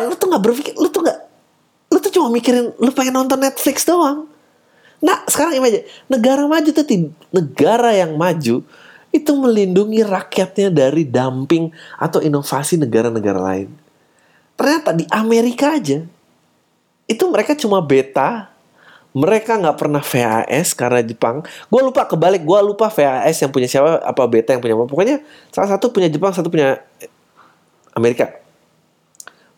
Lo 0.03 0.15
tuh 0.19 0.29
nggak 0.29 0.43
berpikir, 0.45 0.73
lo 0.77 0.89
tuh 0.93 1.01
nggak, 1.05 1.19
lo 1.93 1.99
tuh 2.03 2.11
cuma 2.13 2.29
mikirin 2.29 2.75
lo 2.77 2.91
pengen 2.93 3.15
nonton 3.17 3.41
Netflix 3.41 3.89
doang. 3.89 4.29
Nah 5.01 5.25
sekarang 5.29 5.61
aja 5.61 5.81
negara 6.09 6.45
maju 6.49 6.71
tuh 6.73 6.85
negara 7.33 7.93
yang 7.93 8.17
maju 8.17 8.65
itu 9.13 9.33
melindungi 9.33 10.05
rakyatnya 10.05 10.69
dari 10.69 11.09
dumping 11.09 11.73
atau 11.97 12.21
inovasi 12.21 12.77
negara-negara 12.77 13.41
lain. 13.41 13.69
Ternyata 14.57 14.93
di 14.97 15.05
Amerika 15.13 15.77
aja 15.77 16.05
itu 17.07 17.25
mereka 17.29 17.57
cuma 17.57 17.81
beta 17.81 18.53
mereka 19.17 19.57
nggak 19.57 19.81
pernah 19.81 20.05
VHS 20.05 20.77
karena 20.77 21.01
Jepang. 21.01 21.41
Gue 21.73 21.81
lupa 21.81 22.05
kebalik 22.05 22.45
gue 22.45 22.59
lupa 22.61 22.93
VHS 22.93 23.49
yang 23.49 23.51
punya 23.53 23.69
siapa 23.69 24.05
apa 24.05 24.23
beta 24.29 24.53
yang 24.53 24.61
punya 24.61 24.77
apa. 24.77 24.85
Pokoknya 24.85 25.17
salah 25.49 25.73
satu 25.73 25.89
punya 25.89 26.13
Jepang 26.13 26.37
satu 26.37 26.53
punya 26.53 26.85
Amerika 27.97 28.46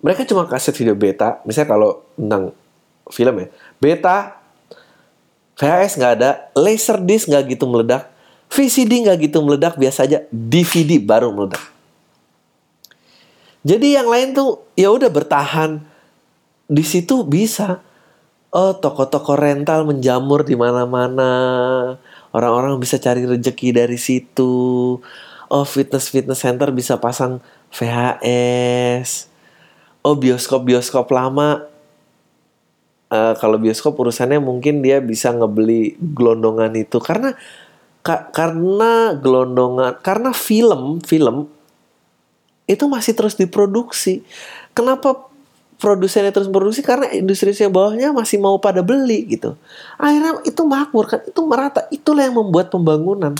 mereka 0.00 0.22
cuma 0.26 0.46
kasih 0.46 0.74
video 0.74 0.94
beta 0.94 1.40
misalnya 1.42 1.68
kalau 1.70 1.90
tentang 2.14 2.54
film 3.10 3.34
ya 3.42 3.48
beta 3.80 4.16
VHS 5.58 5.98
nggak 5.98 6.12
ada 6.22 6.30
laser 6.54 6.98
disc 7.02 7.26
nggak 7.26 7.58
gitu 7.58 7.66
meledak 7.66 8.10
VCD 8.48 9.04
nggak 9.04 9.28
gitu 9.28 9.42
meledak 9.42 9.74
biasa 9.76 10.06
aja 10.06 10.18
DVD 10.30 11.02
baru 11.02 11.34
meledak 11.34 11.78
jadi 13.66 14.00
yang 14.00 14.08
lain 14.08 14.32
tuh 14.32 14.64
ya 14.78 14.88
udah 14.88 15.10
bertahan 15.10 15.82
di 16.68 16.84
situ 16.84 17.24
bisa. 17.24 17.80
Oh, 18.48 18.72
toko-toko 18.72 19.36
rental 19.36 19.84
menjamur 19.84 20.40
di 20.40 20.56
mana-mana. 20.56 21.32
Orang-orang 22.32 22.80
bisa 22.80 22.96
cari 22.96 23.28
rejeki 23.28 23.76
dari 23.76 24.00
situ. 24.00 24.96
Oh, 25.48 25.64
fitness-fitness 25.68 26.44
center 26.44 26.72
bisa 26.72 26.96
pasang 26.96 27.44
VHS. 27.72 29.28
Oh, 30.08 30.16
bioskop-bioskop 30.16 31.12
lama 31.12 31.68
uh, 33.12 33.34
kalau 33.36 33.60
bioskop 33.60 33.92
urusannya 33.92 34.40
mungkin 34.40 34.80
dia 34.80 35.04
bisa 35.04 35.28
ngebeli 35.36 36.00
gelondongan 36.00 36.72
itu 36.80 36.96
karena 36.96 37.36
ka, 38.00 38.32
karena 38.32 39.12
gelondongan 39.20 40.00
karena 40.00 40.32
film 40.32 41.04
film 41.04 41.52
itu 42.68 42.84
masih 42.88 43.12
terus 43.16 43.36
diproduksi. 43.36 44.24
Kenapa 44.76 45.28
produsennya 45.80 46.32
terus 46.32 46.52
produksi? 46.52 46.84
Karena 46.84 47.08
industri 47.12 47.52
bawahnya 47.68 48.12
masih 48.12 48.36
mau 48.40 48.60
pada 48.60 48.84
beli 48.84 49.24
gitu. 49.28 49.56
Akhirnya 49.96 50.40
itu 50.44 50.62
makmur 50.68 51.08
kan, 51.08 51.20
itu 51.24 51.40
merata. 51.48 51.88
Itulah 51.88 52.28
yang 52.28 52.36
membuat 52.36 52.68
pembangunan. 52.68 53.32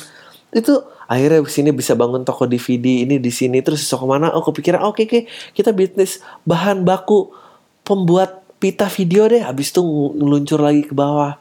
Itu 0.48 0.81
akhirnya 1.09 1.40
sini 1.49 1.73
bisa 1.73 1.97
bangun 1.97 2.23
toko 2.23 2.44
DVD 2.44 3.09
ini 3.09 3.16
di 3.16 3.33
sini 3.33 3.64
terus 3.64 3.83
besok 3.83 4.05
ke 4.05 4.07
mana? 4.07 4.31
Oh 4.37 4.44
kepikiran 4.44 4.85
oke 4.85 5.03
okay, 5.03 5.05
oke 5.09 5.21
kita 5.57 5.73
bisnis 5.73 6.21
bahan 6.44 6.85
baku 6.85 7.33
pembuat 7.83 8.44
pita 8.61 8.87
video 8.92 9.25
deh. 9.27 9.40
Habis 9.40 9.73
itu 9.73 9.81
meluncur 10.14 10.61
lagi 10.61 10.85
ke 10.85 10.92
bawah. 10.92 11.40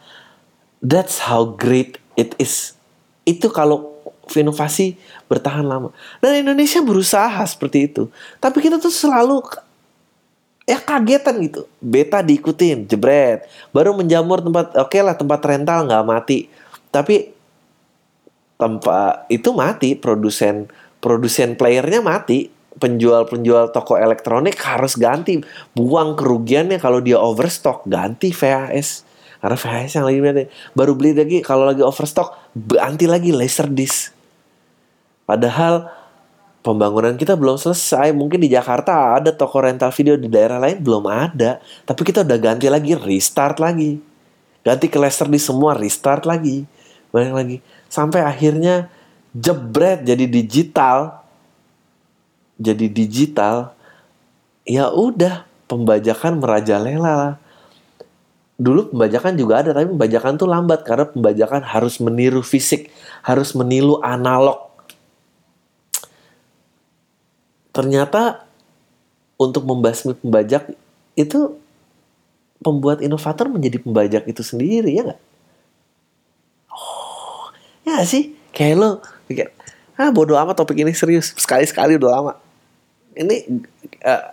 That's 0.80 1.20
how 1.28 1.44
great 1.44 2.00
it 2.16 2.34
is. 2.40 2.80
Itu 3.28 3.52
kalau 3.52 3.98
inovasi 4.32 4.96
bertahan 5.28 5.64
lama. 5.64 5.92
Dan 6.20 6.48
Indonesia 6.48 6.80
berusaha 6.80 7.44
seperti 7.44 7.92
itu. 7.92 8.08
Tapi 8.40 8.64
kita 8.64 8.80
tuh 8.80 8.92
selalu 8.92 9.44
ya 10.68 10.80
kagetan 10.84 11.40
gitu. 11.44 11.68
Beta 11.80 12.20
diikutin, 12.20 12.88
jebret. 12.88 13.48
Baru 13.72 13.96
menjamur 13.96 14.44
tempat, 14.44 14.76
oke 14.76 14.92
okay 14.92 15.02
lah 15.04 15.16
tempat 15.16 15.40
rental 15.44 15.88
nggak 15.88 16.04
mati. 16.04 16.52
Tapi 16.92 17.37
tempat 18.58 19.30
itu 19.30 19.54
mati, 19.54 19.94
produsen 19.98 20.70
produsen 21.02 21.56
playernya 21.56 22.02
mati. 22.04 22.54
Penjual-penjual 22.78 23.74
toko 23.74 23.98
elektronik 23.98 24.54
harus 24.62 24.94
ganti. 24.94 25.42
Buang 25.74 26.14
kerugiannya 26.14 26.78
kalau 26.78 27.02
dia 27.02 27.18
overstock, 27.18 27.82
ganti 27.90 28.30
VHS. 28.30 29.02
Karena 29.42 29.58
VHS 29.58 29.92
yang 29.98 30.06
lagi 30.06 30.20
baru 30.78 30.94
beli 30.94 31.18
lagi 31.18 31.42
kalau 31.42 31.66
lagi 31.66 31.82
overstock 31.82 32.38
ganti 32.54 33.06
lagi 33.06 33.30
laser 33.30 33.70
disc 33.70 34.18
Padahal 35.28 35.92
pembangunan 36.64 37.20
kita 37.20 37.36
belum 37.36 37.60
selesai. 37.60 38.16
Mungkin 38.16 38.40
di 38.40 38.48
Jakarta 38.48 39.20
ada 39.20 39.36
toko 39.36 39.60
rental 39.60 39.92
video 39.92 40.16
di 40.16 40.32
daerah 40.32 40.56
lain 40.56 40.80
belum 40.80 41.04
ada. 41.04 41.60
Tapi 41.84 42.02
kita 42.08 42.24
udah 42.24 42.40
ganti 42.40 42.72
lagi, 42.72 42.96
restart 42.96 43.60
lagi. 43.60 44.00
Ganti 44.64 44.88
ke 44.88 44.96
laser 44.96 45.28
di 45.28 45.36
semua, 45.36 45.76
restart 45.76 46.24
lagi. 46.24 46.64
Banyak 47.12 47.36
lagi. 47.36 47.58
Sampai 47.88 48.24
akhirnya 48.24 48.92
jebret 49.32 50.04
jadi 50.04 50.26
digital. 50.28 51.24
Jadi 52.60 52.88
digital. 52.92 53.72
Ya 54.68 54.92
udah, 54.92 55.48
pembajakan 55.72 56.44
merajalela. 56.44 57.40
Dulu 58.58 58.92
pembajakan 58.92 59.38
juga 59.38 59.62
ada, 59.62 59.72
tapi 59.72 59.94
pembajakan 59.94 60.34
tuh 60.36 60.50
lambat 60.50 60.82
karena 60.82 61.06
pembajakan 61.08 61.62
harus 61.62 62.02
meniru 62.02 62.42
fisik, 62.42 62.90
harus 63.22 63.54
meniru 63.54 64.02
analog 64.02 64.68
ternyata 67.78 68.50
untuk 69.38 69.70
membasmi 69.70 70.18
pembajak 70.18 70.74
itu 71.14 71.62
pembuat 72.58 73.06
inovator 73.06 73.54
menjadi 73.54 73.78
pembajak 73.86 74.24
itu 74.26 74.42
sendiri 74.42 74.98
ya 74.98 75.14
nggak? 75.14 75.22
Ya 77.88 78.04
nggak 78.04 78.10
sih? 78.12 78.36
Kayak 78.52 78.76
lo 78.84 78.90
pikir, 79.32 79.48
ah 79.96 80.12
bodo 80.12 80.36
amat 80.36 80.60
topik 80.60 80.84
ini 80.84 80.92
serius 80.92 81.32
sekali 81.40 81.64
sekali 81.64 81.96
udah 81.96 82.12
lama. 82.12 82.34
Ini 83.16 83.64
uh, 84.04 84.24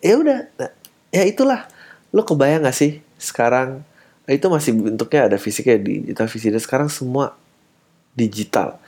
ya 0.00 0.14
udah, 0.16 0.38
nah, 0.56 0.72
ya 1.12 1.22
itulah. 1.28 1.68
Lo 2.16 2.24
kebayang 2.24 2.64
gak 2.64 2.72
sih 2.72 3.04
sekarang 3.20 3.84
itu 4.24 4.46
masih 4.48 4.72
bentuknya 4.74 5.28
ada 5.30 5.36
fisiknya 5.36 5.76
digital 5.78 6.26
fisiknya 6.26 6.58
sekarang 6.58 6.88
semua 6.90 7.38
digital 8.16 8.80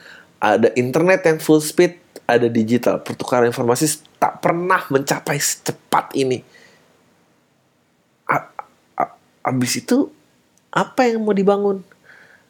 ada 0.42 0.72
internet 0.74 1.22
yang 1.22 1.38
full 1.38 1.62
speed 1.62 1.94
ada 2.26 2.50
digital 2.50 2.98
pertukaran 2.98 3.46
informasi 3.46 4.02
tak 4.18 4.42
pernah 4.42 4.82
mencapai 4.90 5.38
secepat 5.38 6.10
ini 6.18 6.42
abis 9.46 9.80
itu 9.80 10.12
apa 10.68 11.08
yang 11.08 11.24
mau 11.24 11.32
dibangun 11.32 11.80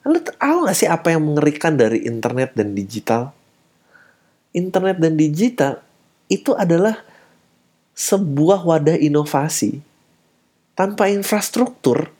lo 0.06 0.18
tahu 0.22 0.68
gak 0.68 0.76
sih 0.78 0.88
apa 0.90 1.14
yang 1.14 1.22
mengerikan 1.24 1.74
dari 1.74 2.06
internet 2.06 2.54
dan 2.54 2.74
digital? 2.74 3.34
Internet 4.54 4.98
dan 5.02 5.18
digital 5.18 5.82
itu 6.30 6.54
adalah 6.54 7.00
sebuah 7.98 8.62
wadah 8.62 8.98
inovasi. 8.98 9.82
Tanpa 10.78 11.10
infrastruktur 11.10 12.14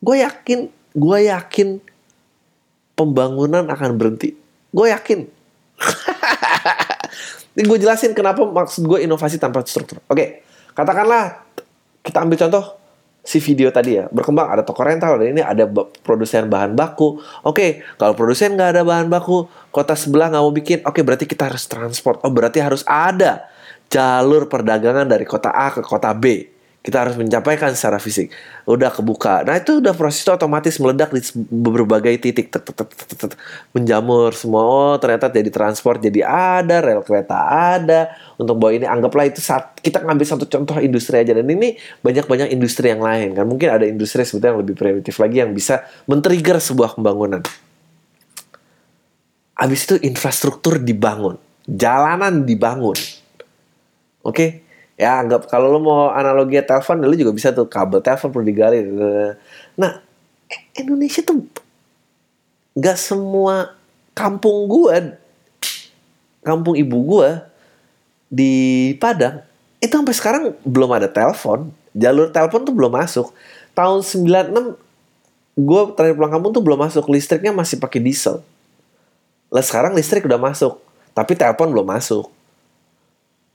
gue 0.00 0.16
yakin 0.24 0.72
gue 0.96 1.18
yakin 1.28 1.68
pembangunan 2.96 3.68
akan 3.68 3.90
berhenti. 3.96 4.32
Gue 4.72 4.92
yakin. 4.92 5.28
Ini 7.56 7.62
gue 7.66 7.78
jelasin 7.80 8.12
kenapa 8.16 8.44
maksud 8.44 8.84
gue 8.88 9.04
inovasi 9.04 9.36
tanpa 9.40 9.64
struktur. 9.64 10.00
Oke 10.08 10.44
katakanlah 10.72 11.44
kita 12.00 12.24
ambil 12.24 12.38
contoh 12.40 12.79
si 13.30 13.38
video 13.38 13.70
tadi 13.70 13.94
ya 13.94 14.10
berkembang 14.10 14.50
ada 14.50 14.66
toko 14.66 14.82
rental 14.82 15.14
dan 15.22 15.38
ini 15.38 15.42
ada 15.46 15.70
produsen 16.02 16.50
bahan 16.50 16.74
baku. 16.74 17.22
Oke 17.46 17.86
kalau 17.94 18.18
produsen 18.18 18.58
nggak 18.58 18.74
ada 18.74 18.82
bahan 18.82 19.06
baku 19.06 19.46
kota 19.70 19.94
sebelah 19.94 20.34
nggak 20.34 20.42
mau 20.42 20.50
bikin 20.50 20.78
oke 20.82 20.98
berarti 21.06 21.30
kita 21.30 21.46
harus 21.46 21.70
transport. 21.70 22.18
Oh 22.26 22.34
berarti 22.34 22.58
harus 22.58 22.82
ada 22.90 23.46
jalur 23.86 24.50
perdagangan 24.50 25.06
dari 25.06 25.22
kota 25.22 25.54
A 25.54 25.70
ke 25.70 25.78
kota 25.86 26.10
B 26.10 26.58
kita 26.80 26.96
harus 26.96 27.12
mencapaikan 27.20 27.76
secara 27.76 28.00
fisik. 28.00 28.32
Udah 28.64 28.88
kebuka. 28.88 29.44
Nah 29.44 29.60
itu 29.60 29.84
udah 29.84 29.92
proses 29.92 30.24
itu 30.24 30.32
otomatis 30.32 30.80
meledak 30.80 31.12
di 31.12 31.20
berbagai 31.52 32.16
titik. 32.24 32.48
Tet, 32.48 32.64
tet, 32.64 32.88
tet, 32.88 33.10
tet, 33.20 33.32
menjamur 33.76 34.32
semua. 34.32 34.64
Oh 34.64 34.96
ternyata 34.96 35.28
jadi 35.28 35.52
transport 35.52 36.00
jadi 36.00 36.24
ada 36.24 36.80
rel 36.80 37.04
kereta 37.04 37.36
ada. 37.76 38.16
Untuk 38.40 38.56
bawa 38.56 38.72
ini 38.72 38.88
anggaplah 38.88 39.28
itu 39.28 39.44
saat 39.44 39.76
kita 39.84 40.00
ngambil 40.00 40.24
satu 40.24 40.48
contoh 40.48 40.80
industri 40.80 41.20
aja. 41.20 41.36
Dan 41.36 41.52
ini 41.52 41.76
banyak 42.00 42.24
banyak 42.24 42.48
industri 42.48 42.88
yang 42.88 43.04
lain 43.04 43.36
kan. 43.36 43.44
Mungkin 43.44 43.68
ada 43.68 43.84
industri 43.84 44.24
sebetulnya 44.24 44.56
yang 44.56 44.60
lebih 44.64 44.74
primitif 44.80 45.20
lagi 45.20 45.36
yang 45.44 45.52
bisa 45.52 45.84
men-trigger 46.08 46.56
sebuah 46.64 46.96
pembangunan. 46.96 47.44
Habis 49.60 49.80
itu 49.84 49.94
infrastruktur 50.00 50.80
dibangun. 50.80 51.36
Jalanan 51.68 52.48
dibangun. 52.48 52.96
Oke? 54.24 54.32
okay? 54.32 54.69
Ya 55.00 55.24
anggap 55.24 55.48
kalau 55.48 55.72
lo 55.72 55.80
mau 55.80 56.12
analogi 56.12 56.60
telepon 56.60 57.00
lo 57.00 57.16
juga 57.16 57.32
bisa 57.32 57.56
tuh 57.56 57.64
kabel 57.64 58.04
telepon 58.04 58.28
perlu 58.28 58.44
digali. 58.44 58.84
Nah 59.80 60.04
Indonesia 60.76 61.24
tuh 61.24 61.40
nggak 62.76 62.98
semua 63.00 63.72
kampung 64.12 64.68
gua 64.68 65.16
kampung 66.44 66.76
ibu 66.76 67.00
gua 67.00 67.48
di 68.28 68.92
Padang 69.00 69.40
itu 69.80 69.96
sampai 69.96 70.12
sekarang 70.12 70.44
belum 70.68 70.92
ada 70.92 71.08
telepon. 71.08 71.72
Jalur 71.96 72.28
telepon 72.28 72.68
tuh 72.68 72.76
belum 72.76 72.92
masuk. 72.92 73.32
Tahun 73.72 74.04
96 74.04 74.76
gue 75.56 75.80
terakhir 75.96 76.14
pulang 76.14 76.32
kampung 76.36 76.52
tuh 76.52 76.60
belum 76.60 76.76
masuk. 76.84 77.08
Listriknya 77.08 77.56
masih 77.56 77.80
pakai 77.80 78.04
diesel. 78.04 78.44
Lah 79.48 79.64
sekarang 79.64 79.96
listrik 79.96 80.28
udah 80.28 80.36
masuk 80.36 80.76
tapi 81.16 81.32
telepon 81.32 81.72
belum 81.72 81.88
masuk. 81.88 82.28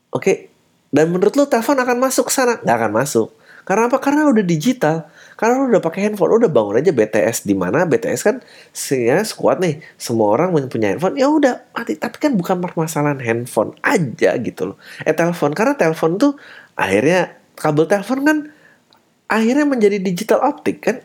Oke 0.10 0.55
dan 0.96 1.12
menurut 1.12 1.36
lo 1.36 1.44
telepon 1.52 1.76
akan 1.76 1.98
masuk 2.00 2.32
sana? 2.32 2.56
Nggak 2.64 2.78
akan 2.80 2.92
masuk. 2.96 3.28
Karena 3.68 3.92
apa? 3.92 4.00
Karena 4.00 4.32
udah 4.32 4.46
digital. 4.48 5.12
Karena 5.36 5.60
lo 5.60 5.68
udah 5.68 5.84
pakai 5.84 6.08
handphone, 6.08 6.40
udah 6.40 6.48
bangun 6.48 6.80
aja 6.80 6.96
BTS 6.96 7.44
di 7.44 7.52
mana 7.52 7.84
BTS 7.84 8.22
kan 8.24 8.40
ya 8.88 9.20
sekuat 9.20 9.60
nih. 9.60 9.84
Semua 10.00 10.32
orang 10.32 10.56
punya 10.72 10.96
handphone, 10.96 11.20
ya 11.20 11.28
udah 11.28 11.68
mati. 11.76 12.00
Tapi 12.00 12.16
kan 12.16 12.40
bukan 12.40 12.64
permasalahan 12.64 13.20
handphone 13.20 13.76
aja 13.84 14.40
gitu 14.40 14.72
loh. 14.72 14.78
Eh 15.04 15.12
telepon, 15.12 15.52
karena 15.52 15.76
telepon 15.76 16.16
tuh 16.16 16.40
akhirnya 16.80 17.36
kabel 17.60 17.84
telepon 17.92 18.20
kan 18.24 18.38
akhirnya 19.28 19.68
menjadi 19.68 20.00
digital 20.00 20.48
optik 20.48 20.80
kan. 20.80 21.04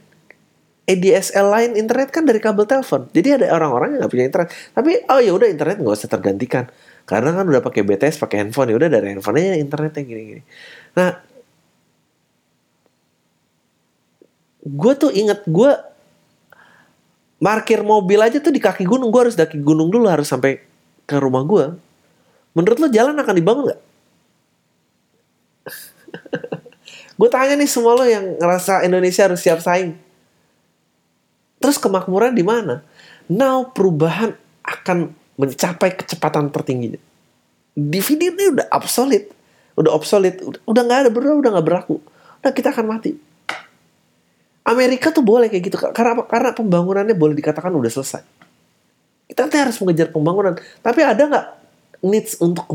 ADSL 0.91 1.47
lain 1.55 1.71
internet 1.79 2.11
kan 2.15 2.27
dari 2.27 2.39
kabel 2.39 2.67
telepon. 2.67 3.11
Jadi 3.11 3.43
ada 3.43 3.47
orang-orang 3.55 3.95
yang 3.95 4.07
nggak 4.07 4.13
punya 4.15 4.27
internet. 4.27 4.49
Tapi 4.75 4.91
oh 5.11 5.19
ya 5.23 5.33
udah 5.35 5.47
internet 5.51 5.83
nggak 5.83 5.97
usah 5.99 6.11
tergantikan 6.11 6.67
karena 7.11 7.35
kan 7.35 7.43
udah 7.43 7.59
pakai 7.59 7.83
BTS, 7.83 8.23
pakai 8.23 8.47
handphone 8.47 8.71
ya 8.71 8.79
udah 8.79 8.87
dari 8.87 9.11
handphone 9.11 9.43
aja 9.43 9.59
internetnya 9.59 10.03
gini-gini. 10.07 10.43
Nah, 10.95 11.19
gue 14.63 14.93
tuh 14.95 15.11
inget 15.11 15.43
gue 15.43 15.71
parkir 17.43 17.83
mobil 17.83 18.23
aja 18.23 18.39
tuh 18.39 18.55
di 18.55 18.63
kaki 18.63 18.87
gunung 18.87 19.11
gue 19.11 19.27
harus 19.27 19.35
daki 19.35 19.59
gunung 19.59 19.91
dulu 19.91 20.07
harus 20.07 20.31
sampai 20.31 20.63
ke 21.03 21.19
rumah 21.19 21.43
gue. 21.43 21.75
Menurut 22.55 22.79
lo 22.79 22.87
jalan 22.87 23.19
akan 23.19 23.35
dibangun 23.35 23.65
nggak? 23.75 23.81
gue 27.19 27.29
tanya 27.35 27.59
nih 27.59 27.67
semua 27.67 27.99
lo 27.99 28.07
yang 28.07 28.39
ngerasa 28.39 28.87
Indonesia 28.87 29.27
harus 29.27 29.43
siap 29.43 29.59
saing. 29.59 29.99
Terus 31.59 31.75
kemakmuran 31.83 32.39
di 32.39 32.47
mana? 32.47 32.87
Now 33.27 33.67
perubahan 33.67 34.39
akan 34.63 35.19
mencapai 35.41 35.97
kecepatan 35.97 36.53
tertingginya. 36.53 37.01
DVD 37.73 38.29
ini 38.29 38.53
udah 38.53 38.67
obsolete, 38.77 39.33
udah 39.81 39.93
obsolete, 39.97 40.45
udah 40.69 40.83
nggak 40.85 41.09
ada 41.09 41.11
berdua, 41.11 41.41
udah 41.41 41.51
nggak 41.57 41.67
berlaku. 41.67 41.97
Nah 42.45 42.53
kita 42.53 42.77
akan 42.77 42.85
mati. 42.85 43.17
Amerika 44.69 45.09
tuh 45.09 45.25
boleh 45.25 45.49
kayak 45.49 45.65
gitu 45.73 45.77
karena? 45.81 46.21
Karena 46.29 46.53
pembangunannya 46.53 47.17
boleh 47.17 47.33
dikatakan 47.33 47.73
udah 47.73 47.89
selesai. 47.89 48.23
Kita 49.33 49.49
harus 49.49 49.81
mengejar 49.81 50.13
pembangunan, 50.13 50.59
tapi 50.85 51.01
ada 51.01 51.23
nggak 51.25 51.47
needs 52.05 52.37
untuk 52.43 52.67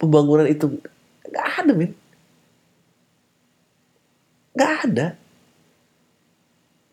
pembangunan 0.00 0.48
itu? 0.48 0.66
Nggak 1.28 1.46
ada, 1.62 1.72
men. 1.76 1.92
Nggak 4.56 4.72
ada. 4.88 5.06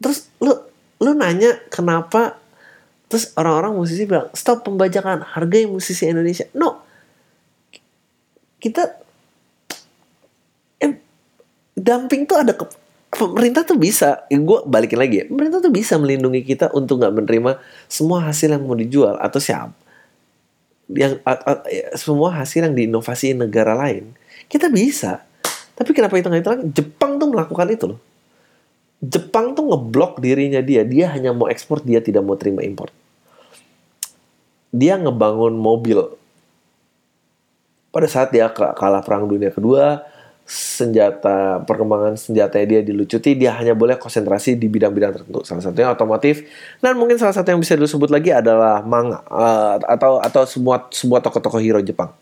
Terus 0.03 0.29
lu 0.37 0.53
lu 1.01 1.11
nanya 1.17 1.57
kenapa 1.73 2.37
Terus 3.05 3.31
orang-orang 3.37 3.77
musisi 3.77 4.03
bilang, 4.09 4.33
stop 4.33 4.65
pembajakan, 4.65 5.21
hargai 5.23 5.69
musisi 5.69 6.09
Indonesia. 6.09 6.49
No. 6.57 6.81
Kita, 8.57 8.81
eh, 10.81 10.93
dumping 11.77 12.25
tuh 12.25 12.41
ada, 12.41 12.57
ke, 12.57 12.65
pemerintah 13.13 13.61
tuh 13.61 13.77
bisa, 13.77 14.25
ya 14.27 14.37
gue 14.41 14.59
balikin 14.65 14.97
lagi 14.97 15.15
ya, 15.21 15.25
pemerintah 15.29 15.61
tuh 15.61 15.71
bisa 15.71 15.95
melindungi 16.01 16.41
kita 16.41 16.73
untuk 16.73 16.99
nggak 16.99 17.13
menerima 17.13 17.51
semua 17.87 18.25
hasil 18.25 18.51
yang 18.51 18.65
mau 18.65 18.75
dijual 18.75 19.15
atau 19.21 19.39
siapa 19.39 19.85
yang 20.91 21.17
a, 21.25 21.65
ya, 21.65 21.97
semua 21.97 22.29
hasil 22.37 22.61
yang 22.69 22.75
diinovasi 22.77 23.33
negara 23.33 23.73
lain. 23.73 24.13
Kita 24.45 24.69
bisa. 24.69 25.25
Tapi 25.73 25.91
kenapa 25.97 26.13
itu 26.21 26.29
nggak 26.29 26.71
Jepang 26.77 27.17
tuh 27.17 27.33
melakukan 27.33 27.67
itu 27.73 27.85
loh 27.89 27.99
Jepang 29.03 29.57
tuh 29.57 29.67
ngeblok 29.67 30.23
dirinya 30.23 30.63
dia. 30.63 30.87
Dia 30.87 31.11
hanya 31.11 31.35
mau 31.35 31.51
ekspor, 31.51 31.83
dia 31.83 31.99
tidak 31.99 32.23
mau 32.23 32.39
terima 32.39 32.63
impor. 32.63 32.91
Dia 34.71 34.99
ngebangun 34.99 35.55
mobil. 35.55 35.99
Pada 37.91 38.07
saat 38.11 38.35
dia 38.35 38.51
kalah 38.51 38.99
perang 39.03 39.27
dunia 39.27 39.51
kedua, 39.51 40.03
senjata 40.45 41.65
perkembangan 41.65 42.13
senjata 42.21 42.61
dia 42.61 42.85
dilucuti, 42.85 43.33
dia 43.33 43.57
hanya 43.57 43.73
boleh 43.73 43.97
konsentrasi 43.97 44.53
di 44.53 44.69
bidang-bidang 44.69 45.17
tertentu. 45.17 45.41
Salah 45.41 45.65
satunya 45.65 45.89
otomotif 45.89 46.45
dan 46.85 46.93
mungkin 47.01 47.17
salah 47.17 47.33
satu 47.33 47.49
yang 47.49 47.59
bisa 47.59 47.73
disebut 47.73 48.13
lagi 48.13 48.29
adalah 48.29 48.85
manga 48.85 49.25
uh, 49.25 49.81
atau 49.81 50.21
atau 50.21 50.45
semua 50.45 50.85
semua 50.93 51.17
tokoh-tokoh 51.17 51.57
hero 51.57 51.81
Jepang. 51.81 52.13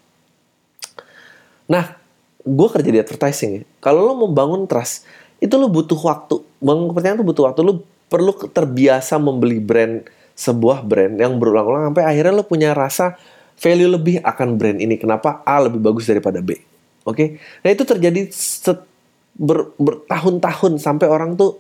Nah, 1.68 2.00
gue 2.48 2.68
kerja 2.72 2.90
di 2.92 3.00
advertising 3.04 3.52
ya. 3.60 3.62
Kalau 3.84 4.08
lo 4.08 4.14
mau 4.16 4.32
bangun 4.32 4.72
trust, 4.72 5.04
itu 5.44 5.54
lo 5.60 5.68
butuh 5.68 6.00
waktu. 6.00 6.40
Bangun 6.64 6.96
kepercayaan 6.96 7.20
itu 7.20 7.28
butuh 7.28 7.44
waktu. 7.52 7.60
Lo 7.68 7.84
perlu 8.08 8.32
terbiasa 8.48 9.20
membeli 9.20 9.60
brand 9.60 10.08
sebuah 10.34 10.88
brand 10.88 11.20
yang 11.20 11.36
berulang-ulang 11.36 11.92
sampai 11.92 12.08
akhirnya 12.08 12.34
lo 12.42 12.46
punya 12.48 12.72
rasa 12.72 13.20
value 13.60 13.92
lebih 13.92 14.16
akan 14.24 14.56
brand 14.56 14.80
ini. 14.80 14.96
Kenapa 14.96 15.44
A 15.44 15.60
lebih 15.60 15.84
bagus 15.84 16.08
daripada 16.08 16.40
B? 16.40 16.56
Oke, 16.56 16.64
okay? 17.04 17.28
nah 17.60 17.70
itu 17.76 17.84
terjadi 17.84 18.32
set, 18.32 18.80
ber, 19.36 19.76
bertahun-tahun 19.76 20.80
sampai 20.80 21.12
orang 21.12 21.36
tuh 21.36 21.60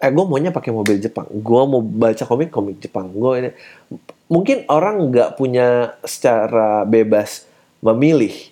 eh 0.00 0.08
gue 0.08 0.24
maunya 0.24 0.54
pakai 0.54 0.70
mobil 0.70 1.02
Jepang, 1.02 1.26
gue 1.28 1.62
mau 1.66 1.82
baca 1.82 2.24
komik 2.24 2.54
komik 2.54 2.78
Jepang, 2.78 3.10
gue 3.10 3.32
ini 3.36 3.50
mungkin 4.30 4.64
orang 4.70 5.10
nggak 5.10 5.34
punya 5.36 5.98
secara 6.06 6.86
bebas 6.86 7.50
memilih 7.82 8.49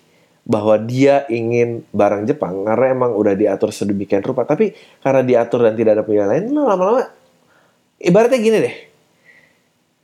bahwa 0.49 0.81
dia 0.81 1.29
ingin 1.29 1.85
barang 1.93 2.25
Jepang 2.25 2.65
karena 2.65 2.97
emang 2.97 3.13
udah 3.13 3.37
diatur 3.37 3.69
sedemikian 3.69 4.25
rupa. 4.25 4.49
Tapi 4.49 4.73
karena 5.05 5.21
diatur 5.21 5.69
dan 5.69 5.77
tidak 5.77 6.01
ada 6.01 6.05
pilihan 6.09 6.29
lain 6.33 6.45
lama-lama 6.57 7.05
ibaratnya 8.01 8.41
gini 8.41 8.59
deh. 8.65 8.77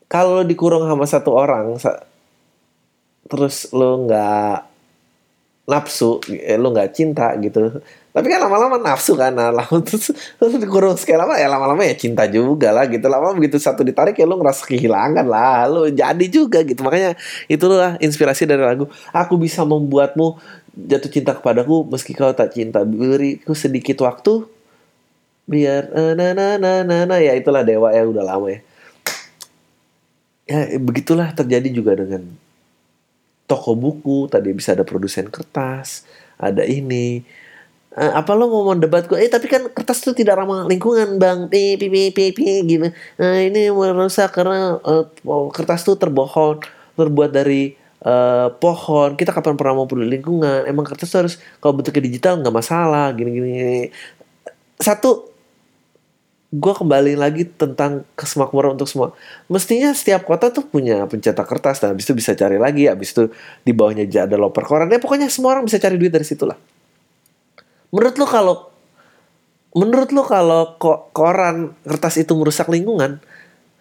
Kalau 0.04 0.44
dikurung 0.44 0.84
sama 0.84 1.08
satu 1.08 1.32
orang 1.32 1.80
terus 3.24 3.72
lo 3.72 4.04
nggak 4.04 4.73
nafsu 5.64 6.20
eh, 6.28 6.60
lo 6.60 6.72
nggak 6.72 6.90
cinta 6.92 7.32
gitu. 7.40 7.80
Tapi 8.14 8.30
kan 8.30 8.46
lama-lama 8.46 8.78
nafsu 8.78 9.18
kan 9.18 9.34
nah, 9.34 9.50
lama 9.50 9.82
terus, 9.82 10.14
terus 10.38 10.54
dikurung 10.60 10.94
sekali 10.94 11.18
lama 11.18 11.34
ya 11.34 11.50
lama-lama 11.50 11.82
ya 11.82 11.96
cinta 11.96 12.28
juga 12.28 12.70
lah 12.70 12.86
gitu. 12.86 13.08
Lama 13.08 13.34
begitu 13.34 13.58
satu 13.58 13.82
ditarik 13.82 14.14
ya 14.14 14.28
lo 14.28 14.38
ngerasa 14.38 14.68
kehilangan 14.68 15.26
lah. 15.26 15.66
Lo 15.66 15.88
jadi 15.90 16.26
juga 16.28 16.62
gitu. 16.62 16.84
Makanya 16.84 17.16
itulah 17.50 17.96
inspirasi 17.98 18.46
dari 18.46 18.62
lagu 18.62 18.86
aku 19.10 19.34
bisa 19.40 19.64
membuatmu 19.66 20.38
jatuh 20.76 21.10
cinta 21.10 21.32
kepadaku 21.34 21.88
meski 21.88 22.12
kau 22.12 22.30
tak 22.36 22.54
cinta. 22.54 22.84
Beriku 22.84 23.56
sedikit 23.56 24.04
waktu 24.04 24.46
biar 25.48 25.90
eh, 25.90 26.12
na 26.14 26.36
na 26.36 26.46
na 26.60 26.72
na 26.84 26.96
na. 27.08 27.16
Ya 27.18 27.32
itulah 27.34 27.64
dewa 27.64 27.90
ya 27.90 28.04
udah 28.04 28.22
lama 28.22 28.52
ya. 28.52 28.60
Ya 30.44 30.76
begitulah 30.76 31.32
terjadi 31.32 31.72
juga 31.72 31.96
dengan 31.96 32.43
toko 33.44 33.76
buku 33.76 34.26
tadi 34.32 34.50
bisa 34.56 34.72
ada 34.72 34.84
produsen 34.86 35.28
kertas 35.28 36.08
ada 36.40 36.64
ini. 36.64 37.22
Uh, 37.94 38.10
apa 38.10 38.34
lo 38.34 38.50
ngomong 38.50 38.82
debat 38.82 39.06
gue 39.06 39.14
eh 39.22 39.30
tapi 39.30 39.46
kan 39.46 39.70
kertas 39.70 40.02
itu 40.02 40.24
tidak 40.24 40.42
ramah 40.42 40.66
lingkungan 40.66 41.14
bang. 41.22 41.46
Pi 41.46 41.78
pi 41.78 41.86
pi 41.86 42.10
pi, 42.10 42.24
pi 42.34 42.66
gitu 42.66 42.90
uh, 42.90 43.38
ini 43.38 43.70
merusak 43.70 44.34
karena 44.34 44.82
uh, 44.82 45.06
kertas 45.54 45.86
itu 45.86 45.94
terbohong 45.94 46.58
terbuat 46.98 47.30
dari 47.30 47.74
uh, 48.02 48.50
pohon. 48.58 49.14
Kita 49.14 49.30
kapan 49.30 49.54
pernah 49.54 49.78
mau 49.78 49.86
peduli 49.86 50.10
lingkungan? 50.18 50.66
Emang 50.66 50.82
kertas 50.82 51.10
harus 51.14 51.34
kalau 51.62 51.78
bentuknya 51.78 52.02
digital 52.02 52.42
nggak 52.42 52.54
masalah 52.54 53.14
gini 53.14 53.30
gini. 53.30 53.78
Satu 54.74 55.33
gue 56.54 56.74
kembali 56.74 57.18
lagi 57.18 57.50
tentang 57.50 58.06
kesemakmuran 58.14 58.78
untuk 58.78 58.86
semua. 58.86 59.10
Mestinya 59.50 59.90
setiap 59.90 60.22
kota 60.22 60.54
tuh 60.54 60.62
punya 60.62 61.02
pencetak 61.10 61.42
kertas 61.50 61.82
dan 61.82 61.90
habis 61.90 62.06
itu 62.06 62.14
bisa 62.14 62.30
cari 62.38 62.62
lagi, 62.62 62.86
habis 62.86 63.10
itu 63.10 63.26
di 63.66 63.74
bawahnya 63.74 64.06
ada 64.06 64.38
loper 64.38 64.62
koran. 64.62 64.86
Ya 64.86 65.02
pokoknya 65.02 65.26
semua 65.26 65.58
orang 65.58 65.66
bisa 65.66 65.82
cari 65.82 65.98
duit 65.98 66.14
dari 66.14 66.22
situ 66.22 66.46
lah. 66.46 66.54
Menurut 67.90 68.14
lo 68.22 68.26
kalau 68.30 68.56
menurut 69.74 70.14
lo 70.14 70.22
kalau 70.22 70.78
kok 70.78 71.10
koran 71.10 71.74
kertas 71.82 72.22
itu 72.22 72.30
merusak 72.38 72.70
lingkungan, 72.70 73.18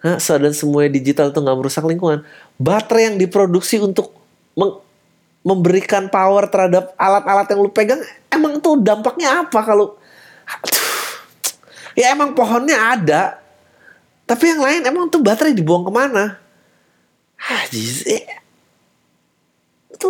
ha, 0.02 0.18
dan 0.18 0.50
semua 0.50 0.90
digital 0.90 1.30
tuh 1.30 1.46
nggak 1.46 1.58
merusak 1.62 1.86
lingkungan, 1.86 2.26
baterai 2.58 3.14
yang 3.14 3.16
diproduksi 3.22 3.78
untuk 3.78 4.10
memberikan 5.46 6.10
power 6.10 6.50
terhadap 6.50 6.90
alat-alat 6.98 7.46
yang 7.54 7.60
lu 7.62 7.70
pegang, 7.70 8.02
emang 8.34 8.58
tuh 8.58 8.82
dampaknya 8.82 9.46
apa 9.46 9.62
kalau 9.62 9.94
ya 11.98 12.12
emang 12.12 12.34
pohonnya 12.34 12.78
ada. 12.98 13.22
Tapi 14.24 14.44
yang 14.56 14.60
lain 14.62 14.82
emang 14.84 15.08
tuh 15.08 15.22
baterai 15.22 15.54
dibuang 15.54 15.86
ke 15.86 15.92
mana? 15.92 16.38
Ah 17.38 17.64
eh. 17.70 18.24
itu 19.92 20.08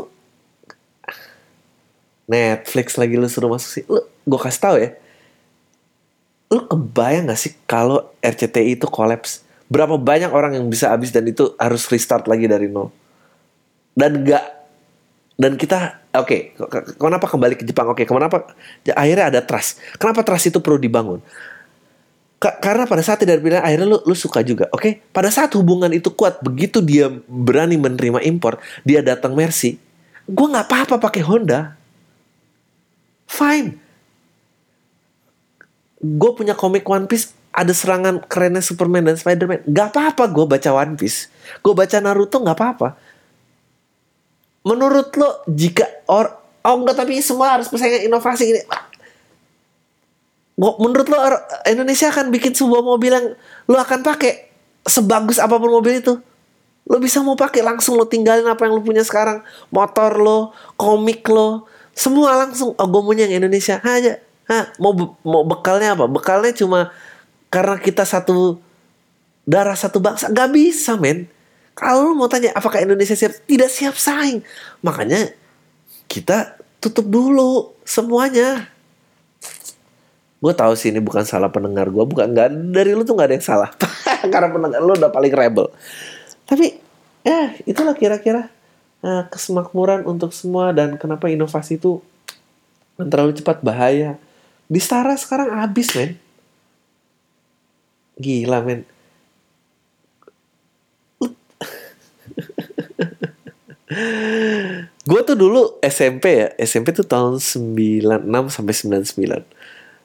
Netflix 2.30 2.96
lagi 2.96 3.18
lu 3.18 3.28
suruh 3.28 3.52
masuk 3.52 3.70
sih. 3.70 3.84
Lu 3.90 4.00
gue 4.00 4.40
kasih 4.40 4.60
tau 4.62 4.76
ya. 4.80 4.96
Lu 6.48 6.64
kebayang 6.70 7.28
gak 7.28 7.40
sih 7.40 7.52
kalau 7.68 8.06
RCTI 8.22 8.78
itu 8.78 8.86
kolaps? 8.86 9.42
Berapa 9.66 9.98
banyak 9.98 10.30
orang 10.30 10.54
yang 10.54 10.70
bisa 10.70 10.94
habis 10.94 11.10
dan 11.10 11.26
itu 11.26 11.52
harus 11.58 11.84
restart 11.90 12.30
lagi 12.30 12.46
dari 12.46 12.70
nol? 12.70 12.94
Dan 13.98 14.22
gak 14.22 14.44
dan 15.34 15.58
kita 15.58 16.06
oke 16.14 16.54
okay, 16.54 16.94
kenapa 16.94 17.26
kembali 17.26 17.58
ke 17.58 17.66
Jepang? 17.66 17.90
Oke 17.90 18.06
okay, 18.06 18.14
kenapa 18.14 18.54
akhirnya 18.94 19.34
ada 19.34 19.40
trust. 19.42 19.82
Kenapa 19.98 20.22
trust 20.22 20.54
itu 20.54 20.62
perlu 20.62 20.78
dibangun 20.78 21.18
karena 22.40 22.84
pada 22.84 23.00
saat 23.00 23.24
tidak 23.24 23.40
pilihan 23.40 23.64
akhirnya 23.64 23.88
lu, 23.88 23.98
lu 24.04 24.12
suka 24.12 24.44
juga. 24.44 24.68
Oke? 24.72 24.80
Okay? 24.80 24.92
pada 25.12 25.32
saat 25.32 25.52
hubungan 25.56 25.88
itu 25.92 26.12
kuat 26.12 26.44
begitu 26.44 26.84
dia 26.84 27.08
berani 27.24 27.80
menerima 27.80 28.20
impor 28.26 28.60
dia 28.84 29.00
datang 29.00 29.32
Mercy 29.32 29.80
gue 30.28 30.46
nggak 30.48 30.66
apa-apa 30.68 30.96
pakai 31.00 31.22
Honda. 31.24 31.76
Fine. 33.28 33.80
Gue 36.04 36.30
punya 36.36 36.52
komik 36.52 36.84
One 36.84 37.08
Piece 37.08 37.32
ada 37.54 37.72
serangan 37.72 38.20
kerennya 38.28 38.60
Superman 38.60 39.08
dan 39.08 39.16
Spiderman. 39.16 39.64
Gak 39.64 39.94
apa-apa 39.94 40.28
gue 40.28 40.44
baca 40.44 40.70
One 40.74 40.98
Piece. 41.00 41.32
Gue 41.64 41.72
baca 41.72 41.96
Naruto 42.02 42.42
gak 42.44 42.56
apa-apa. 42.56 42.88
Menurut 44.64 45.12
lo 45.16 45.44
jika 45.48 45.84
or 46.08 46.28
oh 46.64 46.76
enggak 46.80 47.04
tapi 47.04 47.20
semua 47.20 47.56
harus 47.56 47.68
persaingan 47.68 48.08
inovasi 48.08 48.44
ini 48.48 48.60
menurut 50.54 51.06
lo 51.10 51.18
Indonesia 51.66 52.14
akan 52.14 52.30
bikin 52.30 52.54
sebuah 52.54 52.82
mobil 52.82 53.10
yang 53.10 53.26
lo 53.66 53.76
akan 53.78 54.06
pakai 54.06 54.50
sebagus 54.86 55.42
apa 55.42 55.58
pun 55.58 55.70
mobil 55.70 55.98
itu? 55.98 56.14
Lo 56.84 57.00
bisa 57.00 57.24
mau 57.24 57.34
pakai 57.34 57.64
langsung 57.64 57.96
lo 57.96 58.06
tinggalin 58.06 58.46
apa 58.46 58.68
yang 58.68 58.78
lo 58.78 58.82
punya 58.84 59.02
sekarang. 59.02 59.42
Motor 59.74 60.20
lo 60.20 60.38
komik 60.78 61.26
lo 61.26 61.66
semua 61.94 62.34
langsung 62.34 62.74
oh 62.74 62.86
gue 62.86 63.02
punya 63.02 63.26
yang 63.26 63.42
Indonesia. 63.42 63.78
Aja. 63.82 64.20
Ha, 64.44 64.76
mau 64.76 64.92
mau 65.24 65.42
bekalnya 65.42 65.96
apa? 65.96 66.04
Bekalnya 66.04 66.52
cuma 66.52 66.92
karena 67.48 67.80
kita 67.80 68.04
satu 68.04 68.60
darah 69.48 69.74
satu 69.78 69.98
bangsa. 69.98 70.28
Gak 70.30 70.50
bisa 70.52 70.94
men. 71.00 71.26
Kalau 71.74 72.10
lo 72.10 72.14
mau 72.14 72.30
tanya 72.30 72.54
apakah 72.54 72.82
Indonesia 72.84 73.16
siap? 73.18 73.34
Tidak 73.48 73.70
siap 73.70 73.96
saing. 73.98 74.44
Makanya 74.84 75.32
kita 76.06 76.60
tutup 76.78 77.08
dulu 77.08 77.72
semuanya 77.82 78.73
gue 80.44 80.52
tahu 80.52 80.76
sih 80.76 80.92
ini 80.92 81.00
bukan 81.00 81.24
salah 81.24 81.48
pendengar 81.48 81.88
gue 81.88 82.04
bukan 82.04 82.36
nggak 82.36 82.52
dari 82.68 82.92
lu 82.92 83.00
tuh 83.00 83.16
nggak 83.16 83.32
ada 83.32 83.36
yang 83.40 83.48
salah. 83.48 83.72
Karena 84.32 84.52
pendengar 84.52 84.84
lu 84.84 84.92
udah 84.92 85.08
paling 85.08 85.32
rebel. 85.32 85.72
Tapi 86.44 86.76
ya 87.24 87.56
itulah 87.64 87.96
kira-kira 87.96 88.52
uh, 89.00 89.24
kesemakmuran 89.32 90.04
untuk 90.04 90.36
semua 90.36 90.76
dan 90.76 91.00
kenapa 91.00 91.32
inovasi 91.32 91.80
itu 91.80 92.04
terlalu 93.00 93.32
cepat 93.40 93.64
bahaya. 93.64 94.20
Di 94.68 94.84
Stara 94.84 95.16
sekarang 95.16 95.56
habis 95.56 95.96
men. 95.96 96.20
Gila 98.20 98.60
men. 98.60 98.84
Gue 105.08 105.20
tuh 105.24 105.40
dulu 105.40 105.80
SMP 105.80 106.44
ya. 106.44 106.52
SMP 106.60 106.92
tuh 106.92 107.08
tahun 107.08 107.40
96 107.40 108.28
sampai 108.52 108.74
99 108.76 109.64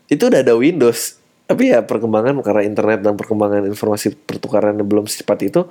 itu 0.09 0.23
udah 0.25 0.41
ada 0.41 0.57
Windows. 0.57 1.21
Tapi 1.45 1.73
ya 1.73 1.81
perkembangan 1.81 2.37
karena 2.45 2.61
internet 2.65 2.99
dan 3.01 3.17
perkembangan 3.17 3.65
informasi 3.65 4.13
pertukaran 4.13 4.77
yang 4.77 4.85
belum 4.85 5.09
secepat 5.09 5.49
itu 5.49 5.65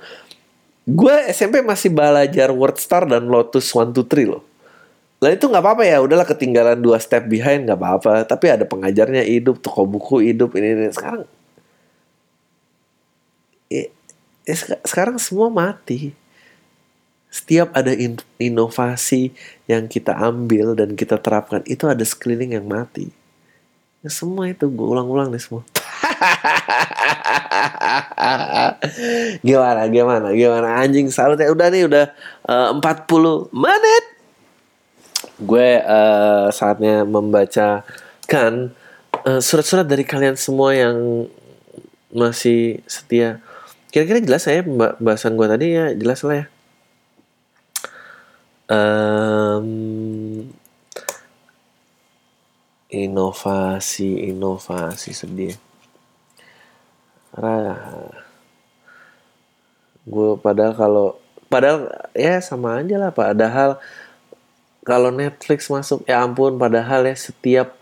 gue 0.89 1.15
SMP 1.29 1.61
masih 1.61 1.93
belajar 1.93 2.49
WordStar 2.49 3.05
dan 3.05 3.29
Lotus 3.29 3.69
One 3.77 3.93
Two 3.93 4.03
Three 4.03 4.25
loh. 4.25 4.43
Lah 5.19 5.35
itu 5.35 5.45
nggak 5.45 5.63
apa-apa 5.63 5.83
ya 5.83 5.99
udahlah 5.99 6.25
ketinggalan 6.25 6.79
dua 6.79 6.97
step 6.97 7.27
behind 7.27 7.67
nggak 7.67 7.79
apa-apa. 7.79 8.25
Tapi 8.25 8.45
ada 8.49 8.65
pengajarnya 8.65 9.23
hidup 9.27 9.59
toko 9.61 9.85
buku 9.85 10.23
hidup 10.25 10.55
ini, 10.57 10.73
ini. 10.73 10.87
sekarang 10.89 11.23
ya, 13.69 13.85
sekarang 14.83 15.15
semua 15.21 15.47
mati. 15.53 16.15
Setiap 17.29 17.69
ada 17.77 17.93
in, 17.93 18.17
inovasi 18.41 19.29
yang 19.69 19.85
kita 19.85 20.17
ambil 20.17 20.73
dan 20.73 20.97
kita 20.97 21.21
terapkan 21.21 21.61
itu 21.69 21.85
ada 21.85 22.01
sekeliling 22.01 22.57
yang 22.57 22.65
mati 22.65 23.13
Ya, 23.99 24.07
semua 24.07 24.47
itu 24.47 24.63
gue 24.63 24.87
ulang-ulang 24.87 25.27
deh 25.27 25.43
semua. 25.43 25.67
gimana 29.47 29.91
gimana 29.91 30.31
gimana? 30.31 30.79
Anjing 30.79 31.11
salut 31.11 31.35
ya. 31.35 31.51
Udah 31.51 31.67
nih 31.67 31.83
udah 31.83 32.07
eh, 32.47 32.71
uh, 32.71 32.79
40 32.79 33.51
menit. 33.51 34.05
Gue 35.43 35.83
uh, 35.83 36.47
saatnya 36.47 37.03
membacakan 37.03 38.71
uh, 39.27 39.41
surat-surat 39.43 39.83
dari 39.83 40.07
kalian 40.07 40.39
semua 40.39 40.71
yang 40.71 41.27
masih 42.15 42.79
setia. 42.87 43.43
Kira-kira 43.91 44.23
jelas 44.23 44.47
saya 44.47 44.63
pembahasan 44.63 45.35
gue 45.35 45.47
tadi 45.51 45.75
ya? 45.75 45.91
Jelas 45.91 46.23
lah 46.23 46.35
ya. 46.39 46.47
Um, 48.69 50.45
inovasi 52.89 54.33
inovasi 54.33 55.13
sedih. 55.13 55.55
Karena 57.29 57.77
gue 60.09 60.29
padahal 60.41 60.73
kalau 60.73 61.07
padahal 61.47 61.85
ya 62.17 62.41
sama 62.41 62.81
aja 62.81 62.97
lah 62.97 63.13
padahal 63.13 63.77
kalau 64.81 65.13
Netflix 65.13 65.69
masuk 65.69 66.01
ya 66.09 66.25
ampun 66.25 66.57
padahal 66.57 67.05
ya 67.05 67.13
setiap 67.13 67.77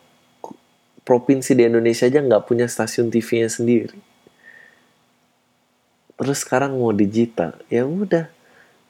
provinsi 1.07 1.55
di 1.55 1.63
Indonesia 1.63 2.03
aja 2.03 2.19
nggak 2.19 2.43
punya 2.43 2.67
stasiun 2.67 3.07
TV-nya 3.07 3.47
sendiri. 3.47 3.95
Terus 6.19 6.43
sekarang 6.43 6.75
mau 6.75 6.91
digital 6.91 7.55
ya 7.71 7.87
udah. 7.87 8.27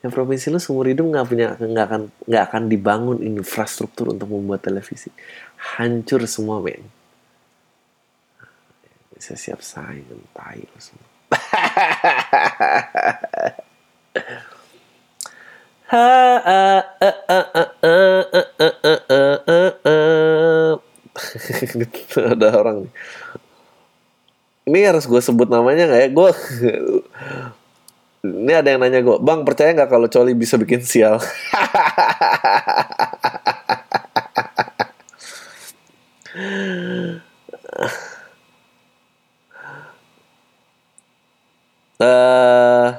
Yang 0.01 0.11
provinsi 0.13 0.45
lu 0.49 0.57
seumur 0.57 0.89
hidup 0.89 1.05
nggak 1.09 1.25
punya 1.29 1.47
nggak 1.57 1.85
akan 1.85 2.01
nggak 2.25 2.43
akan 2.49 2.63
dibangun 2.69 3.17
infrastruktur 3.21 4.13
untuk 4.13 4.33
membuat 4.33 4.65
televisi 4.65 5.13
hancur 5.57 6.23
semua 6.29 6.61
men 6.61 6.85
bisa 9.17 9.33
siap 9.33 9.65
saing 9.65 10.05
tai 10.37 10.61
lu 10.61 10.77
semua 10.77 11.09
ada 22.37 22.47
orang 22.53 22.85
ini 24.67 24.83
harus 24.83 25.07
gue 25.07 25.21
sebut 25.23 25.47
namanya 25.47 25.87
nggak 25.87 26.01
ya 26.03 26.09
gue 26.11 26.29
ini 28.27 28.53
ada 28.53 28.67
yang 28.69 28.83
nanya 28.83 28.99
gue 28.99 29.17
bang 29.23 29.47
percaya 29.47 29.71
nggak 29.71 29.89
kalau 29.89 30.11
coli 30.11 30.35
bisa 30.35 30.59
bikin 30.59 30.83
sial 30.83 31.17
uh, 42.03 42.89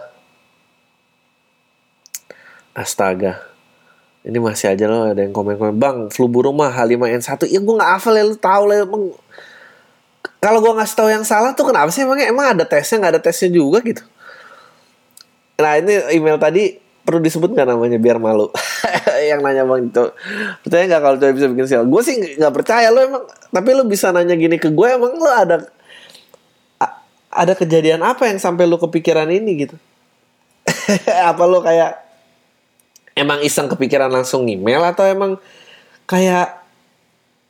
astaga. 2.89 3.45
Ini 4.24 4.41
masih 4.41 4.72
aja 4.72 4.89
loh 4.89 5.12
ada 5.12 5.20
yang 5.20 5.36
komen-komen 5.36 5.76
bang 5.76 5.97
flu 6.09 6.26
burung 6.26 6.57
mah 6.57 6.72
H5N1 6.72 7.49
ya 7.49 7.61
gue 7.61 7.74
nggak 7.76 7.93
hafal 8.01 8.16
ya 8.16 8.24
lu 8.24 8.36
tahu 8.36 8.62
lah 8.72 8.76
emang. 8.82 9.12
Kalau 10.41 10.59
gue 10.64 10.72
ngasih 10.72 10.97
tahu 10.97 11.09
yang 11.12 11.24
salah 11.28 11.53
tuh 11.53 11.68
kenapa 11.68 11.93
sih? 11.93 12.03
Emangnya 12.03 12.32
emang 12.32 12.57
ada 12.57 12.64
tesnya 12.64 13.05
nggak 13.05 13.12
ada 13.14 13.22
tesnya 13.22 13.53
juga 13.53 13.84
gitu. 13.84 14.03
Nah 15.61 15.72
ini 15.76 16.16
email 16.16 16.41
tadi 16.41 16.80
perlu 17.05 17.20
disebut 17.20 17.53
nggak 17.53 17.68
namanya 17.68 17.99
biar 18.01 18.16
malu. 18.16 18.49
Yang 19.30 19.41
nanya 19.45 19.62
bang 19.64 19.80
itu. 19.86 20.05
Percaya 20.66 20.82
nggak 20.89 21.03
kalau 21.03 21.16
cewek 21.20 21.34
bisa 21.39 21.47
bikin 21.53 21.66
sial? 21.66 21.84
Gue 21.86 22.03
sih 22.03 22.14
nggak 22.18 22.53
percaya 22.53 22.89
lo 22.91 23.01
emang 23.01 23.24
tapi 23.49 23.70
lo 23.72 23.84
bisa 23.86 24.12
nanya 24.12 24.34
gini 24.34 24.61
ke 24.61 24.68
gue 24.72 24.89
emang 24.89 25.14
lo 25.14 25.30
ada 25.30 25.57
ada 27.28 27.53
kejadian 27.55 28.03
apa 28.03 28.26
yang 28.26 28.41
sampai 28.41 28.64
lo 28.66 28.80
kepikiran 28.80 29.28
ini 29.30 29.68
gitu? 29.68 29.76
Apa 31.30 31.45
lo 31.45 31.61
kayak 31.61 32.07
emang 33.18 33.42
iseng 33.42 33.66
kepikiran 33.66 34.08
langsung 34.08 34.46
email 34.46 34.80
atau 34.86 35.02
emang 35.04 35.36
kayak 36.06 36.62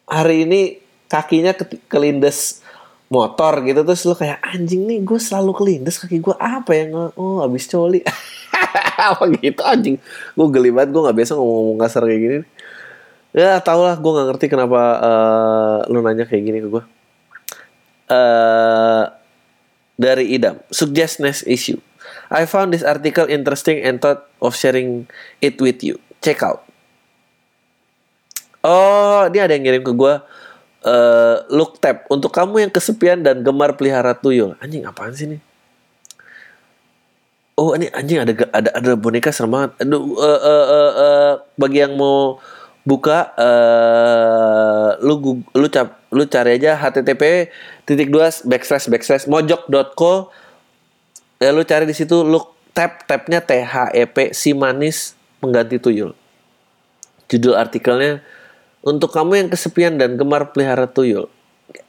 hari 0.08 0.48
ini 0.48 0.60
kakinya 1.06 1.52
kelindes 1.86 2.64
motor 3.08 3.60
gitu 3.64 3.84
terus 3.84 4.04
lu 4.04 4.16
kayak 4.16 4.40
anjing 4.44 4.84
nih 4.84 5.00
gue 5.00 5.20
selalu 5.20 5.52
kelindes 5.56 6.00
kaki 6.00 6.24
gue 6.24 6.36
apa 6.36 6.72
ya? 6.72 6.88
Oh 7.16 7.44
abis 7.44 7.68
coli. 7.68 8.00
Apa 8.98 9.30
gitu 9.30 9.62
anjing. 9.62 9.96
Gue 10.34 10.46
geli 10.50 10.74
banget 10.74 10.90
gue 10.90 11.00
nggak 11.00 11.16
biasa 11.16 11.32
ngomong-ngomong 11.38 11.78
kasar 11.78 12.02
kayak 12.04 12.20
gini. 12.20 12.36
Ya 13.30 13.62
tau 13.62 13.86
lah 13.86 13.94
gue 13.94 14.10
nggak 14.10 14.26
ngerti 14.34 14.46
kenapa 14.50 14.80
uh, 14.98 15.76
lu 15.92 16.02
nanya 16.02 16.26
kayak 16.26 16.42
gini 16.42 16.58
ke 16.64 16.68
gue 16.68 16.82
uh, 18.08 19.04
dari 19.94 20.34
idam 20.34 20.58
suggest 20.72 21.20
next 21.20 21.44
issue 21.44 21.78
I 22.29 22.45
found 22.45 22.76
this 22.76 22.85
article 22.85 23.29
interesting 23.29 23.81
and 23.81 24.01
thought 24.01 24.29
of 24.41 24.53
sharing 24.57 25.09
it 25.41 25.57
with 25.61 25.81
you 25.85 25.97
check 26.20 26.45
out 26.45 26.64
oh 28.62 29.29
ini 29.29 29.39
ada 29.41 29.53
yang 29.57 29.64
ngirim 29.64 29.85
ke 29.85 29.93
gue 29.93 30.14
uh, 30.85 31.37
look 31.51 31.81
tab 31.83 32.07
untuk 32.12 32.31
kamu 32.31 32.68
yang 32.68 32.72
kesepian 32.72 33.24
dan 33.24 33.43
gemar 33.43 33.74
pelihara 33.74 34.14
tuyul. 34.14 34.55
Anjing 34.62 34.87
apaan 34.87 35.14
sih 35.14 35.26
nih? 35.26 35.41
Oh 37.59 37.74
ini 37.74 37.91
anjing 37.91 38.22
ada 38.22 38.33
ada 38.55 38.70
ada 38.70 38.91
boneka 38.95 39.35
serem 39.35 39.51
banget. 39.51 39.74
Aduh, 39.83 40.14
uh, 40.14 40.22
uh, 40.22 40.66
uh, 40.70 40.93
uh, 40.95 41.33
bagi 41.59 41.83
yang 41.83 41.99
mau 41.99 42.39
buka 42.87 43.35
uh, 43.35 44.97
lu 45.03 45.43
lu 45.53 45.66
cap 45.68 46.01
lu 46.09 46.24
cari 46.24 46.57
aja 46.57 46.72
http 46.72 47.53
titik 47.85 48.09
dua 48.09 48.33
backslash 48.49 48.89
backslash 48.89 49.29
mojok.co 49.29 50.33
ya 51.39 51.55
lu 51.55 51.62
cari 51.62 51.86
di 51.86 51.95
situ 51.95 52.26
look 52.26 52.55
tab 52.74 53.03
tabnya 53.11 53.43
THEP 53.43 54.34
si 54.34 54.55
manis 54.55 55.18
pengganti 55.43 55.82
tuyul. 55.82 56.14
Judul 57.26 57.55
artikelnya 57.59 58.22
untuk 58.86 59.11
kamu 59.11 59.47
yang 59.47 59.49
kesepian 59.51 59.99
dan 59.99 60.14
gemar 60.14 60.55
pelihara 60.55 60.86
tuyul. 60.86 61.26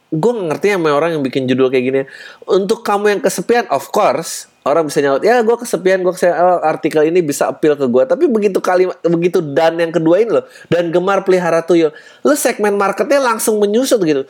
Gue 0.09 0.33
ngerti 0.33 0.73
sama 0.73 0.89
orang 0.89 1.13
yang 1.13 1.21
bikin 1.21 1.45
judul 1.45 1.69
kayak 1.69 1.85
gini. 1.85 2.01
Untuk 2.49 2.81
kamu 2.81 3.13
yang 3.13 3.21
kesepian, 3.21 3.69
of 3.69 3.93
course, 3.93 4.49
orang 4.65 4.89
bisa 4.89 4.99
nyaut 5.05 5.21
ya 5.21 5.41
gue 5.45 5.55
kesepian 5.55 6.01
gue 6.01 6.13
kesepian 6.13 6.35
oh, 6.37 6.61
artikel 6.61 7.01
ini 7.05 7.23
bisa 7.25 7.49
appeal 7.49 7.73
ke 7.73 7.89
gue 7.89 8.03
tapi 8.05 8.29
begitu 8.29 8.59
kalimat 8.61 8.99
begitu 9.01 9.41
dan 9.41 9.79
yang 9.81 9.89
kedua 9.89 10.21
ini 10.21 10.41
loh 10.41 10.45
dan 10.67 10.89
gemar 10.89 11.21
pelihara 11.21 11.61
tuyul. 11.61 11.93
Lo 12.25 12.33
segmen 12.33 12.73
marketnya 12.75 13.21
langsung 13.21 13.61
menyusut 13.61 14.01
gitu 14.01 14.25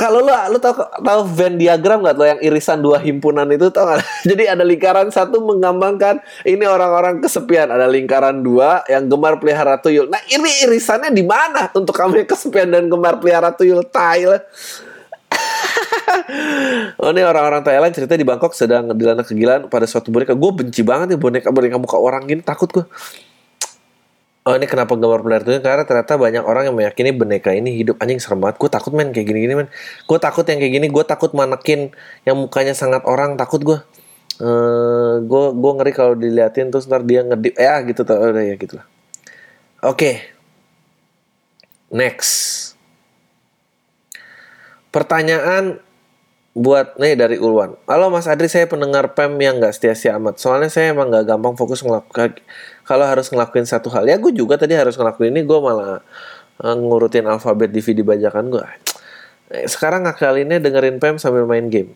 kalau 0.00 0.24
lo 0.24 0.32
lo 0.32 0.56
tau 0.56 0.72
tau 0.80 1.20
Venn 1.28 1.60
diagram 1.60 2.00
gak 2.00 2.16
lo 2.16 2.24
yang 2.24 2.40
irisan 2.40 2.80
dua 2.80 2.96
himpunan 2.96 3.44
itu 3.52 3.68
tau 3.68 3.84
gak? 3.84 4.00
Jadi 4.32 4.48
ada 4.48 4.64
lingkaran 4.64 5.12
satu 5.12 5.44
menggambarkan 5.44 6.24
ini 6.48 6.64
orang-orang 6.64 7.20
kesepian, 7.20 7.68
ada 7.68 7.84
lingkaran 7.84 8.40
dua 8.40 8.80
yang 8.88 9.12
gemar 9.12 9.36
pelihara 9.36 9.76
tuyul. 9.76 10.08
Nah 10.08 10.24
ini 10.32 10.48
irisannya 10.64 11.12
di 11.12 11.20
mana 11.20 11.68
untuk 11.76 11.92
kamu 11.92 12.24
yang 12.24 12.28
kesepian 12.32 12.72
dan 12.72 12.88
gemar 12.88 13.20
pelihara 13.20 13.52
tuyul? 13.52 13.84
Tai 13.84 14.24
oh 17.00 17.10
ini 17.12 17.22
orang-orang 17.22 17.60
Thailand 17.60 17.92
cerita 17.92 18.16
di 18.16 18.24
Bangkok 18.24 18.56
sedang 18.56 18.90
dilanda 18.96 19.22
kegilaan 19.22 19.68
pada 19.68 19.84
suatu 19.84 20.08
boneka. 20.08 20.32
Gue 20.32 20.64
benci 20.64 20.80
banget 20.80 21.14
nih 21.14 21.20
boneka 21.20 21.52
boneka 21.52 21.76
muka 21.76 22.00
orang 22.00 22.24
gini, 22.24 22.40
takut 22.40 22.72
gue 22.72 22.84
oh 24.50 24.58
ini 24.58 24.66
kenapa 24.66 24.98
gambar 24.98 25.22
benar 25.22 25.40
tuh 25.46 25.62
karena 25.62 25.86
ternyata 25.86 26.18
banyak 26.18 26.42
orang 26.42 26.66
yang 26.66 26.74
meyakini 26.74 27.14
boneka 27.14 27.54
ini 27.54 27.70
hidup. 27.78 28.02
Anjing 28.02 28.18
serem 28.18 28.42
banget. 28.42 28.58
Gue 28.58 28.66
takut 28.66 28.90
men 28.90 29.14
kayak 29.14 29.30
gini-gini 29.30 29.54
men. 29.54 29.68
Gue 30.10 30.18
takut 30.18 30.42
yang 30.42 30.58
kayak 30.58 30.74
gini. 30.74 30.86
Gue 30.90 31.04
takut 31.06 31.30
manekin 31.30 31.94
yang 32.26 32.34
mukanya 32.34 32.74
sangat 32.74 33.06
orang. 33.06 33.38
Takut 33.38 33.62
gue 33.62 33.78
uh, 34.42 35.14
gue 35.22 35.44
gue 35.54 35.72
ngeri 35.78 35.92
kalau 35.94 36.18
diliatin 36.18 36.74
terus 36.74 36.90
ntar 36.90 37.06
dia 37.06 37.22
ngedip. 37.22 37.54
Ya 37.54 37.78
gitu 37.86 38.02
tuh 38.02 38.18
udah 38.18 38.42
ya 38.42 38.54
gitu 38.58 38.74
lah. 38.82 38.86
Oke. 39.86 39.94
Okay. 39.94 40.14
next. 41.94 42.74
Pertanyaan 44.90 45.78
buat 46.50 46.98
nih 46.98 47.14
dari 47.14 47.38
Ulwan. 47.38 47.78
Halo 47.86 48.10
Mas 48.10 48.26
Adri, 48.26 48.50
saya 48.50 48.66
pendengar 48.66 49.14
PEM 49.14 49.38
yang 49.38 49.62
nggak 49.62 49.70
setia-setia 49.70 50.18
amat. 50.18 50.42
Soalnya 50.42 50.66
saya 50.66 50.90
emang 50.90 51.06
nggak 51.06 51.30
gampang 51.30 51.54
fokus 51.54 51.86
ngelakuin 51.86 52.42
kalau 52.90 53.06
harus 53.06 53.30
ngelakuin 53.30 53.70
satu 53.70 53.86
hal. 53.94 54.10
Ya 54.10 54.18
gue 54.18 54.34
juga 54.34 54.58
tadi 54.58 54.74
harus 54.74 54.98
ngelakuin 54.98 55.30
ini, 55.30 55.46
gue 55.46 55.58
malah 55.62 56.02
uh, 56.58 56.74
ngurutin 56.74 57.22
alfabet 57.30 57.70
DVD 57.70 58.02
bajakan 58.02 58.50
gue. 58.50 58.66
Eh, 59.54 59.70
sekarang 59.70 60.10
ngakalinnya 60.10 60.58
dengerin 60.58 60.98
PEM 60.98 61.22
sambil 61.22 61.46
main 61.46 61.70
game. 61.70 61.94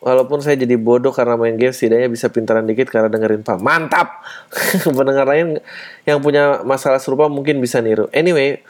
Walaupun 0.00 0.40
saya 0.40 0.56
jadi 0.56 0.80
bodoh 0.80 1.12
karena 1.12 1.36
main 1.36 1.60
game, 1.60 1.76
setidaknya 1.76 2.08
bisa 2.08 2.32
pintaran 2.32 2.64
dikit 2.64 2.88
karena 2.88 3.12
dengerin 3.12 3.44
PEM. 3.44 3.60
Mantap! 3.60 4.24
Pendengar 4.96 5.28
lain 5.28 5.60
yang 6.08 6.24
punya 6.24 6.64
masalah 6.64 6.96
serupa 6.96 7.28
mungkin 7.28 7.60
bisa 7.60 7.84
niru. 7.84 8.08
Anyway, 8.08 8.64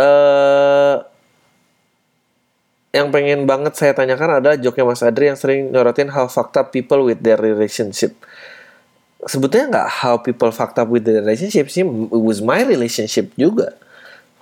uh, 0.00 1.04
yang 2.96 3.12
pengen 3.12 3.44
banget 3.44 3.76
saya 3.76 3.92
tanyakan 3.92 4.40
adalah 4.40 4.56
joknya 4.56 4.88
Mas 4.88 5.04
Adri 5.04 5.28
yang 5.28 5.36
sering 5.36 5.68
nyorotin 5.76 6.08
hal 6.08 6.32
fakta 6.32 6.72
people 6.72 7.04
with 7.04 7.20
their 7.20 7.36
relationship. 7.36 8.16
Sebetulnya 9.28 9.66
nggak 9.68 9.88
how 10.00 10.16
people 10.20 10.48
fucked 10.48 10.80
up 10.80 10.88
with 10.88 11.04
their 11.04 11.20
relationship 11.20 11.68
sih, 11.68 11.84
it 11.84 12.22
was 12.24 12.40
my 12.40 12.64
relationship 12.64 13.32
juga. 13.36 13.76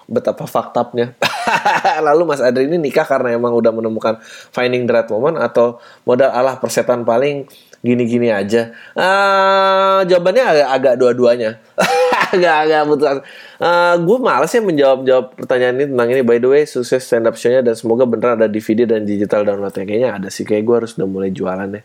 Betapa 0.08 0.48
faktapnya. 0.48 1.12
Lalu 2.06 2.22
Mas 2.24 2.40
Adri 2.40 2.64
ini 2.70 2.80
nikah 2.80 3.04
karena 3.04 3.34
emang 3.34 3.52
udah 3.52 3.74
menemukan 3.74 4.16
finding 4.54 4.88
the 4.88 4.92
right 4.94 5.10
woman 5.10 5.36
atau 5.36 5.82
modal 6.06 6.30
Allah 6.32 6.56
persetan 6.56 7.04
paling 7.04 7.44
gini-gini 7.82 8.32
aja. 8.32 8.72
Uh, 8.96 10.06
jawabannya 10.08 10.44
agak, 10.46 10.68
agak 10.72 10.94
dua-duanya. 10.96 11.50
agak 12.28 12.54
agak 12.68 12.80
putus 12.88 13.08
uh, 13.08 13.16
eh, 13.64 13.94
gue 14.04 14.18
males 14.20 14.52
ya 14.52 14.60
menjawab 14.60 14.98
jawab 15.06 15.26
pertanyaan 15.32 15.74
ini 15.80 15.86
tentang 15.94 16.08
ini 16.12 16.22
by 16.24 16.38
the 16.40 16.48
way 16.48 16.62
sukses 16.68 17.02
stand 17.04 17.24
up 17.24 17.36
show-nya 17.38 17.64
dan 17.64 17.72
semoga 17.72 18.04
beneran 18.04 18.36
ada 18.40 18.48
DVD 18.50 18.84
dan 18.84 19.08
digital 19.08 19.48
downloadnya 19.48 19.84
kayaknya 19.88 20.10
ada 20.20 20.28
sih 20.28 20.44
kayak 20.44 20.62
gue 20.64 20.74
harus 20.84 20.92
udah 21.00 21.08
mulai 21.08 21.30
jualan 21.32 21.68
ya 21.72 21.82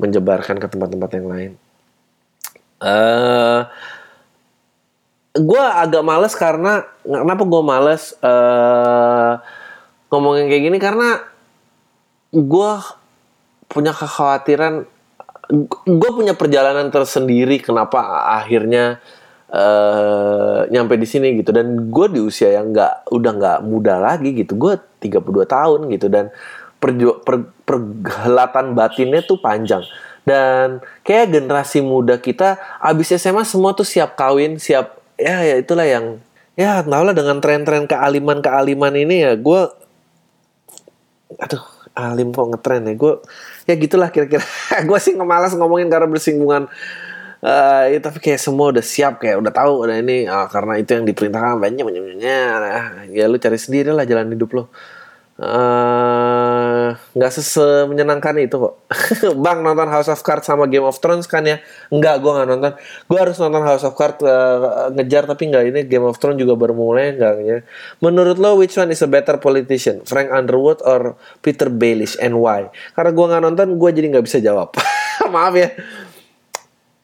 menyebarkan 0.00 0.56
ke 0.58 0.66
tempat-tempat 0.72 1.10
yang 1.20 1.26
lain 1.28 1.50
uh, 2.84 2.90
eh, 2.92 3.60
gue 5.34 5.62
agak 5.64 6.04
males 6.04 6.34
karena 6.36 6.84
kenapa 7.02 7.42
gue 7.42 7.62
males 7.64 8.14
uh, 8.20 9.40
ngomongin 10.12 10.46
kayak 10.46 10.64
gini? 10.70 10.78
Karena 10.78 11.18
gue 12.30 12.72
punya 13.66 13.90
kekhawatiran 13.90 14.86
gue 15.84 16.10
punya 16.14 16.32
perjalanan 16.32 16.88
tersendiri 16.88 17.60
kenapa 17.60 18.00
akhirnya 18.40 19.02
uh, 19.50 20.64
nyampe 20.70 20.94
di 21.00 21.08
sini 21.08 21.40
gitu. 21.40 21.50
Dan 21.50 21.90
gue 21.90 22.06
di 22.12 22.20
usia 22.22 22.54
yang 22.54 22.70
nggak 22.70 23.10
udah 23.10 23.32
nggak 23.34 23.58
muda 23.66 23.98
lagi 23.98 24.36
gitu. 24.36 24.54
Gue 24.54 24.78
32 25.02 25.44
tahun 25.48 25.80
gitu. 25.90 26.06
Dan 26.06 26.30
perju 26.78 27.24
per, 27.24 27.48
pergelatan 27.64 28.76
batinnya 28.76 29.24
tuh 29.24 29.40
panjang 29.40 29.82
dan 30.24 30.80
kayak 31.04 31.36
generasi 31.36 31.84
muda 31.84 32.16
kita 32.16 32.56
abis 32.80 33.16
SMA 33.20 33.44
semua 33.44 33.76
tuh 33.76 33.84
siap 33.84 34.16
kawin 34.16 34.56
siap 34.56 35.00
ya 35.20 35.44
ya 35.44 35.60
itulah 35.60 35.84
yang 35.84 36.18
ya 36.56 36.80
tau 36.80 37.04
lah 37.04 37.12
dengan 37.12 37.38
tren-tren 37.44 37.84
kealiman 37.84 38.40
kealiman 38.40 38.94
ini 38.96 39.28
ya 39.28 39.32
gue 39.36 39.62
aduh 41.38 41.64
alim 41.94 42.34
kok 42.34 42.50
ngetren 42.50 42.88
ya 42.90 42.94
gue 42.98 43.12
ya 43.64 43.74
gitulah 43.76 44.08
kira-kira. 44.12 44.44
Gue 44.88 44.98
sih 45.00 45.16
ngemalas 45.16 45.56
ngomongin 45.56 45.88
karena 45.88 46.08
bersinggungan. 46.08 46.68
Uh, 47.44 47.92
ya, 47.92 48.00
tapi 48.00 48.24
kayak 48.24 48.40
semua 48.40 48.72
udah 48.72 48.80
siap 48.80 49.20
kayak 49.20 49.36
udah 49.36 49.52
tahu 49.52 49.84
udah 49.84 50.00
ini 50.00 50.24
uh, 50.24 50.48
karena 50.48 50.80
itu 50.80 50.96
yang 50.96 51.04
diperintahkan 51.04 51.60
banyak 51.60 51.84
banyak 51.84 52.24
nah, 52.24 53.04
ya 53.12 53.28
lu 53.28 53.36
cari 53.36 53.60
sendiri 53.60 53.92
lah 53.92 54.08
jalan 54.08 54.32
hidup 54.32 54.48
lo 54.56 54.72
nggak 55.34 57.30
uh, 57.30 57.34
sese 57.34 57.90
menyenangkan 57.90 58.38
itu 58.38 58.54
kok. 58.54 58.86
Bang 59.44 59.66
nonton 59.66 59.90
House 59.90 60.06
of 60.06 60.22
Cards 60.22 60.46
sama 60.46 60.70
Game 60.70 60.86
of 60.86 60.94
Thrones 61.02 61.26
kan 61.26 61.42
ya? 61.42 61.58
Enggak, 61.90 62.22
gue 62.22 62.30
nggak 62.30 62.48
nonton. 62.54 62.72
Gue 63.10 63.18
harus 63.18 63.34
nonton 63.42 63.66
House 63.66 63.82
of 63.82 63.98
Cards 63.98 64.22
uh, 64.22 64.94
ngejar 64.94 65.26
tapi 65.26 65.50
nggak 65.50 65.74
ini 65.74 65.80
Game 65.90 66.06
of 66.06 66.22
Thrones 66.22 66.38
juga 66.38 66.54
baru 66.54 66.78
mulai 66.78 67.18
enggak 67.18 67.34
ya. 67.42 67.58
Menurut 67.98 68.38
lo 68.38 68.62
which 68.62 68.78
one 68.78 68.94
is 68.94 69.02
a 69.02 69.10
better 69.10 69.42
politician? 69.42 70.06
Frank 70.06 70.30
Underwood 70.30 70.78
or 70.86 71.18
Peter 71.42 71.66
Baelish 71.66 72.14
and 72.22 72.38
why? 72.38 72.70
Karena 72.94 73.10
gue 73.10 73.26
nggak 73.34 73.42
nonton, 73.42 73.68
gue 73.74 73.90
jadi 73.90 74.06
nggak 74.14 74.26
bisa 74.30 74.38
jawab. 74.38 74.70
Maaf 75.34 75.54
ya. 75.58 75.74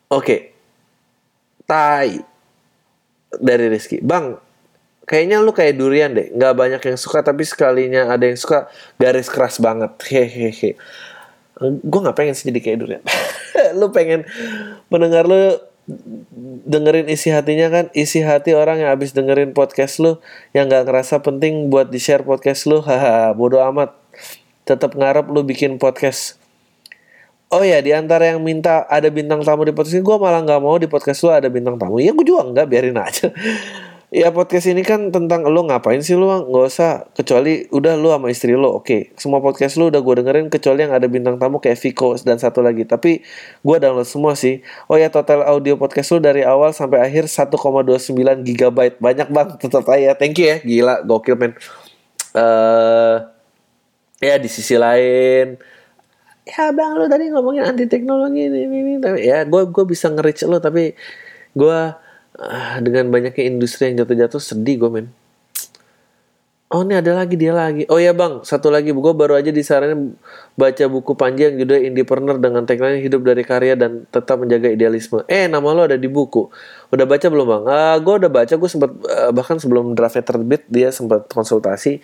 Oke. 0.06 0.22
Okay. 0.22 0.40
Tai 1.66 2.10
dari 3.42 3.66
Rizky. 3.66 3.98
Bang, 3.98 4.38
kayaknya 5.11 5.42
lu 5.42 5.50
kayak 5.50 5.74
durian 5.74 6.14
deh. 6.14 6.30
Nggak 6.30 6.54
banyak 6.54 6.82
yang 6.86 6.94
suka 6.94 7.26
tapi 7.26 7.42
sekalinya 7.42 8.06
ada 8.06 8.30
yang 8.30 8.38
suka 8.38 8.70
garis 9.02 9.26
keras 9.26 9.58
banget. 9.58 9.90
Hehehe. 10.06 10.78
Gue 11.58 12.00
nggak 12.06 12.14
pengen 12.14 12.38
sih 12.38 12.46
jadi 12.46 12.62
kayak 12.62 12.78
durian. 12.78 13.02
Lu 13.82 13.92
pengen 13.92 14.24
mendengar 14.88 15.28
lu 15.28 15.61
dengerin 16.64 17.11
isi 17.11 17.28
hatinya 17.34 17.68
kan? 17.68 17.84
Isi 17.92 18.22
hati 18.22 18.54
orang 18.54 18.80
yang 18.80 18.94
habis 18.94 19.12
dengerin 19.12 19.52
podcast 19.52 19.98
lu 19.98 20.22
yang 20.56 20.70
nggak 20.70 20.86
ngerasa 20.88 21.20
penting 21.20 21.68
buat 21.68 21.90
di 21.90 22.00
share 22.00 22.24
podcast 22.24 22.64
lu. 22.70 22.80
Haha 22.80 23.34
bodoh 23.34 23.61
amat. 23.74 23.92
Tetap 24.64 24.96
ngarep 24.96 25.28
lu 25.28 25.44
bikin 25.44 25.76
podcast. 25.76 26.40
Oh 27.50 27.66
ya, 27.66 27.82
di 27.82 27.90
antara 27.90 28.30
yang 28.30 28.40
minta 28.40 28.86
ada 28.86 29.11
bintang 29.11 29.42
tamu 29.42 29.66
di 29.66 29.74
podcast 29.74 29.98
ini, 29.98 30.06
gue 30.06 30.16
malah 30.22 30.46
nggak 30.46 30.62
mau 30.62 30.78
di 30.78 30.86
podcast 30.86 31.26
lu 31.26 31.34
ada 31.34 31.50
bintang 31.50 31.74
tamu. 31.74 31.98
Ya 31.98 32.14
gue 32.14 32.22
juga 32.22 32.46
nggak, 32.46 32.66
biarin 32.70 32.94
aja. 32.94 33.34
Ya 34.11 34.34
podcast 34.34 34.66
ini 34.66 34.82
kan 34.82 35.14
tentang 35.14 35.46
lo 35.46 35.62
ngapain 35.70 36.02
sih 36.02 36.18
lo 36.18 36.42
nggak 36.42 36.66
usah 36.66 37.06
kecuali 37.14 37.70
udah 37.70 37.94
lo 37.94 38.11
sama 38.11 38.26
istri 38.34 38.58
lo 38.58 38.82
oke. 38.82 38.82
Okay. 38.82 39.00
semua 39.14 39.38
podcast 39.38 39.78
lo 39.78 39.86
udah 39.86 40.02
gue 40.02 40.14
dengerin 40.18 40.50
kecuali 40.50 40.82
yang 40.82 40.90
ada 40.90 41.06
bintang 41.06 41.38
tamu 41.38 41.62
kayak 41.62 41.78
Viko 41.78 42.18
dan 42.18 42.42
satu 42.42 42.58
lagi. 42.58 42.82
Tapi 42.82 43.22
gue 43.62 43.76
download 43.78 44.11
semua 44.11 44.34
sih. 44.34 44.66
Oh 44.90 44.98
ya 44.98 45.14
total 45.14 45.46
audio 45.46 45.78
podcast 45.78 46.11
lo 46.11 46.18
dari 46.18 46.42
awal 46.42 46.74
sampai 46.74 47.06
akhir 47.06 47.30
1,29 47.30 48.42
gigabyte. 48.42 48.98
Banyak 48.98 49.30
bang 49.30 49.48
tetap 49.62 49.86
aja 49.86 50.18
thank 50.18 50.34
you 50.42 50.50
ya. 50.50 50.56
Gila 50.58 51.06
gokil 51.06 51.38
men. 51.38 51.54
Uh, 52.34 53.30
ya 54.18 54.42
di 54.42 54.50
sisi 54.50 54.74
lain 54.74 55.54
ya 56.50 56.74
bang 56.74 56.92
lo 56.98 57.06
tadi 57.06 57.30
ngomongin 57.30 57.62
anti 57.62 57.86
teknologi 57.86 58.48
ini 58.48 58.66
ini, 58.66 58.76
ini. 58.82 58.92
tapi 58.98 59.22
ya 59.22 59.46
gue 59.46 59.62
gue 59.70 59.84
bisa 59.86 60.11
nge-reach 60.11 60.46
lo 60.50 60.58
tapi 60.58 60.94
gue 61.54 61.80
ah, 62.41 62.80
dengan 62.80 63.12
banyaknya 63.12 63.45
industri 63.47 63.93
yang 63.93 64.05
jatuh-jatuh 64.05 64.41
sedih 64.41 64.76
gue 64.80 64.91
men 64.91 65.09
Oh 66.70 66.86
ini 66.86 66.95
ada 66.95 67.18
lagi 67.18 67.34
dia 67.34 67.51
lagi. 67.51 67.82
Oh 67.91 67.99
ya 67.99 68.14
bang, 68.14 68.47
satu 68.47 68.70
lagi 68.70 68.95
gue 68.95 69.12
baru 69.18 69.34
aja 69.34 69.51
disaranin 69.51 70.14
baca 70.55 70.84
buku 70.86 71.18
panjang 71.18 71.59
judul 71.59 71.82
Indepreneur 71.82 72.38
dengan 72.38 72.62
tagline 72.62 73.03
hidup 73.03 73.26
dari 73.26 73.43
karya 73.43 73.74
dan 73.74 74.07
tetap 74.07 74.38
menjaga 74.38 74.70
idealisme. 74.70 75.26
Eh 75.26 75.51
nama 75.51 75.66
lo 75.74 75.91
ada 75.91 75.99
di 75.99 76.07
buku. 76.07 76.47
Udah 76.95 77.11
baca 77.11 77.26
belum 77.26 77.47
bang? 77.51 77.62
Uh, 77.66 77.97
gue 77.99 78.14
udah 78.22 78.30
baca. 78.30 78.55
Gue 78.55 78.70
sempat 78.70 78.86
uh, 79.03 79.34
bahkan 79.34 79.59
sebelum 79.59 79.99
draftnya 79.99 80.22
terbit 80.22 80.62
dia 80.70 80.95
sempat 80.95 81.26
konsultasi 81.34 81.99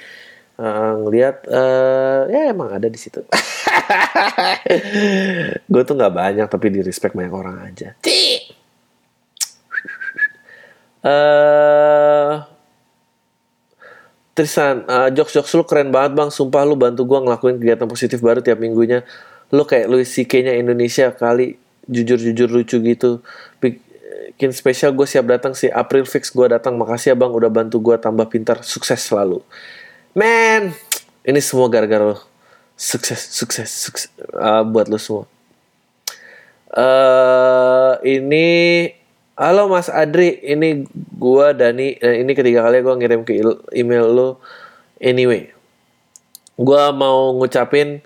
uh, 0.58 0.98
ngelihat 0.98 1.46
uh, 1.46 2.26
ya 2.26 2.50
emang 2.50 2.74
ada 2.74 2.90
di 2.90 2.98
situ. 2.98 3.22
gue 5.70 5.82
tuh 5.86 5.94
nggak 5.94 6.10
banyak 6.10 6.46
tapi 6.50 6.74
di 6.74 6.82
respect 6.82 7.14
banyak 7.14 7.30
orang 7.30 7.70
aja. 7.70 7.94
Cik. 8.02 8.55
Uh, 11.06 12.42
Trisan, 14.36 14.84
uh, 14.84 15.08
jokes 15.08 15.32
jokes 15.32 15.56
lu 15.56 15.64
keren 15.64 15.88
banget 15.88 16.12
bang. 16.12 16.28
Sumpah 16.28 16.60
lu 16.68 16.76
bantu 16.76 17.08
gue 17.08 17.18
ngelakuin 17.24 17.56
kegiatan 17.56 17.88
positif 17.88 18.20
baru 18.20 18.44
tiap 18.44 18.60
minggunya. 18.60 19.00
Lu 19.48 19.64
kayak 19.64 19.88
Louis 19.88 20.04
CK-nya 20.04 20.52
Indonesia 20.60 21.08
kali 21.08 21.56
jujur-jujur 21.88 22.52
lucu 22.52 22.76
gitu. 22.84 23.24
Bikin 23.64 24.52
spesial 24.52 24.92
gue 24.92 25.08
siap 25.08 25.24
datang 25.24 25.56
sih. 25.56 25.72
April 25.72 26.04
fix 26.04 26.28
gue 26.28 26.52
datang. 26.52 26.76
Makasih 26.76 27.14
ya 27.14 27.16
bang 27.16 27.32
udah 27.32 27.48
bantu 27.48 27.80
gue 27.80 27.96
tambah 27.96 28.28
pintar. 28.28 28.60
Sukses 28.60 29.00
selalu. 29.00 29.40
Man, 30.12 30.76
ini 31.24 31.40
semua 31.40 31.72
gara-gara 31.72 32.04
lo. 32.04 32.20
Sukses, 32.76 33.32
sukses, 33.32 33.72
sukses 33.72 34.12
uh, 34.36 34.60
buat 34.68 34.92
lo 34.92 35.00
semua. 35.00 35.24
Uh, 36.76 37.96
ini 38.04 38.92
Halo 39.36 39.68
Mas 39.68 39.92
Adri, 39.92 40.40
ini 40.40 40.88
gua 41.20 41.52
Dani. 41.52 42.00
Eh, 42.00 42.24
ini 42.24 42.32
ketiga 42.32 42.64
kali 42.64 42.80
gua 42.80 42.96
ngirim 42.96 43.20
ke 43.20 43.36
email 43.76 44.08
lo. 44.08 44.40
Anyway, 44.96 45.52
gua 46.56 46.88
mau 46.88 47.36
ngucapin 47.36 48.00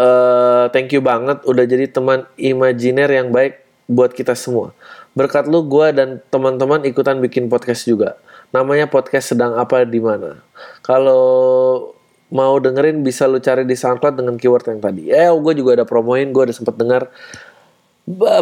uh, 0.00 0.72
thank 0.72 0.88
you 0.96 1.04
banget 1.04 1.44
udah 1.44 1.68
jadi 1.68 1.92
teman 1.92 2.24
imajiner 2.40 3.04
yang 3.12 3.28
baik 3.28 3.60
buat 3.84 4.16
kita 4.16 4.32
semua. 4.32 4.72
Berkat 5.12 5.44
lu 5.44 5.60
gua 5.60 5.92
dan 5.92 6.24
teman-teman 6.32 6.88
ikutan 6.88 7.20
bikin 7.20 7.52
podcast 7.52 7.84
juga. 7.84 8.16
Namanya 8.48 8.88
podcast 8.88 9.36
sedang 9.36 9.52
apa 9.60 9.84
di 9.84 10.00
mana. 10.00 10.40
Kalau 10.80 11.92
mau 12.32 12.56
dengerin 12.56 13.04
bisa 13.04 13.28
lu 13.28 13.44
cari 13.44 13.68
di 13.68 13.76
SoundCloud 13.76 14.16
dengan 14.16 14.40
keyword 14.40 14.72
yang 14.72 14.80
tadi. 14.80 15.12
Eh, 15.12 15.28
gue 15.28 15.52
juga 15.52 15.76
ada 15.76 15.84
promoin, 15.84 16.32
gue 16.32 16.42
udah 16.48 16.56
sempet 16.56 16.80
dengar 16.80 17.12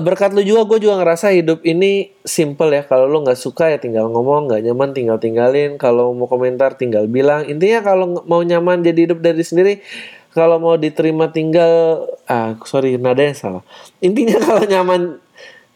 berkat 0.01 0.33
lu 0.33 0.41
juga 0.41 0.65
gue 0.65 0.89
juga 0.89 1.05
ngerasa 1.05 1.37
hidup 1.37 1.61
ini 1.69 2.13
simple 2.25 2.73
ya. 2.73 2.83
Kalau 2.89 3.05
lu 3.05 3.21
nggak 3.21 3.37
suka 3.37 3.69
ya 3.69 3.77
tinggal 3.77 4.09
ngomong. 4.09 4.49
Nggak 4.49 4.61
nyaman 4.65 4.91
tinggal 4.97 5.19
tinggalin. 5.21 5.77
Kalau 5.77 6.17
mau 6.17 6.27
komentar 6.27 6.81
tinggal 6.81 7.05
bilang. 7.07 7.45
Intinya 7.45 7.85
kalau 7.85 8.25
mau 8.25 8.41
nyaman 8.41 8.81
jadi 8.81 9.11
hidup 9.11 9.21
dari 9.21 9.45
sendiri 9.45 9.85
kalau 10.31 10.63
mau 10.63 10.79
diterima 10.79 11.27
tinggal 11.35 12.07
ah 12.31 12.55
sorry 12.65 12.97
nada 12.97 13.21
yang 13.21 13.37
salah. 13.37 13.63
Intinya 14.01 14.41
kalau 14.47 14.65
nyaman 14.65 15.21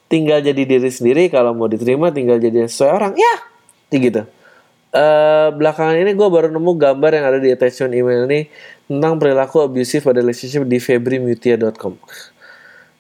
tinggal 0.09 0.41
jadi 0.41 0.63
diri 0.65 0.89
sendiri. 0.89 1.29
Kalau 1.29 1.53
mau 1.53 1.69
diterima 1.69 2.09
tinggal 2.09 2.41
jadi 2.41 2.65
sesuai 2.65 2.91
orang. 2.91 3.13
Ya 3.21 3.35
gitu. 3.95 4.27
Uh, 4.95 5.51
belakangan 5.59 5.99
ini 5.99 6.15
gue 6.15 6.29
baru 6.31 6.55
nemu 6.55 6.73
gambar 6.79 7.11
yang 7.19 7.27
ada 7.27 7.39
di 7.43 7.51
attachment 7.51 7.99
email 7.99 8.31
ini 8.31 8.47
tentang 8.87 9.19
perilaku 9.19 9.67
abusive 9.67 10.07
pada 10.07 10.23
relationship 10.23 10.63
di 10.71 10.79
febrimutia.com 10.79 11.99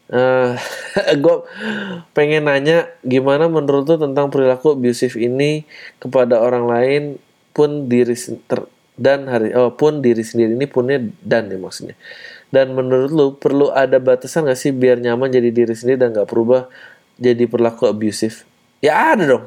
Uh, 0.05 0.53
eh, 1.01 1.17
gue 1.23 1.37
pengen 2.13 2.45
nanya 2.45 2.93
gimana 3.01 3.49
menurut 3.49 3.89
tuh 3.89 3.97
tentang 3.97 4.29
perilaku 4.29 4.77
abusive 4.77 5.17
ini 5.17 5.65
kepada 5.97 6.45
orang 6.45 6.69
lain 6.69 7.03
pun 7.57 7.89
diri 7.89 8.13
ter, 8.45 8.69
dan 8.95 9.27
hari 9.27 9.57
oh, 9.57 9.73
pun 9.75 10.05
diri 10.05 10.21
sendiri 10.23 10.55
ini 10.55 10.67
punnya 10.69 11.03
dan 11.23 11.51
ya 11.51 11.59
maksudnya. 11.59 11.97
Dan 12.55 12.77
menurut 12.79 13.11
lu 13.11 13.27
perlu 13.35 13.75
ada 13.75 13.99
batasan 13.99 14.47
gak 14.47 14.59
sih 14.59 14.71
biar 14.71 15.03
nyaman 15.03 15.27
jadi 15.27 15.51
diri 15.51 15.75
sendiri 15.75 15.99
dan 16.07 16.15
gak 16.15 16.31
berubah 16.31 16.71
jadi 17.19 17.51
perilaku 17.51 17.91
abusive? 17.91 18.47
Ya 18.79 19.17
ada 19.17 19.27
dong. 19.27 19.47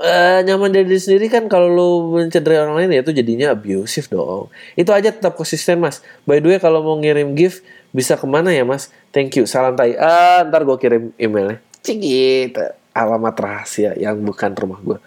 Uh, 0.00 0.40
nyaman 0.48 0.72
dari 0.72 0.88
diri 0.88 1.00
sendiri 1.00 1.28
kan 1.28 1.44
kalau 1.48 1.68
lu 1.68 1.88
mencederai 2.16 2.64
orang 2.64 2.76
lain 2.80 2.90
ya 2.96 3.00
itu 3.04 3.12
jadinya 3.16 3.56
abusive 3.56 4.08
dong. 4.12 4.52
Itu 4.76 4.92
aja 4.92 5.12
tetap 5.12 5.36
konsisten 5.36 5.80
mas. 5.80 6.04
By 6.28 6.44
the 6.44 6.52
way 6.52 6.58
kalau 6.60 6.84
mau 6.84 6.96
ngirim 7.00 7.32
gift 7.32 7.64
bisa 7.90 8.14
ke 8.14 8.26
mana 8.26 8.54
ya 8.54 8.62
mas? 8.62 8.88
Thank 9.10 9.38
you, 9.38 9.44
salam 9.46 9.74
tai. 9.74 9.98
Ah, 9.98 10.46
ntar 10.46 10.62
gue 10.62 10.76
kirim 10.78 11.10
emailnya. 11.18 11.58
Cigit, 11.82 12.54
alamat 12.94 13.34
rahasia 13.38 13.94
yang 13.98 14.18
bukan 14.22 14.54
rumah 14.54 14.78
gue. 14.82 14.98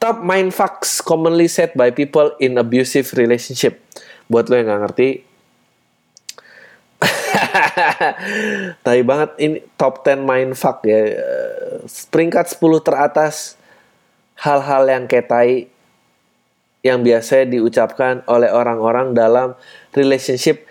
Top 0.00 0.24
mind 0.24 0.52
facts 0.56 1.04
commonly 1.04 1.48
said 1.48 1.76
by 1.76 1.92
people 1.92 2.32
in 2.40 2.56
abusive 2.56 3.12
relationship. 3.16 3.84
Buat 4.32 4.48
lo 4.48 4.56
yang 4.56 4.72
gak 4.72 4.82
ngerti, 4.88 5.08
Tai 8.84 9.00
banget 9.04 9.30
ini 9.40 9.58
top 9.80 10.04
10 10.04 10.20
mind 10.20 10.52
fuck 10.56 10.84
ya. 10.84 11.16
Peringkat 12.12 12.56
10 12.60 12.86
teratas 12.86 13.56
hal-hal 14.40 14.88
yang 14.88 15.04
kayak 15.08 15.26
tai 15.28 15.68
yang 16.80 17.04
biasa 17.04 17.44
diucapkan 17.44 18.24
oleh 18.24 18.48
orang-orang 18.48 19.12
dalam 19.12 19.52
relationship 19.92 20.64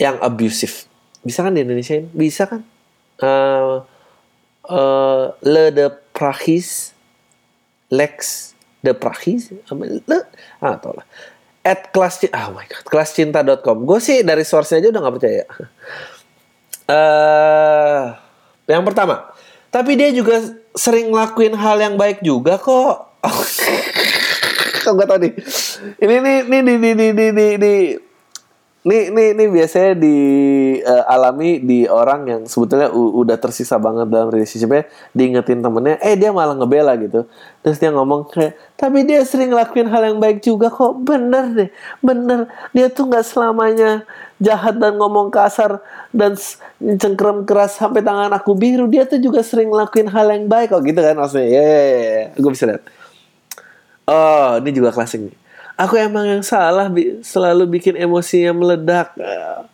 yang 0.00 0.16
abusive. 0.24 0.88
Bisa 1.20 1.44
kan 1.44 1.52
di 1.52 1.60
Indonesia 1.60 2.00
ini? 2.00 2.08
Bisa 2.08 2.48
kan? 2.48 2.64
Uh, 3.20 3.84
uh, 4.64 5.36
le 5.44 5.68
de 5.68 5.92
prahis, 6.16 6.96
lex 7.92 8.50
de 8.80 8.96
prahis, 8.96 9.52
le, 10.08 10.18
ah 10.64 10.80
tau 10.80 10.96
lah. 10.96 11.04
At 11.60 11.92
kelas 11.92 12.24
oh 12.32 12.56
my 12.56 12.64
god, 12.64 12.84
kelascinta.com. 12.88 13.84
Gue 13.84 14.00
sih 14.00 14.24
dari 14.24 14.48
source 14.48 14.80
aja 14.80 14.88
udah 14.88 15.00
gak 15.04 15.14
percaya. 15.20 15.44
eh 16.90 18.04
yang 18.72 18.80
pertama, 18.88 19.28
tapi 19.68 20.00
dia 20.00 20.08
juga 20.16 20.40
sering 20.72 21.12
ngelakuin 21.12 21.52
hal 21.52 21.76
yang 21.76 21.94
baik 22.00 22.24
juga 22.24 22.56
kok. 22.56 23.12
Kok 24.80 24.96
gak 24.96 25.08
tau 25.12 25.20
nih. 25.20 25.36
Ini 26.00 26.16
nih 26.24 26.38
nih 26.48 26.60
nih 26.64 26.76
nih 26.80 26.92
nih 26.96 27.30
nih 27.36 27.52
nih 27.60 28.09
Nih, 28.80 29.12
nih, 29.12 29.36
nih 29.36 29.48
biasanya 29.52 29.92
dialami 29.92 31.60
di 31.60 31.84
orang 31.84 32.24
yang 32.24 32.42
sebetulnya 32.48 32.88
udah 32.96 33.36
tersisa 33.36 33.76
banget 33.76 34.08
dalam 34.08 34.32
relationshipnya, 34.32 34.88
diingetin 35.12 35.60
temennya, 35.60 36.00
eh 36.00 36.16
dia 36.16 36.32
malah 36.32 36.56
ngebela 36.56 36.96
gitu. 36.96 37.28
Terus 37.60 37.76
dia 37.76 37.92
ngomong 37.92 38.32
kayak, 38.32 38.56
tapi 38.80 39.04
dia 39.04 39.20
sering 39.28 39.52
ngelakuin 39.52 39.84
hal 39.84 40.02
yang 40.08 40.16
baik 40.16 40.40
juga 40.40 40.72
kok, 40.72 40.96
bener 41.04 41.44
deh, 41.52 41.70
bener. 42.00 42.48
Dia 42.72 42.88
tuh 42.88 43.04
nggak 43.04 43.20
selamanya 43.28 44.08
jahat 44.40 44.80
dan 44.80 44.96
ngomong 44.96 45.28
kasar 45.28 45.84
dan 46.16 46.40
cengkrem 46.80 47.44
keras 47.44 47.76
sampai 47.76 48.00
tangan 48.00 48.32
aku 48.32 48.56
biru. 48.56 48.88
Dia 48.88 49.04
tuh 49.04 49.20
juga 49.20 49.44
sering 49.44 49.68
ngelakuin 49.68 50.08
hal 50.08 50.32
yang 50.32 50.48
baik 50.48 50.72
kok 50.72 50.80
gitu 50.88 51.04
kan 51.04 51.20
maksudnya. 51.20 51.52
Ya, 51.52 51.64
ya, 51.68 51.84
ya. 51.84 52.24
gue 52.32 52.50
bisa 52.56 52.64
lihat. 52.64 52.82
Oh, 54.08 54.56
ini 54.56 54.72
juga 54.72 54.88
klasik 54.88 55.20
nih. 55.20 55.36
Aku 55.80 55.96
emang 55.96 56.28
yang 56.28 56.44
salah 56.44 56.92
bi- 56.92 57.24
selalu 57.24 57.80
bikin 57.80 57.96
emosinya 57.96 58.52
meledak. 58.52 59.16
Eh, 59.16 59.64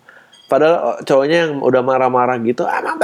Padahal 0.47 0.75
oh, 0.79 0.99
cowoknya 1.03 1.51
yang 1.51 1.59
udah 1.59 1.83
marah-marah 1.83 2.39
gitu, 2.47 2.63
emang 2.71 2.95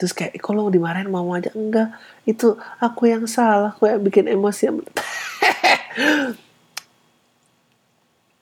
terus 0.00 0.16
kayak 0.16 0.34
kalau 0.42 0.66
dimarahin 0.66 1.12
mau 1.12 1.28
aja 1.30 1.52
enggak 1.54 1.94
itu 2.26 2.58
aku 2.82 3.06
yang 3.06 3.22
salah 3.30 3.70
aku 3.70 3.86
yang 3.86 4.02
bikin 4.02 4.26
emosi 4.26 4.74
meledak. 4.74 5.06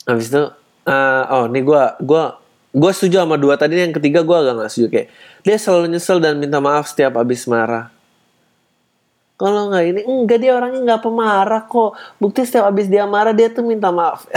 habis 0.09 0.33
itu 0.33 0.45
eh, 0.89 1.25
oh 1.29 1.45
ini 1.53 1.61
gue 1.61 1.83
gua 2.01 2.41
gue 2.73 2.91
setuju 2.97 3.27
sama 3.27 3.37
dua 3.37 3.61
tadi 3.61 3.77
yang 3.77 3.93
ketiga 3.93 4.25
gue 4.25 4.37
agak 4.41 4.55
nggak 4.57 4.71
setuju 4.73 4.89
kayak 4.89 5.09
dia 5.45 5.57
selalu 5.61 5.93
nyesel 5.93 6.17
dan 6.23 6.41
minta 6.41 6.65
maaf 6.65 6.89
setiap 6.89 7.19
abis 7.21 7.45
marah 7.45 7.93
kalau 9.41 9.73
nggak 9.73 9.85
ini 9.89 10.01
enggak 10.05 10.39
dia 10.45 10.53
orangnya 10.53 10.81
nggak 10.85 11.01
pemarah 11.01 11.65
kok. 11.65 11.97
Bukti 12.21 12.45
setiap 12.45 12.69
abis 12.69 12.93
dia 12.93 13.09
marah 13.09 13.33
dia 13.33 13.49
tuh 13.49 13.65
minta 13.65 13.89
maaf. 13.89 14.29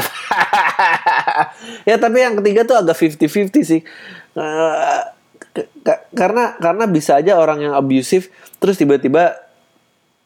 Ya 1.84 2.00
tapi 2.00 2.24
yang 2.24 2.40
ketiga 2.40 2.64
tuh 2.64 2.80
agak 2.80 2.96
50-50 2.96 3.52
sih. 3.68 3.82
Ke- 5.84 6.04
karena 6.16 6.56
karena 6.56 6.88
bisa 6.88 7.20
aja 7.20 7.36
orang 7.36 7.60
yang 7.60 7.76
abusive 7.76 8.32
terus 8.64 8.80
tiba-tiba 8.80 9.36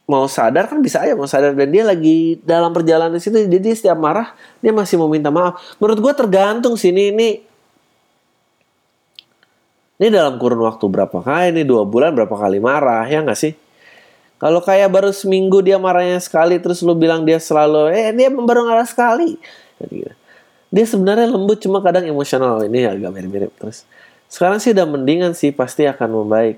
mau 0.05 0.29
sadar 0.29 0.69
kan 0.69 0.77
bisa 0.85 1.01
aja 1.01 1.17
mau 1.17 1.25
sadar. 1.25 1.57
Dan 1.57 1.73
dia 1.73 1.81
lagi 1.81 2.37
dalam 2.45 2.69
perjalanan 2.69 3.17
situ 3.17 3.49
jadi 3.49 3.73
setiap 3.73 3.97
marah 3.97 4.37
dia 4.61 4.69
masih 4.69 5.01
mau 5.01 5.09
minta 5.09 5.33
maaf. 5.33 5.57
Menurut 5.81 5.99
gue 6.05 6.13
tergantung 6.13 6.77
sih 6.77 6.93
ini 6.93 7.09
ini. 7.09 7.29
Ini 9.97 10.13
dalam 10.13 10.37
kurun 10.37 10.61
waktu 10.61 10.85
berapa 10.85 11.17
kali? 11.25 11.49
Ini 11.49 11.65
dua 11.65 11.81
bulan 11.81 12.13
berapa 12.13 12.37
kali 12.37 12.61
marah 12.61 13.09
ya 13.09 13.25
nggak 13.25 13.39
sih 13.41 13.57
kalau 14.37 14.61
kayak 14.61 14.89
baru 14.89 15.09
seminggu 15.09 15.65
dia 15.65 15.81
marahnya 15.81 16.21
sekali 16.21 16.61
terus 16.61 16.81
lu 16.85 16.93
bilang 16.93 17.25
dia 17.25 17.41
selalu 17.41 17.93
eh 17.93 18.13
dia 18.13 18.29
baru 18.29 18.65
marah 18.65 18.85
sekali 18.85 19.37
Gitu. 19.77 20.09
dia 20.73 20.85
sebenarnya 20.89 21.29
lembut 21.29 21.61
cuma 21.61 21.79
kadang 21.85 22.09
emosional 22.09 22.65
ini 22.65 22.89
agak 22.89 23.13
mirip-mirip 23.13 23.53
terus 23.61 23.85
sekarang 24.25 24.57
sih 24.57 24.73
udah 24.73 24.89
mendingan 24.89 25.31
sih 25.37 25.53
pasti 25.53 25.85
akan 25.85 26.25
membaik 26.25 26.57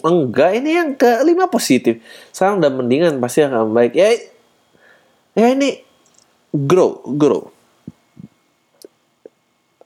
Enggak, 0.00 0.56
ini 0.56 0.72
yang 0.72 0.96
kelima 0.96 1.52
positif. 1.52 2.00
Sekarang 2.32 2.64
udah 2.64 2.72
mendingan 2.72 3.20
pasti 3.20 3.44
akan 3.44 3.76
baik. 3.76 3.92
Ya, 3.92 4.08
ya 5.36 5.52
ini 5.52 5.84
grow, 6.48 7.04
grow. 7.12 7.52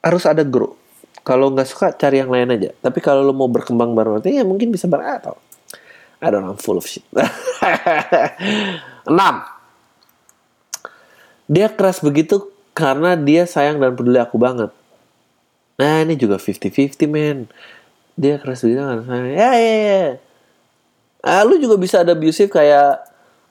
Harus 0.01 0.25
ada 0.25 0.47
grow. 0.47 0.79
Kalau 1.27 1.51
nggak 1.51 1.69
suka 1.69 1.91
cari 1.91 2.23
yang 2.23 2.31
lain 2.31 2.55
aja. 2.55 2.71
Tapi 2.81 3.03
kalau 3.03 3.27
lo 3.27 3.35
mau 3.35 3.51
berkembang 3.51 3.99
bareng 3.99 4.23
ya 4.23 4.47
mungkin 4.47 4.71
bisa 4.71 4.87
bareng 4.87 5.11
atau 5.21 5.35
I 6.23 6.33
don't 6.33 6.43
know, 6.45 6.57
I'm 6.57 6.61
full 6.61 6.81
of 6.81 6.87
shit. 6.89 7.05
Enam. 9.11 9.45
Dia 11.47 11.71
keras 11.71 12.03
begitu 12.03 12.51
karena 12.73 13.15
dia 13.15 13.47
sayang 13.47 13.79
dan 13.79 13.95
peduli 13.95 14.19
aku 14.19 14.41
banget. 14.41 14.73
Nah 15.77 16.03
ini 16.03 16.17
juga 16.17 16.41
50-50 16.41 17.05
men 17.05 17.39
Dia 18.17 18.41
keras 18.41 18.65
begitu 18.65 18.81
kan 18.81 19.05
Ya 19.29 19.53
ya 19.53 19.77
ya 19.77 20.05
ah, 21.21 21.45
Lu 21.45 21.61
juga 21.61 21.77
bisa 21.77 22.01
ada 22.01 22.17
abusive 22.17 22.49
kayak 22.49 23.05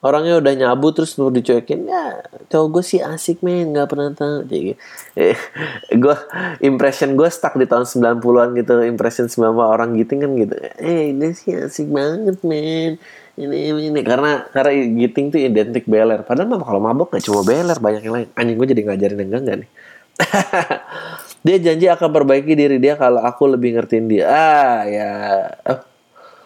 Orangnya 0.06 0.38
udah 0.38 0.54
nyabut 0.54 0.94
terus 0.94 1.18
lu 1.18 1.34
dicuekin 1.34 1.90
Ya 1.90 2.22
cowok 2.54 2.68
gue 2.78 2.84
sih 2.86 3.02
asik 3.02 3.42
men 3.42 3.74
Gak 3.74 3.90
pernah 3.90 4.14
tahu. 4.14 4.46
Gitu. 4.46 4.78
eh, 5.18 5.34
Gue 6.04 6.14
Impression 6.62 7.18
gue 7.18 7.26
stuck 7.34 7.58
di 7.58 7.66
tahun 7.66 7.90
90an 7.90 8.54
gitu 8.54 8.74
Impression 8.86 9.26
90 9.26 9.58
orang 9.58 9.90
gitu 9.98 10.14
kan 10.22 10.32
gitu. 10.38 10.56
Eh 10.78 11.10
dia 11.18 11.32
sih 11.34 11.58
asik 11.58 11.90
banget 11.90 12.38
men. 12.46 13.02
Ini 13.36 13.76
ini 13.92 14.00
karena 14.06 14.46
karena 14.54 14.72
giting 14.94 15.34
tuh 15.34 15.42
identik 15.42 15.90
beler. 15.90 16.22
Padahal 16.22 16.54
mah 16.54 16.62
kalau 16.62 16.80
mabok 16.80 17.18
gak 17.18 17.26
cuma 17.26 17.42
beler 17.42 17.76
banyak 17.82 18.06
yang 18.06 18.14
lain. 18.14 18.28
Anjing 18.38 18.56
gue 18.62 18.68
jadi 18.78 18.82
ngajarin 18.86 19.18
yang 19.26 19.42
enggak 19.42 19.58
nih. 19.66 19.70
Dia 21.46 21.58
janji 21.62 21.86
akan 21.86 22.10
perbaiki 22.10 22.58
diri 22.58 22.82
dia 22.82 22.98
kalau 22.98 23.22
aku 23.22 23.46
lebih 23.46 23.78
ngertiin 23.78 24.06
dia. 24.10 24.26
Ah 24.26 24.82
ya. 24.90 25.12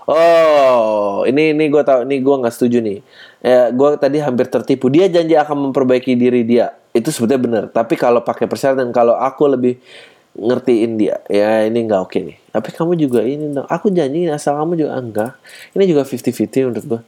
Oh 0.09 1.21
ini 1.29 1.53
ini 1.53 1.69
gue 1.69 1.83
tau 1.85 2.01
ini 2.01 2.17
gue 2.17 2.35
nggak 2.41 2.51
setuju 2.55 2.81
nih 2.81 2.99
ya 3.39 3.71
gue 3.71 3.89
tadi 3.95 4.17
hampir 4.19 4.51
tertipu 4.51 4.91
dia 4.91 5.07
janji 5.07 5.35
akan 5.35 5.71
memperbaiki 5.71 6.15
diri 6.15 6.43
dia 6.43 6.75
itu 6.91 7.07
sebetulnya 7.07 7.41
benar 7.41 7.63
tapi 7.71 7.95
kalau 7.95 8.19
pakai 8.19 8.51
persyaratan 8.51 8.91
kalau 8.91 9.15
aku 9.15 9.47
lebih 9.47 9.79
ngertiin 10.35 10.91
dia 10.99 11.23
ya 11.31 11.63
ini 11.63 11.87
nggak 11.87 12.01
oke 12.03 12.19
nih 12.19 12.37
tapi 12.51 12.69
kamu 12.75 12.93
juga 12.99 13.23
ini 13.23 13.55
dong 13.55 13.67
aku 13.67 13.91
janji 13.91 14.27
asal 14.27 14.59
kamu 14.59 14.73
juga 14.85 14.91
enggak 14.99 15.31
ini 15.73 15.83
juga 15.87 16.03
50-50 16.03 16.67
menurut 16.69 16.85
gue 16.85 17.01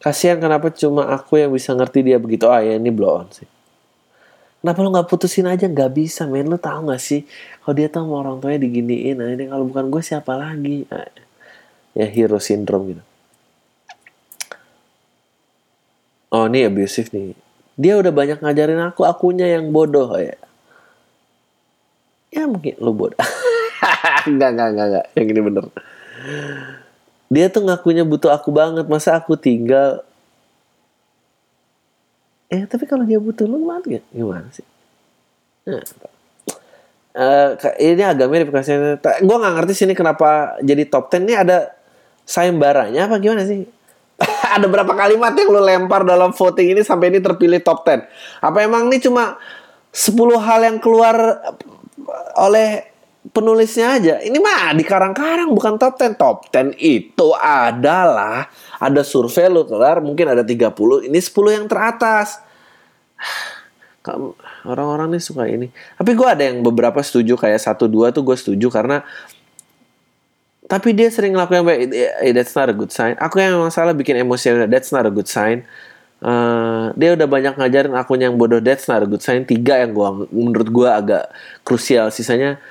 kasihan 0.00 0.38
kenapa 0.38 0.70
cuma 0.72 1.10
aku 1.10 1.42
yang 1.42 1.50
bisa 1.52 1.74
ngerti 1.74 2.06
dia 2.06 2.16
begitu 2.16 2.46
ah 2.48 2.62
ya 2.62 2.78
ini 2.78 2.88
blow 2.88 3.20
on 3.20 3.28
sih 3.34 3.48
Kenapa 4.60 4.84
lo 4.84 4.92
gak 4.92 5.08
putusin 5.08 5.48
aja? 5.48 5.64
Gak 5.72 5.96
bisa, 5.96 6.28
men. 6.28 6.44
Lo 6.52 6.60
tau 6.60 6.84
gak 6.84 7.00
sih? 7.00 7.24
Kalau 7.64 7.72
dia 7.72 7.88
tau 7.88 8.04
sama 8.04 8.20
orang 8.20 8.44
tuanya 8.44 8.60
diginiin, 8.60 9.16
nah 9.16 9.32
ini 9.32 9.48
kalau 9.48 9.64
bukan 9.64 9.88
gue 9.88 10.02
siapa 10.04 10.36
lagi? 10.36 10.84
Nah, 10.84 11.08
ya 11.96 12.04
hero 12.04 12.36
syndrome 12.36 12.92
gitu. 12.92 13.02
Oh, 16.30 16.46
ini 16.46 16.66
abusive 16.66 17.10
nih. 17.10 17.34
Dia 17.74 17.98
udah 17.98 18.12
banyak 18.14 18.38
ngajarin 18.38 18.80
aku, 18.86 19.02
akunya 19.02 19.50
yang 19.50 19.74
bodoh 19.74 20.14
ya. 20.14 20.38
Ya 22.30 22.46
mungkin 22.46 22.78
lo 22.78 22.94
bodoh. 22.94 23.18
enggak, 24.30 24.50
enggak, 24.54 24.68
enggak, 24.70 24.86
enggak. 24.86 25.06
Yang 25.18 25.26
ini 25.26 25.40
bener. 25.42 25.64
Dia 27.30 27.46
tuh 27.50 27.66
ngakunya 27.66 28.06
butuh 28.06 28.30
aku 28.30 28.54
banget. 28.54 28.86
Masa 28.86 29.18
aku 29.18 29.34
tinggal 29.34 30.06
Eh 32.50 32.66
tapi 32.66 32.82
kalau 32.82 33.06
dia 33.06 33.22
butuh 33.22 33.46
lu 33.46 33.62
gimana, 33.62 34.02
gimana 34.10 34.48
sih? 34.50 34.66
Nah, 35.70 35.78
uh, 37.14 37.48
ini 37.78 38.02
agak 38.02 38.26
mirip 38.26 38.50
kasihnya. 38.50 38.98
Gue 38.98 39.36
nggak 39.38 39.54
ngerti 39.54 39.86
sini 39.86 39.94
kenapa 39.94 40.58
jadi 40.58 40.82
top 40.90 41.14
10 41.14 41.30
ini 41.30 41.34
ada 41.38 41.70
sayembaranya 42.26 43.06
apa 43.06 43.22
gimana 43.22 43.46
sih? 43.46 43.70
Ada 44.50 44.66
berapa 44.66 44.92
kalimat 44.92 45.32
yang 45.38 45.48
lu 45.54 45.62
lempar 45.62 46.02
dalam 46.02 46.34
voting 46.34 46.74
ini 46.74 46.82
sampai 46.82 47.14
ini 47.14 47.22
terpilih 47.22 47.62
top 47.62 47.86
10? 47.86 48.04
Apa 48.42 48.58
emang 48.66 48.90
ini 48.90 48.98
cuma 48.98 49.38
10 49.94 50.14
hal 50.38 50.60
yang 50.66 50.78
keluar 50.82 51.16
oleh 52.38 52.90
penulisnya 53.30 54.00
aja. 54.00 54.14
Ini 54.18 54.38
mah 54.40 54.72
di 54.72 54.84
karang-karang 54.86 55.52
bukan 55.52 55.76
top 55.76 55.94
10. 56.00 56.16
Top 56.16 56.48
10 56.48 56.74
itu 56.80 57.28
adalah 57.38 58.48
ada 58.80 59.02
survei 59.04 59.46
lu 59.52 59.68
kelar 59.68 60.00
mungkin 60.00 60.32
ada 60.32 60.42
30, 60.42 61.06
ini 61.06 61.18
10 61.20 61.56
yang 61.56 61.66
teratas. 61.68 62.40
Orang-orang 64.64 65.12
nih 65.12 65.22
suka 65.22 65.44
ini. 65.44 65.68
Tapi 66.00 66.10
gue 66.16 66.24
ada 66.24 66.40
yang 66.40 66.64
beberapa 66.64 67.04
setuju 67.04 67.36
kayak 67.36 67.60
satu 67.60 67.84
dua 67.84 68.08
tuh 68.08 68.24
gue 68.24 68.32
setuju 68.32 68.72
karena 68.72 69.04
tapi 70.70 70.94
dia 70.94 71.10
sering 71.10 71.34
ngelakuin 71.34 71.66
baik. 71.66 71.80
Eh, 72.22 72.30
that's 72.30 72.54
not 72.54 72.70
a 72.70 72.76
good 72.76 72.94
sign. 72.94 73.18
Aku 73.18 73.42
yang 73.42 73.58
memang 73.58 73.74
salah 73.74 73.90
bikin 73.90 74.22
emosi. 74.22 74.70
That's 74.70 74.94
not 74.94 75.02
a 75.02 75.10
good 75.10 75.26
sign. 75.26 75.66
Uh, 76.22 76.94
dia 76.94 77.18
udah 77.18 77.26
banyak 77.26 77.58
ngajarin 77.58 77.90
aku 77.98 78.14
yang 78.14 78.38
bodoh. 78.38 78.62
That's 78.62 78.86
not 78.86 79.02
a 79.02 79.08
good 79.10 79.18
sign. 79.18 79.42
Tiga 79.42 79.82
yang 79.82 79.90
gua 79.90 80.30
menurut 80.30 80.70
gue 80.70 80.86
agak 80.86 81.34
krusial. 81.66 82.14
Sisanya 82.14 82.62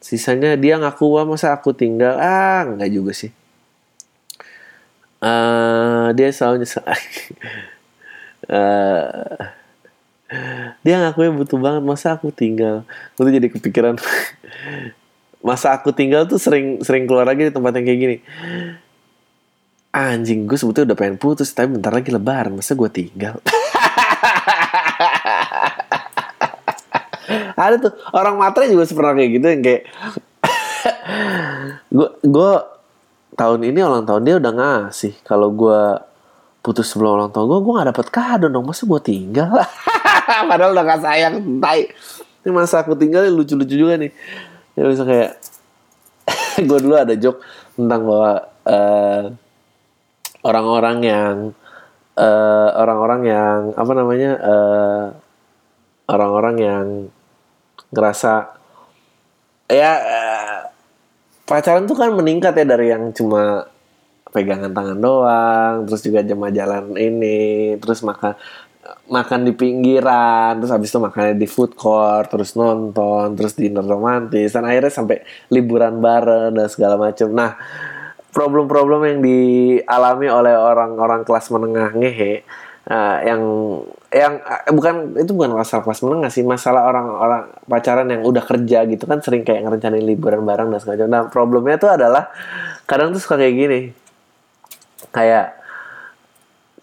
sisanya 0.00 0.56
dia 0.56 0.80
ngaku 0.80 1.04
wah 1.12 1.28
masa 1.28 1.52
aku 1.52 1.76
tinggal 1.76 2.16
ah 2.16 2.64
nggak 2.64 2.88
juga 2.88 3.12
sih 3.12 3.28
uh, 5.20 6.08
dia 6.16 6.32
selalu 6.32 6.64
nyesel 6.64 6.80
uh, 6.80 6.96
dia 10.84 10.96
ngakunya 11.04 11.36
butuh 11.36 11.60
banget 11.60 11.84
masa 11.84 12.16
aku 12.16 12.32
tinggal 12.32 12.88
tuh 13.20 13.28
jadi 13.28 13.52
kepikiran 13.52 14.00
masa 15.40 15.72
aku 15.72 15.92
tinggal 15.92 16.28
tuh 16.28 16.36
sering 16.36 16.84
sering 16.84 17.08
keluar 17.08 17.24
lagi 17.24 17.48
di 17.48 17.52
tempat 17.52 17.72
yang 17.80 17.84
kayak 17.88 18.00
gini. 18.00 18.16
Anjing 19.90 20.46
gue 20.46 20.54
sebetulnya 20.54 20.94
udah 20.94 20.98
pengen 21.00 21.18
putus 21.18 21.50
tapi 21.50 21.74
bentar 21.74 21.90
lagi 21.90 22.14
lebaran 22.14 22.54
masa 22.54 22.78
gue 22.78 22.90
tinggal? 22.92 23.42
Ada 27.60 27.76
tuh 27.76 27.92
orang 28.14 28.38
matre 28.38 28.70
juga 28.70 28.86
pernah 28.88 29.12
kayak 29.18 29.30
gitu 29.34 29.46
yang 29.50 29.62
kayak 29.64 29.82
gue 31.96 32.08
gue 32.22 32.52
tahun 33.34 33.60
ini 33.66 33.78
ulang 33.82 34.06
tahun 34.06 34.22
dia 34.22 34.38
udah 34.38 34.52
ngasih 34.54 35.14
kalau 35.26 35.50
gue 35.50 35.80
putus 36.60 36.86
sebelum 36.92 37.16
ulang 37.18 37.32
tahun 37.32 37.48
gue 37.50 37.60
gue 37.64 37.72
gak 37.80 37.88
dapet 37.90 38.06
kado 38.12 38.46
dong 38.46 38.68
masa 38.68 38.86
gue 38.86 39.00
tinggal? 39.02 39.50
Padahal 40.48 40.70
udah 40.76 40.84
gak 40.86 41.02
sayang 41.02 41.58
tai. 41.58 41.90
Ini 42.40 42.54
masa 42.54 42.80
aku 42.80 42.96
tinggal 42.96 43.28
lucu-lucu 43.28 43.74
juga 43.76 44.00
nih 44.00 44.14
ya 44.74 44.82
bisa 44.86 45.02
kayak 45.06 45.32
gue 46.68 46.78
dulu 46.78 46.94
ada 46.94 47.14
joke 47.16 47.42
tentang 47.74 48.02
bahwa 48.06 48.32
uh, 48.66 49.22
orang-orang 50.44 50.98
yang 51.04 51.34
uh, 52.16 52.68
orang-orang 52.76 53.20
yang 53.26 53.58
apa 53.74 53.92
namanya 53.96 54.30
uh, 54.40 55.06
orang-orang 56.10 56.56
yang 56.58 56.86
ngerasa 57.90 58.54
ya 59.70 59.92
uh, 59.98 60.58
pacaran 61.46 61.86
tuh 61.86 61.98
kan 61.98 62.14
meningkat 62.14 62.54
ya 62.54 62.66
dari 62.66 62.94
yang 62.94 63.10
cuma 63.10 63.66
pegangan 64.30 64.70
tangan 64.70 64.98
doang, 65.02 65.74
terus 65.90 66.06
juga 66.06 66.22
jam 66.22 66.38
jalan 66.54 66.94
ini, 66.94 67.74
terus 67.82 68.06
makan 68.06 68.38
makan 69.10 69.46
di 69.46 69.52
pinggiran, 69.54 70.58
terus 70.58 70.72
habis 70.72 70.90
itu 70.90 70.98
makannya 70.98 71.34
di 71.38 71.48
food 71.50 71.74
court, 71.74 72.30
terus 72.30 72.54
nonton, 72.54 73.34
terus 73.34 73.54
dinner 73.58 73.82
romantis, 73.82 74.54
dan 74.54 74.66
akhirnya 74.66 74.92
sampai 74.92 75.22
liburan 75.50 75.98
bareng 75.98 76.54
dan 76.54 76.66
segala 76.70 76.94
macam. 76.98 77.28
Nah, 77.30 77.58
problem-problem 78.30 79.00
yang 79.06 79.18
dialami 79.20 80.26
oleh 80.30 80.54
orang-orang 80.54 81.26
kelas 81.26 81.50
menengah 81.50 81.90
ngehe 81.94 82.46
uh, 82.86 83.18
yang 83.26 83.42
yang 84.10 84.32
uh, 84.42 84.70
bukan 84.74 85.18
itu 85.18 85.30
bukan 85.34 85.54
masalah 85.54 85.82
kelas 85.86 86.02
menengah 86.02 86.30
sih 86.30 86.46
masalah 86.46 86.86
orang-orang 86.90 87.50
pacaran 87.66 88.06
yang 88.10 88.22
udah 88.26 88.42
kerja 88.42 88.86
gitu 88.86 89.04
kan 89.06 89.22
sering 89.22 89.42
kayak 89.42 89.66
ngerencanain 89.66 90.02
liburan 90.02 90.42
bareng 90.46 90.70
dan 90.70 90.78
segala 90.82 90.96
macam. 90.96 91.10
Nah 91.10 91.22
problemnya 91.30 91.76
tuh 91.78 91.90
adalah 91.90 92.30
kadang 92.86 93.14
tuh 93.14 93.22
suka 93.22 93.38
kayak 93.38 93.54
gini 93.54 93.80
kayak 95.10 95.58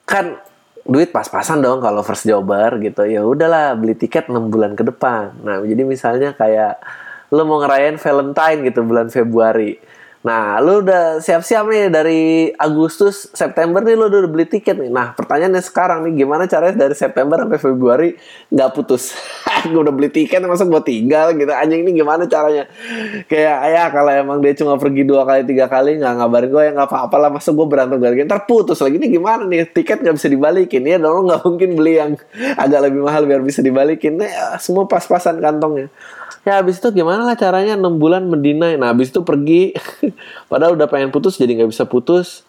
kan 0.07 0.39
duit 0.88 1.11
pas-pasan 1.11 1.59
dong 1.59 1.83
kalau 1.83 2.01
first 2.01 2.23
jobber 2.23 2.79
gitu. 2.79 3.03
Ya 3.03 3.21
udahlah 3.21 3.75
beli 3.75 3.93
tiket 3.93 4.31
6 4.31 4.47
bulan 4.47 4.73
ke 4.73 4.88
depan. 4.88 5.35
Nah 5.43 5.59
jadi 5.61 5.83
misalnya 5.83 6.31
kayak 6.33 6.79
lo 7.35 7.43
mau 7.43 7.59
ngerayain 7.59 7.99
Valentine 7.99 8.59
gitu 8.71 8.79
bulan 8.88 9.11
Februari 9.11 9.75
Nah, 10.26 10.57
lu 10.65 10.82
udah 10.82 11.22
siap-siap 11.22 11.70
nih 11.70 11.93
dari 11.93 12.49
Agustus, 12.57 13.30
September 13.38 13.86
nih 13.86 13.93
lu 13.93 14.09
udah 14.09 14.26
beli 14.26 14.49
tiket 14.49 14.74
nih. 14.74 14.89
Nah, 14.89 15.13
pertanyaannya 15.13 15.61
sekarang 15.61 16.09
nih 16.09 16.26
gimana 16.26 16.49
caranya 16.49 16.89
dari 16.89 16.97
September 16.97 17.38
sampai 17.45 17.59
Februari 17.61 18.09
nggak 18.49 18.70
putus? 18.74 19.13
gue 19.70 19.78
udah 19.78 19.93
beli 19.93 20.09
tiket 20.09 20.41
masa 20.49 20.65
gue 20.65 20.82
tinggal 20.82 21.38
gitu. 21.38 21.53
Anjing 21.53 21.86
ini 21.86 22.01
gimana 22.01 22.26
caranya? 22.26 22.65
Kayak 23.30 23.57
ya 23.70 23.84
kalau 23.93 24.11
emang 24.11 24.38
dia 24.41 24.57
cuma 24.57 24.74
pergi 24.82 25.05
dua 25.05 25.22
kali 25.22 25.45
tiga 25.45 25.70
kali 25.70 26.01
nggak 26.01 26.13
ngabarin 26.18 26.49
gue 26.49 26.63
ya 26.65 26.72
nggak 26.74 26.89
apa-apa 26.89 27.15
lah. 27.22 27.30
Masa 27.30 27.53
gue 27.53 27.68
berantem 27.70 28.01
gara 28.01 28.15
ntar 28.18 28.49
putus 28.49 28.82
lagi 28.82 28.97
nih 28.97 29.22
gimana 29.22 29.45
nih? 29.45 29.70
Tiket 29.70 30.01
nggak 30.01 30.15
bisa 30.18 30.28
dibalikin 30.34 30.82
ya 30.82 30.97
dong 30.97 31.30
nggak 31.30 31.45
mungkin 31.45 31.70
beli 31.78 31.93
yang 32.01 32.11
agak 32.57 32.89
lebih 32.89 33.05
mahal 33.05 33.30
biar 33.30 33.45
bisa 33.45 33.61
dibalikin. 33.61 34.18
Nah, 34.18 34.26
ya, 34.26 34.45
semua 34.57 34.89
pas-pasan 34.89 35.38
kantongnya 35.38 35.93
ya 36.43 36.61
habis 36.61 36.77
itu 36.77 36.89
gimana 36.91 37.23
lah 37.23 37.38
caranya? 37.39 37.79
Enam 37.79 37.97
bulan 37.97 38.25
mendinai. 38.27 38.75
Nah 38.75 38.93
habis 38.93 39.09
itu 39.09 39.23
pergi. 39.23 39.73
Padahal 40.51 40.75
udah 40.77 40.89
pengen 40.89 41.09
putus 41.09 41.39
jadi 41.39 41.57
nggak 41.57 41.71
bisa 41.71 41.88
putus. 41.88 42.45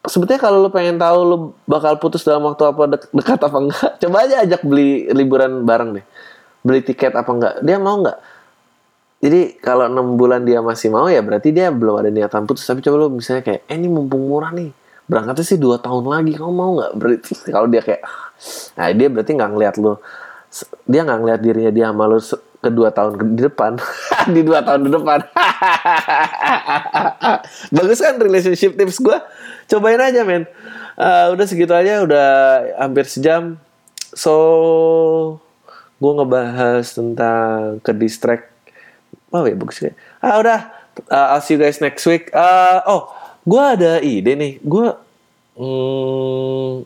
Sebetulnya 0.00 0.40
kalau 0.40 0.64
lu 0.64 0.70
pengen 0.72 0.96
tahu 0.96 1.18
lu 1.24 1.36
bakal 1.68 2.00
putus 2.00 2.24
dalam 2.24 2.46
waktu 2.48 2.64
apa 2.64 2.82
de 2.88 2.98
dekat 3.12 3.40
apa 3.44 3.58
enggak 3.60 3.90
coba 4.00 4.16
aja 4.24 4.36
ajak 4.48 4.64
beli 4.64 5.10
liburan 5.12 5.64
bareng 5.64 6.00
deh. 6.00 6.04
Beli 6.64 6.80
tiket 6.80 7.12
apa 7.12 7.28
enggak 7.28 7.54
dia 7.60 7.76
mau 7.76 8.00
enggak 8.00 8.16
jadi 9.20 9.60
kalau 9.60 9.84
enam 9.84 10.16
bulan 10.16 10.48
dia 10.48 10.64
masih 10.64 10.88
mau 10.88 11.04
ya 11.12 11.20
berarti 11.20 11.52
dia 11.52 11.68
belum 11.68 12.00
ada 12.00 12.08
niatan 12.08 12.48
putus. 12.48 12.64
Tapi 12.64 12.80
coba 12.80 13.04
lu 13.04 13.20
misalnya 13.20 13.44
kayak 13.44 13.68
eh 13.68 13.76
ini 13.76 13.88
mumpung 13.92 14.24
murah 14.24 14.48
nih. 14.56 14.72
Berangkatnya 15.04 15.44
sih 15.44 15.60
dua 15.60 15.76
tahun 15.76 16.08
lagi. 16.08 16.40
Kamu 16.40 16.52
mau 16.52 16.80
nggak? 16.80 16.92
Berarti 16.96 17.32
kalau 17.54 17.68
dia 17.68 17.84
kayak 17.84 18.02
nah 18.80 18.88
dia 18.88 19.08
berarti 19.12 19.30
nggak 19.36 19.50
ngeliat 19.52 19.74
lu. 19.76 19.92
Dia 20.88 21.00
nggak 21.04 21.18
ngeliat 21.20 21.40
dirinya 21.44 21.72
dia 21.72 21.86
malu 21.92 22.16
kedua 22.60 22.92
tahun 22.92 23.34
di 23.34 23.42
depan. 23.48 23.80
Di 24.34 24.40
dua 24.44 24.60
tahun 24.60 24.86
di 24.86 24.90
depan. 24.92 25.20
Bagus 27.76 28.00
kan 28.04 28.20
relationship 28.20 28.76
tips 28.76 29.00
gue 29.00 29.18
cobain 29.72 30.00
aja 30.00 30.22
men. 30.22 30.44
Uh, 31.00 31.32
udah 31.32 31.46
segitu 31.48 31.72
aja 31.72 32.04
udah 32.04 32.28
hampir 32.76 33.08
sejam. 33.08 33.56
So 34.12 35.40
gue 35.98 36.12
ngebahas 36.12 36.84
tentang 36.92 37.80
ke 37.80 37.96
distract. 37.96 38.52
Oh 39.32 39.48
ya 39.48 39.56
bagus 39.56 39.80
ya? 39.80 39.96
Ah 40.20 40.36
udah. 40.36 40.60
Uh, 41.08 41.38
I'll 41.38 41.40
see 41.40 41.56
you 41.56 41.60
guys 41.64 41.80
next 41.80 42.04
week. 42.04 42.28
Uh, 42.36 42.84
oh 42.84 43.08
gue 43.48 43.62
ada 43.62 44.04
ide 44.04 44.36
nih. 44.36 44.52
Gue 44.60 44.92
hmm, 45.56 46.84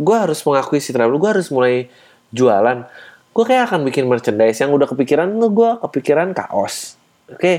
gue 0.00 0.16
harus 0.16 0.40
mengakui 0.48 0.80
si 0.80 0.96
travel 0.96 1.20
gue 1.20 1.30
harus 1.30 1.52
mulai 1.52 1.92
jualan 2.32 2.88
gue 3.30 3.44
kayak 3.46 3.70
akan 3.70 3.86
bikin 3.86 4.10
merchandise 4.10 4.58
yang 4.58 4.74
udah 4.74 4.90
kepikiran 4.90 5.30
tuh 5.38 5.50
gue 5.54 5.70
kepikiran 5.86 6.34
kaos. 6.34 6.98
Oke. 7.30 7.38
Okay. 7.38 7.58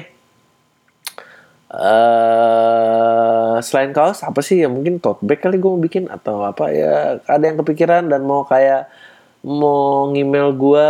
uh, 1.72 3.56
eh, 3.56 3.64
selain 3.64 3.96
kaos 3.96 4.22
apa 4.28 4.44
sih? 4.44 4.60
Ya 4.60 4.68
mungkin 4.68 5.00
tote 5.00 5.24
bag 5.24 5.40
kali 5.40 5.56
gue 5.56 5.72
mau 5.72 5.80
bikin 5.80 6.12
atau 6.12 6.44
apa 6.44 6.70
ya? 6.76 7.24
Ada 7.24 7.44
yang 7.52 7.58
kepikiran 7.64 8.12
dan 8.12 8.28
mau 8.28 8.44
kayak 8.44 8.92
mau 9.48 10.12
email 10.12 10.52
gue 10.54 10.88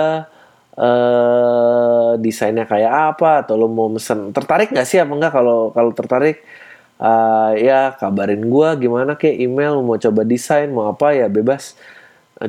uh, 0.82 2.12
desainnya 2.18 2.66
kayak 2.66 3.16
apa 3.16 3.46
atau 3.46 3.56
lo 3.62 3.70
mau 3.70 3.88
mesen. 3.88 4.34
Tertarik 4.34 4.74
nggak 4.74 4.88
sih? 4.90 4.98
Apa 4.98 5.14
enggak 5.14 5.34
kalau 5.38 5.70
kalau 5.78 5.92
tertarik 5.94 6.42
uh, 7.02 7.52
ya 7.58 7.94
kabarin 7.98 8.46
gue 8.46 8.70
gimana 8.88 9.18
kayak 9.18 9.38
email 9.42 9.82
mau 9.82 9.98
coba 9.98 10.22
desain 10.26 10.70
mau 10.70 10.94
apa 10.94 11.18
ya 11.18 11.28
bebas 11.28 11.76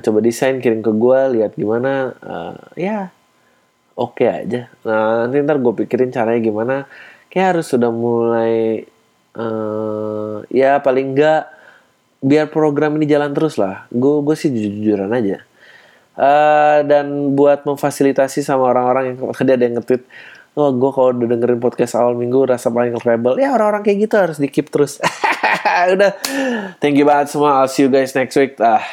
coba 0.00 0.18
desain 0.24 0.62
kirim 0.62 0.80
ke 0.80 0.92
gue 0.94 1.20
lihat 1.36 1.52
gimana 1.58 2.16
uh, 2.24 2.56
ya 2.78 3.12
oke 3.98 4.22
okay 4.22 4.28
aja 4.30 4.60
nah 4.86 5.26
nanti 5.26 5.42
ntar 5.44 5.60
gue 5.60 5.72
pikirin 5.84 6.14
caranya 6.14 6.40
gimana 6.40 6.76
kayak 7.28 7.56
harus 7.56 7.66
sudah 7.68 7.92
mulai 7.92 8.86
uh, 9.36 10.46
ya 10.48 10.80
paling 10.80 11.12
enggak 11.12 11.50
biar 12.22 12.48
program 12.48 12.96
ini 12.96 13.10
jalan 13.10 13.34
terus 13.34 13.58
lah 13.58 13.84
gue 13.90 14.22
gue 14.22 14.36
sih 14.38 14.48
jujur 14.48 14.72
jujuran 14.72 15.10
aja 15.10 15.42
uh, 16.16 16.80
dan 16.86 17.36
buat 17.36 17.66
memfasilitasi 17.66 18.40
sama 18.40 18.70
orang-orang 18.70 19.12
yang 19.12 19.16
tadi 19.34 19.50
ada 19.52 19.64
yang 19.66 19.76
nge-tweet 19.82 20.04
Oh, 20.52 20.68
gue 20.68 20.90
kalau 20.92 21.16
udah 21.16 21.32
dengerin 21.32 21.64
podcast 21.64 21.96
awal 21.96 22.12
minggu 22.12 22.44
rasa 22.44 22.68
paling 22.68 22.92
rebel. 23.00 23.40
Ya 23.40 23.56
orang-orang 23.56 23.88
kayak 23.88 24.04
gitu 24.04 24.14
harus 24.20 24.36
di 24.36 24.52
keep 24.52 24.68
terus. 24.68 25.00
Udah. 25.96 26.12
Thank 26.76 27.00
you 27.00 27.08
banget 27.08 27.32
semua. 27.32 27.64
I'll 27.64 27.72
see 27.72 27.88
you 27.88 27.90
guys 27.90 28.12
next 28.12 28.36
week. 28.36 28.60
Ah, 28.60 28.84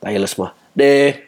Tayo 0.00 0.18
semua. 0.30 0.54
Deh. 0.74 1.27